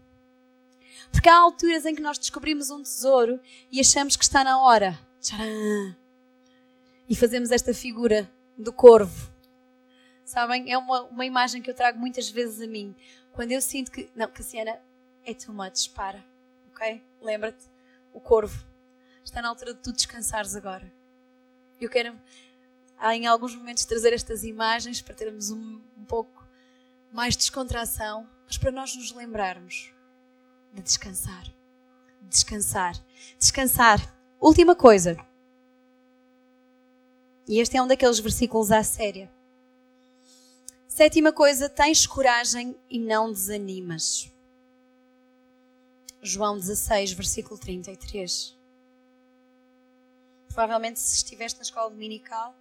Porque 1.11 1.27
há 1.27 1.35
alturas 1.35 1.85
em 1.85 1.93
que 1.93 2.01
nós 2.01 2.17
descobrimos 2.17 2.69
um 2.69 2.81
tesouro 2.81 3.39
e 3.71 3.79
achamos 3.79 4.15
que 4.15 4.23
está 4.23 4.43
na 4.43 4.61
hora. 4.61 4.97
Tcharam! 5.19 5.95
E 7.07 7.15
fazemos 7.15 7.51
esta 7.51 7.73
figura 7.73 8.31
do 8.57 8.71
corvo. 8.71 9.29
Sabem? 10.23 10.71
É 10.71 10.77
uma, 10.77 11.01
uma 11.03 11.25
imagem 11.25 11.61
que 11.61 11.69
eu 11.69 11.75
trago 11.75 11.99
muitas 11.99 12.29
vezes 12.29 12.61
a 12.61 12.67
mim. 12.67 12.95
Quando 13.33 13.51
eu 13.51 13.61
sinto 13.61 13.91
que. 13.91 14.09
Não, 14.15 14.27
Cassiana, 14.29 14.79
é 15.25 15.33
too 15.33 15.53
much, 15.53 15.89
para. 15.93 16.23
Ok? 16.73 17.03
Lembra-te? 17.21 17.65
O 18.13 18.19
corvo. 18.21 18.65
Está 19.23 19.41
na 19.41 19.49
altura 19.49 19.73
de 19.73 19.81
tu 19.81 19.91
descansares 19.91 20.55
agora. 20.55 21.00
Eu 21.81 21.89
quero, 21.89 22.15
em 23.11 23.25
alguns 23.25 23.55
momentos, 23.55 23.85
trazer 23.85 24.13
estas 24.13 24.43
imagens 24.43 25.01
para 25.01 25.15
termos 25.15 25.49
um, 25.49 25.81
um 25.97 26.05
pouco 26.05 26.47
mais 27.11 27.35
descontração, 27.35 28.29
mas 28.45 28.55
para 28.55 28.71
nós 28.71 28.95
nos 28.95 29.11
lembrarmos 29.11 29.91
de 30.71 30.81
descansar. 30.83 31.43
Descansar. 32.21 32.93
Descansar. 33.39 34.15
Última 34.39 34.75
coisa. 34.75 35.17
E 37.47 37.59
este 37.59 37.75
é 37.75 37.81
um 37.81 37.87
daqueles 37.87 38.19
versículos 38.19 38.71
à 38.71 38.83
séria. 38.83 39.31
Sétima 40.87 41.33
coisa, 41.33 41.67
tens 41.67 42.05
coragem 42.05 42.75
e 42.87 42.99
não 42.99 43.31
desanimas. 43.31 44.31
João 46.21 46.59
16, 46.59 47.13
versículo 47.13 47.59
33. 47.59 48.60
Provavelmente, 50.51 50.99
se 50.99 51.15
estiveste 51.15 51.57
na 51.59 51.63
escola 51.63 51.89
dominical 51.89 52.55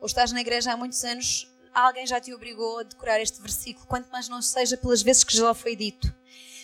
ou 0.00 0.06
estás 0.06 0.32
na 0.32 0.40
igreja 0.40 0.72
há 0.72 0.76
muitos 0.76 1.04
anos, 1.04 1.50
alguém 1.72 2.06
já 2.06 2.20
te 2.20 2.34
obrigou 2.34 2.80
a 2.80 2.82
decorar 2.82 3.20
este 3.20 3.40
versículo, 3.40 3.86
quanto 3.86 4.10
mais 4.10 4.28
não 4.28 4.42
seja 4.42 4.76
pelas 4.76 5.02
vezes 5.02 5.24
que 5.24 5.36
já 5.36 5.54
foi 5.54 5.76
dito. 5.76 6.12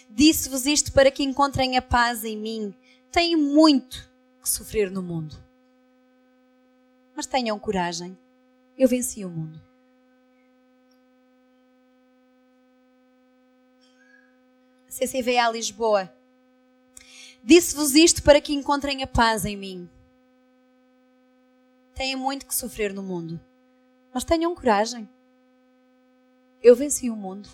Disse-vos 0.08 0.66
isto 0.66 0.92
para 0.92 1.10
que 1.10 1.22
encontrem 1.22 1.76
a 1.76 1.82
paz 1.82 2.24
em 2.24 2.36
mim. 2.36 2.74
Têm 3.10 3.36
muito 3.36 4.10
que 4.42 4.48
sofrer 4.48 4.90
no 4.90 5.02
mundo. 5.02 5.36
Mas 7.14 7.26
tenham 7.26 7.58
coragem. 7.58 8.16
Eu 8.78 8.88
venci 8.88 9.24
o 9.24 9.30
mundo. 9.30 9.60
CCVA 14.88 15.50
Lisboa. 15.50 16.12
Disse-vos 17.42 17.94
isto 17.94 18.22
para 18.22 18.40
que 18.40 18.52
encontrem 18.52 19.02
a 19.02 19.06
paz 19.06 19.44
em 19.44 19.56
mim. 19.56 19.90
Têm 21.96 22.14
muito 22.14 22.46
que 22.46 22.54
sofrer 22.54 22.92
no 22.92 23.02
mundo. 23.02 23.40
Mas 24.12 24.22
tenham 24.22 24.54
coragem. 24.54 25.08
Eu 26.62 26.76
venci 26.76 27.08
o 27.08 27.16
mundo. 27.16 27.48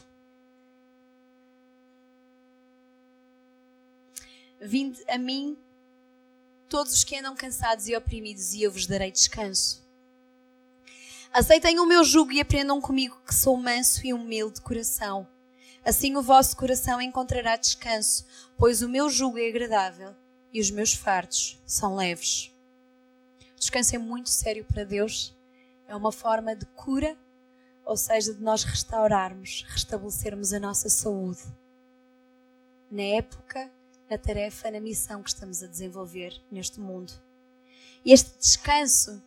Vinde 4.60 5.02
a 5.08 5.16
mim 5.16 5.56
todos 6.68 6.92
os 6.92 7.04
que 7.04 7.16
andam 7.16 7.36
cansados 7.36 7.86
e 7.86 7.94
oprimidos, 7.94 8.52
e 8.52 8.62
eu 8.62 8.72
vos 8.72 8.86
darei 8.86 9.12
descanso. 9.12 9.86
Aceitem 11.32 11.78
o 11.78 11.86
meu 11.86 12.02
jugo 12.02 12.32
e 12.32 12.40
aprendam 12.40 12.80
comigo, 12.80 13.20
que 13.26 13.34
sou 13.34 13.56
manso 13.56 14.04
e 14.04 14.12
humilde 14.12 14.56
de 14.56 14.62
coração. 14.62 15.26
Assim 15.84 16.16
o 16.16 16.22
vosso 16.22 16.56
coração 16.56 17.00
encontrará 17.00 17.56
descanso, 17.56 18.26
pois 18.58 18.82
o 18.82 18.88
meu 18.88 19.08
jugo 19.08 19.38
é 19.38 19.48
agradável 19.48 20.14
e 20.52 20.60
os 20.60 20.70
meus 20.70 20.94
fardos 20.94 21.60
são 21.66 21.96
leves. 21.96 22.51
Descanso 23.62 23.94
é 23.94 23.98
muito 23.98 24.28
sério 24.28 24.64
para 24.64 24.82
Deus. 24.82 25.32
É 25.86 25.94
uma 25.94 26.10
forma 26.10 26.52
de 26.56 26.66
cura, 26.66 27.16
ou 27.84 27.96
seja, 27.96 28.34
de 28.34 28.42
nós 28.42 28.64
restaurarmos, 28.64 29.64
restabelecermos 29.68 30.52
a 30.52 30.58
nossa 30.58 30.88
saúde. 30.88 31.42
Na 32.90 33.02
época 33.02 33.70
na 34.10 34.18
tarefa, 34.18 34.68
na 34.68 34.80
missão 34.80 35.22
que 35.22 35.28
estamos 35.28 35.62
a 35.62 35.68
desenvolver 35.68 36.34
neste 36.50 36.80
mundo. 36.80 37.12
Este 38.04 38.36
descanso 38.36 39.22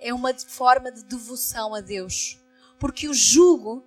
é 0.00 0.12
uma 0.12 0.34
forma 0.34 0.90
de 0.90 1.04
devoção 1.04 1.72
a 1.72 1.80
Deus, 1.80 2.36
porque 2.80 3.06
o 3.08 3.14
jugo 3.14 3.86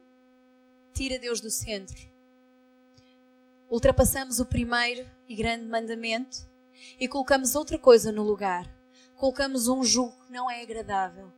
tira 0.93 1.19
Deus 1.19 1.41
do 1.41 1.51
centro. 1.51 1.99
Ultrapassamos 3.69 4.39
o 4.39 4.45
primeiro 4.45 5.05
e 5.27 5.35
grande 5.35 5.65
mandamento 5.65 6.49
e 6.97 7.09
colocamos 7.09 7.55
outra 7.55 7.77
coisa 7.77 8.09
no 8.09 8.23
lugar. 8.23 8.79
Colocamos 9.21 9.67
um 9.67 9.83
jugo 9.83 10.17
que 10.25 10.31
não 10.31 10.49
é 10.49 10.63
agradável. 10.63 11.31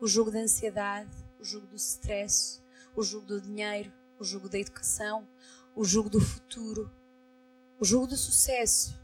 O 0.00 0.08
jugo 0.08 0.32
da 0.32 0.40
ansiedade, 0.40 1.08
o 1.38 1.44
jugo 1.44 1.64
do 1.68 1.76
stress, 1.76 2.60
o 2.96 3.04
jugo 3.04 3.24
do 3.24 3.40
dinheiro, 3.40 3.92
o 4.18 4.24
jugo 4.24 4.48
da 4.48 4.58
educação, 4.58 5.28
o 5.76 5.84
jugo 5.84 6.10
do 6.10 6.20
futuro, 6.20 6.90
o 7.78 7.84
jugo 7.84 8.08
do 8.08 8.16
sucesso. 8.16 8.98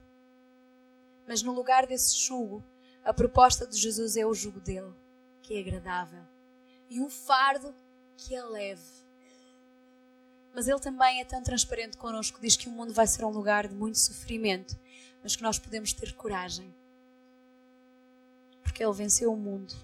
Mas 1.24 1.41
no 1.41 1.53
lugar 1.53 1.87
desse 1.87 2.16
jugo, 2.16 2.64
a 3.05 3.14
proposta 3.14 3.64
de 3.64 3.79
Jesus 3.79 4.16
é 4.16 4.27
o 4.27 4.35
jugo 4.35 4.59
dele, 4.59 4.93
que 5.41 5.55
é 5.55 5.61
agradável, 5.61 6.24
e 6.91 7.01
um 7.01 7.09
fardo 7.09 7.72
que 8.16 8.35
é 8.35 8.43
leve. 8.43 9.07
Mas 10.53 10.66
ele 10.66 10.81
também 10.81 11.20
é 11.20 11.24
tão 11.24 11.45
transparente 11.45 11.97
connosco, 11.97 12.41
diz 12.41 12.57
que 12.57 12.68
o 12.68 12.72
mundo 12.72 12.93
vai 12.93 13.07
ser 13.07 13.24
um 13.24 13.31
lugar 13.31 13.68
de 13.68 13.74
muito 13.77 14.01
sofrimento, 14.01 14.77
mas 15.22 15.37
que 15.37 15.45
nós 15.45 15.61
podemos 15.61 15.93
ter 15.93 16.12
coragem. 16.16 16.74
Porque 18.77 18.85
ele 18.85 18.93
venceu 18.93 19.33
o 19.33 19.37
mundo. 19.37 19.74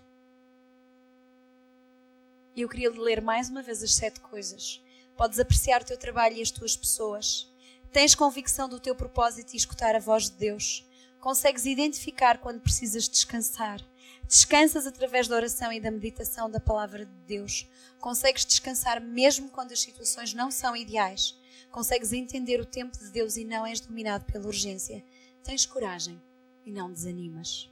E 2.55 2.61
eu 2.61 2.68
queria 2.68 2.90
ler 2.90 3.22
mais 3.22 3.49
uma 3.49 3.62
vez 3.62 3.82
as 3.82 3.95
sete 3.95 4.20
coisas. 4.20 4.84
Podes 5.16 5.38
apreciar 5.38 5.80
o 5.80 5.84
teu 5.86 5.97
trabalho 5.97 6.36
e 6.36 6.43
as 6.43 6.51
tuas 6.51 6.76
pessoas 6.76 7.51
Tens 7.90 8.14
convicção 8.14 8.68
do 8.68 8.78
teu 8.78 8.95
propósito 8.95 9.55
e 9.55 9.57
escutar 9.57 9.97
a 9.97 9.99
voz 9.99 10.30
de 10.30 10.36
Deus. 10.36 10.86
Consegues 11.20 11.64
identificar 11.64 12.36
quando 12.36 12.61
precisas 12.61 13.09
descansar. 13.09 13.80
Descansas 14.26 14.86
através 14.86 15.26
da 15.26 15.36
oração 15.36 15.72
e 15.72 15.80
da 15.80 15.90
meditação 15.90 16.51
da 16.51 16.61
palavra 16.61 17.07
de 17.07 17.16
Deus. 17.26 17.66
Consegues 17.99 18.45
descansar 18.45 19.01
mesmo 19.01 19.49
quando 19.49 19.72
as 19.72 19.80
situações 19.80 20.34
não 20.34 20.51
são 20.51 20.76
ideais. 20.76 21.34
Consegues 21.70 22.12
entender 22.12 22.61
o 22.61 22.66
tempo 22.66 22.99
de 22.99 23.09
Deus 23.09 23.38
e 23.38 23.45
não 23.45 23.64
és 23.64 23.80
dominado 23.80 24.26
pela 24.26 24.47
urgência. 24.47 25.03
Tens 25.43 25.64
coragem 25.64 26.20
e 26.66 26.70
não 26.70 26.93
desanimas. 26.93 27.71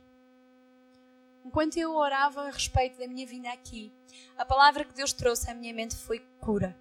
Enquanto 1.45 1.76
eu 1.78 1.95
orava 1.95 2.43
a 2.43 2.51
respeito 2.51 2.99
da 2.99 3.09
minha 3.09 3.26
vinda 3.26 3.51
aqui, 3.51 3.93
a 4.36 4.45
palavra 4.45 4.84
que 4.84 4.93
Deus 4.93 5.12
trouxe 5.12 5.51
à 5.51 5.55
minha 5.55 5.72
mente 5.72 5.97
foi 5.97 6.18
cura. 6.38 6.76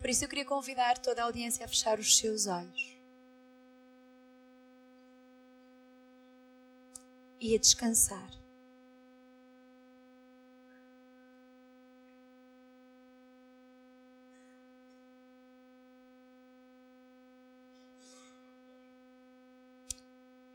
Por 0.00 0.10
isso 0.10 0.24
eu 0.24 0.28
queria 0.28 0.44
convidar 0.44 0.98
toda 0.98 1.22
a 1.22 1.24
audiência 1.26 1.64
a 1.64 1.68
fechar 1.68 1.98
os 1.98 2.18
seus 2.18 2.46
olhos. 2.48 2.96
E 7.40 7.54
a 7.54 7.58
descansar. 7.58 8.30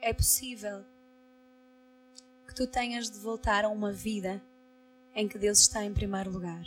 É 0.01 0.13
possível 0.13 0.85
tu 2.57 2.65
tenhas 2.65 3.09
de 3.09 3.19
voltar 3.19 3.63
a 3.63 3.69
uma 3.69 3.91
vida 3.91 4.41
em 5.13 5.27
que 5.27 5.37
Deus 5.37 5.59
está 5.59 5.85
em 5.85 5.93
primeiro 5.93 6.31
lugar. 6.31 6.65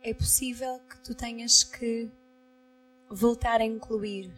é 0.00 0.14
possível 0.14 0.80
que 0.88 0.98
tu 1.00 1.14
tenhas 1.14 1.62
que 1.62 2.08
voltar 3.10 3.60
a 3.60 3.64
incluir 3.64 4.32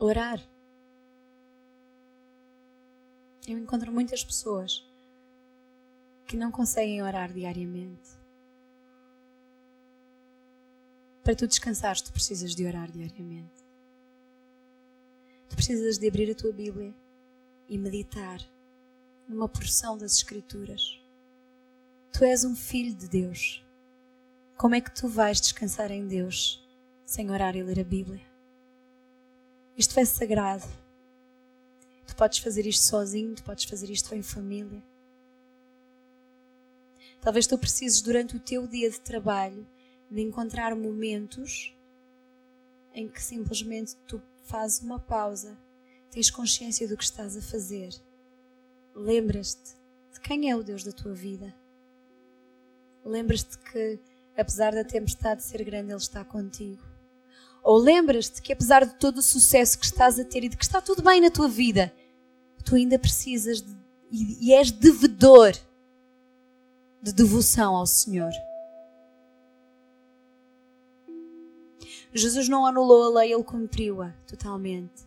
orar. 0.00 0.42
Eu 3.46 3.56
encontro 3.56 3.92
muitas 3.92 4.24
pessoas 4.24 4.84
que 6.26 6.36
não 6.36 6.50
conseguem 6.50 7.00
orar 7.02 7.32
diariamente. 7.32 8.25
Para 11.26 11.34
tu 11.34 11.48
descansares, 11.48 12.00
tu 12.00 12.12
precisas 12.12 12.54
de 12.54 12.64
orar 12.64 12.88
diariamente. 12.88 13.64
Tu 15.48 15.56
precisas 15.56 15.98
de 15.98 16.06
abrir 16.06 16.30
a 16.30 16.36
tua 16.36 16.52
Bíblia 16.52 16.94
e 17.68 17.76
meditar 17.76 18.38
numa 19.26 19.48
porção 19.48 19.98
das 19.98 20.14
Escrituras. 20.14 21.00
Tu 22.12 22.22
és 22.22 22.44
um 22.44 22.54
filho 22.54 22.94
de 22.94 23.08
Deus. 23.08 23.60
Como 24.56 24.76
é 24.76 24.80
que 24.80 24.94
tu 24.94 25.08
vais 25.08 25.40
descansar 25.40 25.90
em 25.90 26.06
Deus 26.06 26.64
sem 27.04 27.28
orar 27.28 27.56
e 27.56 27.62
ler 27.64 27.80
a 27.80 27.84
Bíblia? 27.84 28.24
Isto 29.76 29.98
é 29.98 30.04
sagrado. 30.04 30.68
Tu 32.06 32.14
podes 32.14 32.38
fazer 32.38 32.64
isto 32.68 32.84
sozinho, 32.84 33.34
tu 33.34 33.42
podes 33.42 33.64
fazer 33.64 33.90
isto 33.90 34.14
em 34.14 34.22
família. 34.22 34.80
Talvez 37.20 37.48
tu 37.48 37.58
precises, 37.58 38.00
durante 38.00 38.36
o 38.36 38.40
teu 38.40 38.64
dia 38.68 38.88
de 38.88 39.00
trabalho, 39.00 39.66
de 40.10 40.20
encontrar 40.20 40.74
momentos 40.74 41.74
em 42.94 43.08
que 43.08 43.22
simplesmente 43.22 43.96
tu 44.08 44.22
fazes 44.44 44.80
uma 44.80 44.98
pausa, 44.98 45.58
tens 46.10 46.30
consciência 46.30 46.88
do 46.88 46.96
que 46.96 47.04
estás 47.04 47.36
a 47.36 47.42
fazer 47.42 47.90
lembras-te 48.96 49.76
de 50.12 50.20
quem 50.20 50.50
é 50.50 50.56
o 50.56 50.62
Deus 50.62 50.82
da 50.82 50.90
tua 50.90 51.12
vida. 51.12 51.54
Lembras-te 53.04 53.58
que, 53.58 54.00
apesar 54.36 54.74
da 54.74 54.82
tempestade 54.82 55.44
ser 55.44 55.62
grande, 55.62 55.92
Ele 55.92 55.98
está 55.98 56.24
contigo. 56.24 56.82
Ou 57.62 57.76
lembras-te 57.76 58.40
que, 58.40 58.52
apesar 58.52 58.84
de 58.84 58.94
todo 58.94 59.18
o 59.18 59.22
sucesso 59.22 59.78
que 59.78 59.84
estás 59.84 60.18
a 60.18 60.24
ter 60.24 60.44
e 60.44 60.48
de 60.48 60.56
que 60.56 60.64
está 60.64 60.80
tudo 60.80 61.02
bem 61.02 61.20
na 61.20 61.30
tua 61.30 61.48
vida, 61.48 61.92
tu 62.64 62.74
ainda 62.74 62.98
precisas 62.98 63.60
de, 63.60 63.76
e, 64.10 64.52
és 64.52 64.70
devedor 64.70 65.52
de 67.02 67.12
devoção 67.12 67.76
ao 67.76 67.86
Senhor. 67.86 68.32
Jesus 72.16 72.48
não 72.48 72.66
anulou 72.66 73.04
a 73.04 73.20
lei, 73.20 73.32
ele 73.32 73.42
cumpriu-a 73.42 74.14
totalmente. 74.26 75.04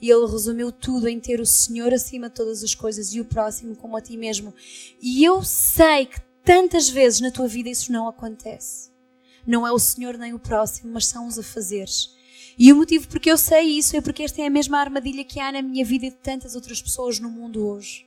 E 0.00 0.10
ele 0.10 0.26
resumiu 0.26 0.70
tudo 0.70 1.08
em 1.08 1.18
ter 1.18 1.40
o 1.40 1.46
Senhor 1.46 1.92
acima 1.92 2.28
de 2.28 2.34
todas 2.34 2.62
as 2.62 2.74
coisas 2.74 3.12
e 3.14 3.20
o 3.20 3.24
próximo 3.24 3.74
como 3.76 3.96
a 3.96 4.00
ti 4.00 4.16
mesmo. 4.16 4.54
E 5.00 5.24
eu 5.24 5.42
sei 5.42 6.06
que 6.06 6.20
tantas 6.44 6.88
vezes 6.88 7.20
na 7.20 7.30
tua 7.30 7.48
vida 7.48 7.68
isso 7.68 7.92
não 7.92 8.08
acontece. 8.08 8.90
Não 9.46 9.66
é 9.66 9.72
o 9.72 9.78
Senhor 9.78 10.16
nem 10.16 10.32
o 10.34 10.38
próximo, 10.38 10.92
mas 10.92 11.06
são 11.06 11.26
os 11.26 11.38
afazeres. 11.38 12.16
E 12.58 12.72
o 12.72 12.76
motivo 12.76 13.08
porque 13.08 13.30
eu 13.30 13.38
sei 13.38 13.78
isso 13.78 13.96
é 13.96 14.00
porque 14.00 14.22
esta 14.22 14.42
é 14.42 14.46
a 14.46 14.50
mesma 14.50 14.78
armadilha 14.78 15.24
que 15.24 15.40
há 15.40 15.52
na 15.52 15.62
minha 15.62 15.84
vida 15.84 16.06
e 16.06 16.10
de 16.10 16.16
tantas 16.16 16.54
outras 16.54 16.82
pessoas 16.82 17.18
no 17.18 17.30
mundo 17.30 17.66
hoje. 17.66 18.06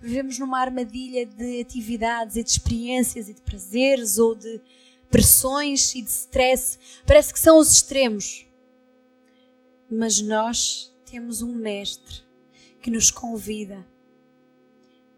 Vivemos 0.00 0.38
numa 0.38 0.60
armadilha 0.60 1.26
de 1.26 1.60
atividades 1.60 2.36
e 2.36 2.42
de 2.44 2.50
experiências 2.50 3.28
e 3.28 3.34
de 3.34 3.42
prazeres 3.42 4.16
ou 4.18 4.34
de 4.34 4.60
pressões 5.10 5.94
e 5.94 6.02
de 6.02 6.10
stress. 6.10 6.78
Parece 7.06 7.32
que 7.32 7.40
são 7.40 7.58
os 7.58 7.70
extremos. 7.70 8.46
Mas 9.90 10.20
nós 10.20 10.94
temos 11.04 11.42
um 11.42 11.54
mestre 11.54 12.22
que 12.82 12.90
nos 12.90 13.10
convida. 13.10 13.86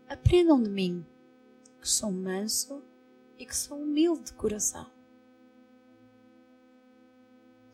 Aprendam 0.08 0.62
de 0.62 0.70
mim, 0.70 1.04
que 1.80 1.88
sou 1.88 2.10
manso 2.10 2.82
e 3.38 3.46
que 3.46 3.56
sou 3.56 3.78
humilde 3.78 4.24
de 4.24 4.32
coração. 4.34 4.90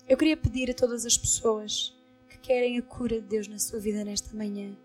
Eu 0.08 0.16
queria 0.16 0.36
pedir 0.36 0.70
a 0.70 0.74
todas 0.74 1.04
as 1.04 1.18
pessoas 1.18 1.96
que 2.28 2.38
querem 2.38 2.78
a 2.78 2.82
cura 2.82 3.20
de 3.20 3.26
Deus 3.26 3.48
na 3.48 3.58
sua 3.58 3.80
vida 3.80 4.04
nesta 4.04 4.36
manhã, 4.36 4.76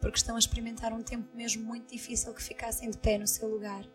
porque 0.00 0.16
estão 0.16 0.34
a 0.34 0.38
experimentar 0.38 0.92
um 0.92 1.02
tempo 1.02 1.28
mesmo 1.36 1.64
muito 1.64 1.92
difícil, 1.92 2.34
que 2.34 2.42
ficassem 2.42 2.90
de 2.90 2.98
pé 2.98 3.16
no 3.16 3.26
seu 3.26 3.48
lugar. 3.48 3.86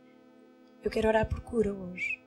Eu 0.82 0.90
quero 0.90 1.10
orar 1.10 1.28
por 1.28 1.42
cura 1.42 1.74
hoje. 1.74 2.18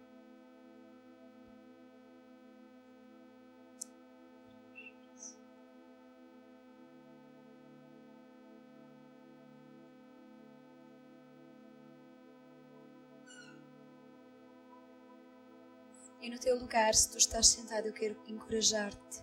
Teu 16.52 16.58
lugar, 16.58 16.94
se 16.94 17.08
tu 17.08 17.16
estás 17.16 17.46
sentado, 17.46 17.86
eu 17.86 17.94
quero 17.94 18.14
encorajar-te 18.28 19.22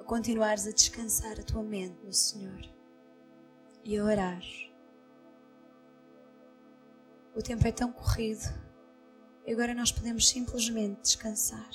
a 0.00 0.04
continuares 0.04 0.66
a 0.66 0.70
descansar 0.70 1.38
a 1.38 1.42
tua 1.42 1.62
mente 1.62 2.02
no 2.02 2.14
Senhor 2.14 2.62
e 3.84 3.98
a 3.98 4.02
orar. 4.02 4.42
O 7.36 7.42
tempo 7.42 7.68
é 7.68 7.72
tão 7.72 7.92
corrido 7.92 8.46
e 9.46 9.52
agora 9.52 9.74
nós 9.74 9.92
podemos 9.92 10.26
simplesmente 10.26 11.02
descansar. 11.02 11.68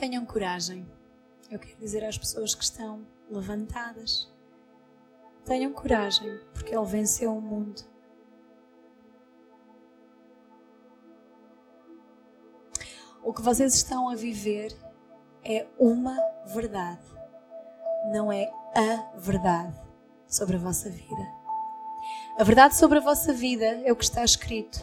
Tenham 0.00 0.24
coragem. 0.24 0.90
Eu 1.50 1.58
quero 1.58 1.78
dizer 1.78 2.02
às 2.02 2.16
pessoas 2.16 2.54
que 2.54 2.64
estão 2.64 3.06
levantadas: 3.30 4.32
tenham 5.44 5.74
coragem, 5.74 6.40
porque 6.54 6.74
Ele 6.74 6.86
venceu 6.86 7.36
o 7.36 7.40
mundo. 7.40 7.82
O 13.22 13.34
que 13.34 13.42
vocês 13.42 13.74
estão 13.74 14.08
a 14.08 14.14
viver 14.14 14.74
é 15.44 15.66
uma 15.78 16.16
verdade, 16.46 17.04
não 18.10 18.32
é 18.32 18.50
a 18.74 19.18
verdade 19.18 19.78
sobre 20.26 20.56
a 20.56 20.60
vossa 20.60 20.88
vida. 20.88 21.28
A 22.38 22.42
verdade 22.42 22.74
sobre 22.74 22.96
a 22.96 23.02
vossa 23.02 23.34
vida 23.34 23.66
é 23.84 23.92
o 23.92 23.96
que 23.96 24.04
está 24.04 24.24
escrito. 24.24 24.80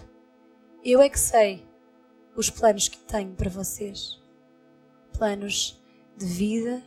Eu 0.83 1.01
é 1.01 1.09
que 1.09 1.19
sei 1.19 1.67
os 2.35 2.51
planos 2.51 2.87
que 2.87 2.99
tenho 2.99 3.33
para 3.33 3.49
vocês 3.49 4.26
planos 5.17 5.81
de 6.15 6.25
vida 6.25 6.83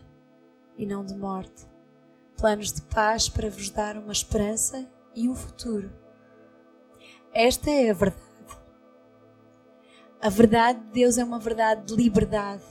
e 0.78 0.86
não 0.86 1.04
de 1.04 1.16
morte, 1.16 1.66
planos 2.36 2.72
de 2.72 2.82
paz 2.82 3.28
para 3.28 3.50
vos 3.50 3.70
dar 3.70 3.96
uma 3.98 4.12
esperança 4.12 4.88
e 5.14 5.28
um 5.28 5.34
futuro. 5.34 5.90
Esta 7.34 7.70
é 7.70 7.90
a 7.90 7.94
verdade. 7.94 8.30
A 10.22 10.28
verdade 10.28 10.80
de 10.80 10.92
Deus 10.92 11.18
é 11.18 11.24
uma 11.24 11.38
verdade 11.38 11.86
de 11.86 11.94
liberdade. 11.94 12.62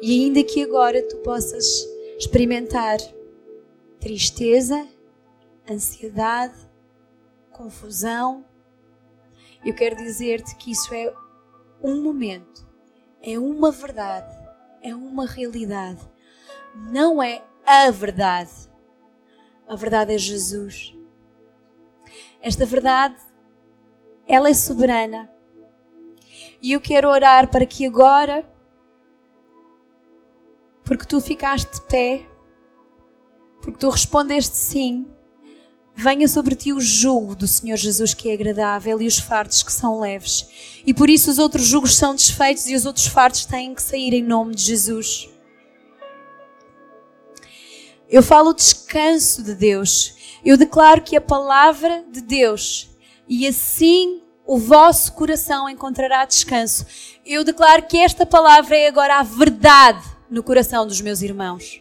E 0.00 0.24
ainda 0.24 0.42
que 0.42 0.62
agora 0.62 1.06
tu 1.06 1.18
possas 1.18 1.86
experimentar 2.18 2.98
tristeza, 4.00 4.88
ansiedade, 5.70 6.58
confusão, 7.50 8.44
eu 9.64 9.74
quero 9.74 9.96
dizer-te 9.96 10.56
que 10.56 10.72
isso 10.72 10.92
é 10.94 11.12
um 11.82 12.02
momento, 12.02 12.66
é 13.20 13.38
uma 13.38 13.70
verdade 13.70 14.41
é 14.82 14.94
uma 14.94 15.26
realidade. 15.26 16.00
Não 16.74 17.22
é 17.22 17.42
a 17.64 17.90
verdade. 17.90 18.50
A 19.66 19.76
verdade 19.76 20.14
é 20.14 20.18
Jesus. 20.18 20.94
Esta 22.40 22.66
verdade, 22.66 23.16
ela 24.26 24.48
é 24.48 24.54
soberana. 24.54 25.30
E 26.60 26.72
eu 26.72 26.80
quero 26.80 27.08
orar 27.08 27.48
para 27.50 27.64
que 27.66 27.86
agora, 27.86 28.44
porque 30.84 31.06
tu 31.06 31.20
ficaste 31.20 31.72
de 31.72 31.82
pé, 31.82 32.26
porque 33.60 33.78
tu 33.78 33.88
respondeste 33.88 34.56
sim, 34.56 35.06
venha 35.94 36.26
sobre 36.26 36.54
ti 36.54 36.72
o 36.72 36.80
jugo 36.80 37.34
do 37.34 37.46
Senhor 37.46 37.76
Jesus 37.76 38.14
que 38.14 38.30
é 38.30 38.34
agradável 38.34 39.00
e 39.00 39.06
os 39.06 39.18
fardos 39.18 39.62
que 39.62 39.72
são 39.72 40.00
leves. 40.00 40.46
E 40.86 40.92
por 40.92 41.10
isso 41.10 41.30
os 41.30 41.38
outros 41.38 41.66
jugos 41.66 41.96
são 41.96 42.14
desfeitos 42.14 42.66
e 42.66 42.74
os 42.74 42.86
outros 42.86 43.06
fardos 43.06 43.44
têm 43.44 43.74
que 43.74 43.82
sair 43.82 44.12
em 44.14 44.22
nome 44.22 44.54
de 44.54 44.62
Jesus. 44.62 45.28
Eu 48.08 48.22
falo 48.22 48.50
o 48.50 48.54
descanso 48.54 49.42
de 49.42 49.54
Deus. 49.54 50.14
Eu 50.44 50.56
declaro 50.56 51.02
que 51.02 51.16
a 51.16 51.20
palavra 51.20 52.04
de 52.10 52.20
Deus 52.20 52.90
e 53.28 53.46
assim 53.46 54.20
o 54.44 54.58
vosso 54.58 55.12
coração 55.12 55.68
encontrará 55.68 56.24
descanso. 56.24 56.84
Eu 57.24 57.44
declaro 57.44 57.84
que 57.84 57.96
esta 57.96 58.26
palavra 58.26 58.76
é 58.76 58.88
agora 58.88 59.18
a 59.18 59.22
verdade 59.22 60.04
no 60.28 60.42
coração 60.42 60.86
dos 60.86 61.00
meus 61.00 61.22
irmãos. 61.22 61.80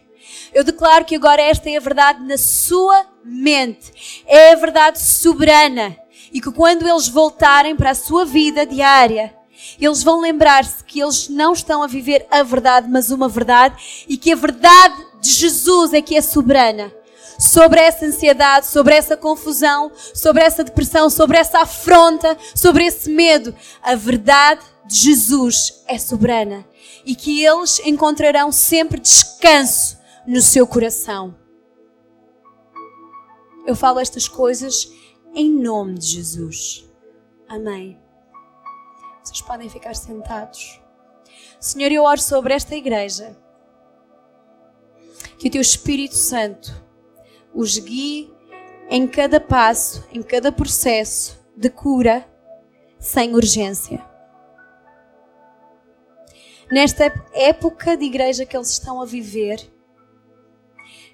Eu 0.53 0.63
declaro 0.63 1.05
que 1.05 1.15
agora 1.15 1.41
esta 1.41 1.69
é 1.69 1.77
a 1.77 1.81
verdade 1.81 2.23
na 2.23 2.37
sua 2.37 3.05
mente. 3.23 4.23
É 4.25 4.53
a 4.53 4.55
verdade 4.55 4.99
soberana. 4.99 5.97
E 6.33 6.39
que 6.39 6.51
quando 6.51 6.87
eles 6.87 7.07
voltarem 7.07 7.75
para 7.75 7.91
a 7.91 7.95
sua 7.95 8.25
vida 8.25 8.65
diária, 8.65 9.35
eles 9.79 10.03
vão 10.03 10.21
lembrar-se 10.21 10.83
que 10.83 11.01
eles 11.01 11.27
não 11.29 11.53
estão 11.53 11.83
a 11.83 11.87
viver 11.87 12.25
a 12.31 12.43
verdade, 12.43 12.87
mas 12.89 13.11
uma 13.11 13.27
verdade, 13.27 14.05
e 14.07 14.17
que 14.17 14.31
a 14.31 14.35
verdade 14.35 14.95
de 15.21 15.29
Jesus 15.29 15.93
é 15.93 16.01
que 16.01 16.15
é 16.15 16.21
soberana. 16.21 16.91
Sobre 17.39 17.79
essa 17.79 18.05
ansiedade, 18.05 18.67
sobre 18.67 18.93
essa 18.93 19.17
confusão, 19.17 19.91
sobre 20.13 20.43
essa 20.43 20.63
depressão, 20.63 21.09
sobre 21.09 21.37
essa 21.37 21.59
afronta, 21.59 22.37
sobre 22.53 22.85
esse 22.85 23.09
medo. 23.09 23.55
A 23.81 23.95
verdade 23.95 24.61
de 24.85 24.95
Jesus 24.95 25.83
é 25.87 25.97
soberana. 25.97 26.63
E 27.03 27.15
que 27.15 27.43
eles 27.43 27.81
encontrarão 27.83 28.51
sempre 28.51 28.99
descanso 28.99 29.97
no 30.27 30.39
seu 30.39 30.67
coração. 30.67 31.40
Eu 33.65 33.75
falo 33.75 33.99
estas 33.99 34.27
coisas 34.27 34.91
em 35.33 35.49
nome 35.49 35.97
de 35.97 36.07
Jesus. 36.07 36.89
Amém. 37.47 37.99
Vocês 39.23 39.41
podem 39.41 39.69
ficar 39.69 39.95
sentados. 39.95 40.81
Senhor, 41.59 41.91
eu 41.91 42.03
oro 42.03 42.19
sobre 42.19 42.53
esta 42.53 42.75
igreja. 42.75 43.37
Que 45.37 45.47
o 45.47 45.51
teu 45.51 45.61
Espírito 45.61 46.15
Santo 46.15 46.71
os 47.53 47.77
guie 47.77 48.33
em 48.89 49.07
cada 49.07 49.39
passo, 49.39 50.03
em 50.11 50.21
cada 50.21 50.51
processo 50.51 51.39
de 51.55 51.69
cura, 51.69 52.27
sem 52.99 53.35
urgência. 53.35 54.03
Nesta 56.71 57.13
época 57.33 57.97
de 57.97 58.05
igreja 58.05 58.45
que 58.45 58.55
eles 58.55 58.69
estão 58.69 59.01
a 59.01 59.05
viver, 59.05 59.59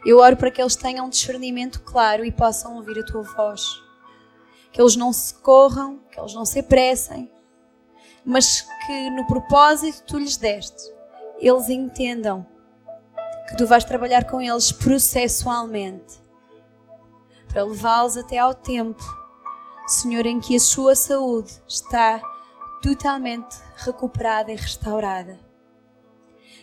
Eu 0.07 0.19
oro 0.19 0.37
para 0.37 0.49
que 0.49 0.61
eles 0.61 0.77
tenham 0.77 1.09
discernimento 1.09 1.81
claro 1.81 2.23
e 2.23 2.31
possam 2.31 2.77
ouvir 2.77 2.97
a 2.97 3.03
tua 3.03 3.23
voz. 3.23 3.61
Que 4.71 4.81
eles 4.81 4.95
não 4.95 5.11
se 5.11 5.33
corram, 5.33 5.99
que 6.09 6.17
eles 6.17 6.33
não 6.33 6.45
se 6.45 6.59
apressem, 6.59 7.29
mas 8.23 8.61
que 8.85 9.09
no 9.09 9.27
propósito 9.27 9.97
que 9.97 10.07
tu 10.07 10.17
lhes 10.17 10.37
deste, 10.37 10.81
eles 11.39 11.67
entendam 11.67 12.47
que 13.49 13.57
tu 13.57 13.67
vais 13.67 13.83
trabalhar 13.83 14.23
com 14.23 14.39
eles 14.39 14.71
processualmente 14.71 16.21
para 17.49 17.65
levá-los 17.65 18.15
até 18.15 18.37
ao 18.37 18.53
tempo, 18.53 19.03
Senhor, 19.87 20.25
em 20.25 20.39
que 20.39 20.55
a 20.55 20.59
sua 20.61 20.95
saúde 20.95 21.51
está 21.67 22.21
totalmente 22.81 23.57
recuperada 23.75 24.53
e 24.53 24.55
restaurada. 24.55 25.37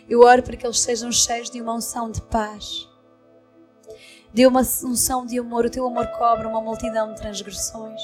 Eu 0.09 0.21
oro 0.21 0.41
para 0.41 0.57
que 0.57 0.65
eles 0.65 0.79
sejam 0.79 1.11
cheios 1.11 1.51
de 1.51 1.61
uma 1.61 1.75
unção 1.75 2.09
de 2.09 2.23
paz 2.23 2.94
Dê 4.35 4.45
uma 4.45 4.59
unção 4.59 5.25
de 5.25 5.39
amor. 5.39 5.63
O 5.63 5.69
teu 5.69 5.87
amor 5.87 6.07
cobre 6.07 6.45
uma 6.45 6.59
multidão 6.59 7.13
de 7.13 7.21
transgressões. 7.21 8.01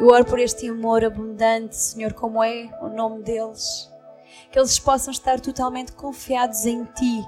Eu 0.00 0.06
oro 0.08 0.24
por 0.24 0.38
este 0.38 0.66
amor 0.66 1.04
abundante, 1.04 1.76
Senhor, 1.76 2.14
como 2.14 2.42
é 2.42 2.70
o 2.80 2.88
nome 2.88 3.22
deles. 3.22 3.92
Que 4.50 4.58
eles 4.58 4.78
possam 4.78 5.12
estar 5.12 5.38
totalmente 5.40 5.92
confiados 5.92 6.64
em 6.64 6.84
Ti, 6.84 7.22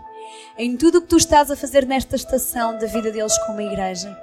em 0.57 0.74
tudo 0.74 0.99
o 0.99 1.03
que 1.03 1.09
Tu 1.09 1.18
estás 1.18 1.51
a 1.51 1.57
fazer 1.57 1.86
nesta 1.86 2.16
estação 2.16 2.78
da 2.78 2.86
vida 2.86 3.12
deles 3.12 3.36
como 3.45 3.61
igreja. 3.61 4.18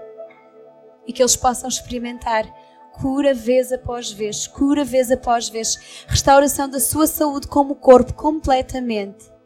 E 1.05 1.13
que 1.13 1.21
eles 1.21 1.35
possam 1.35 1.69
experimentar 1.69 2.51
cura 2.93 3.35
vez 3.35 3.71
após 3.71 4.11
vez, 4.11 4.47
cura 4.47 4.83
vez 4.83 5.11
após 5.11 5.47
vez, 5.47 5.77
restauração 6.07 6.67
da 6.67 6.79
sua 6.79 7.05
saúde 7.05 7.47
como 7.47 7.75
corpo 7.75 8.15
completamente 8.15 9.36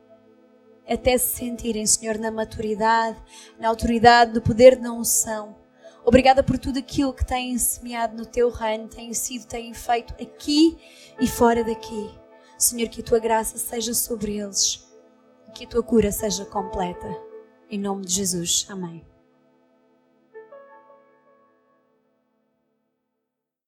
até 0.91 1.17
se 1.17 1.37
sentirem, 1.37 1.85
Senhor, 1.85 2.17
na 2.17 2.31
maturidade, 2.31 3.17
na 3.59 3.69
autoridade, 3.69 4.33
no 4.33 4.41
poder 4.41 4.75
da 4.75 4.91
unção. 4.91 5.55
Obrigada 6.03 6.43
por 6.43 6.57
tudo 6.57 6.79
aquilo 6.79 7.13
que 7.13 7.25
têm 7.25 7.57
semeado 7.57 8.17
no 8.17 8.25
teu 8.25 8.49
reino, 8.49 8.87
têm 8.87 9.13
sido, 9.13 9.45
têm 9.45 9.73
feito 9.73 10.13
aqui 10.21 10.77
e 11.19 11.27
fora 11.27 11.63
daqui. 11.63 12.09
Senhor, 12.57 12.89
que 12.89 13.01
a 13.01 13.03
tua 13.03 13.19
graça 13.19 13.57
seja 13.57 13.93
sobre 13.93 14.37
eles, 14.37 14.87
que 15.53 15.65
a 15.65 15.67
tua 15.67 15.83
cura 15.83 16.11
seja 16.11 16.45
completa. 16.45 17.07
Em 17.69 17.79
nome 17.79 18.05
de 18.05 18.13
Jesus. 18.13 18.65
Amém. 18.69 19.10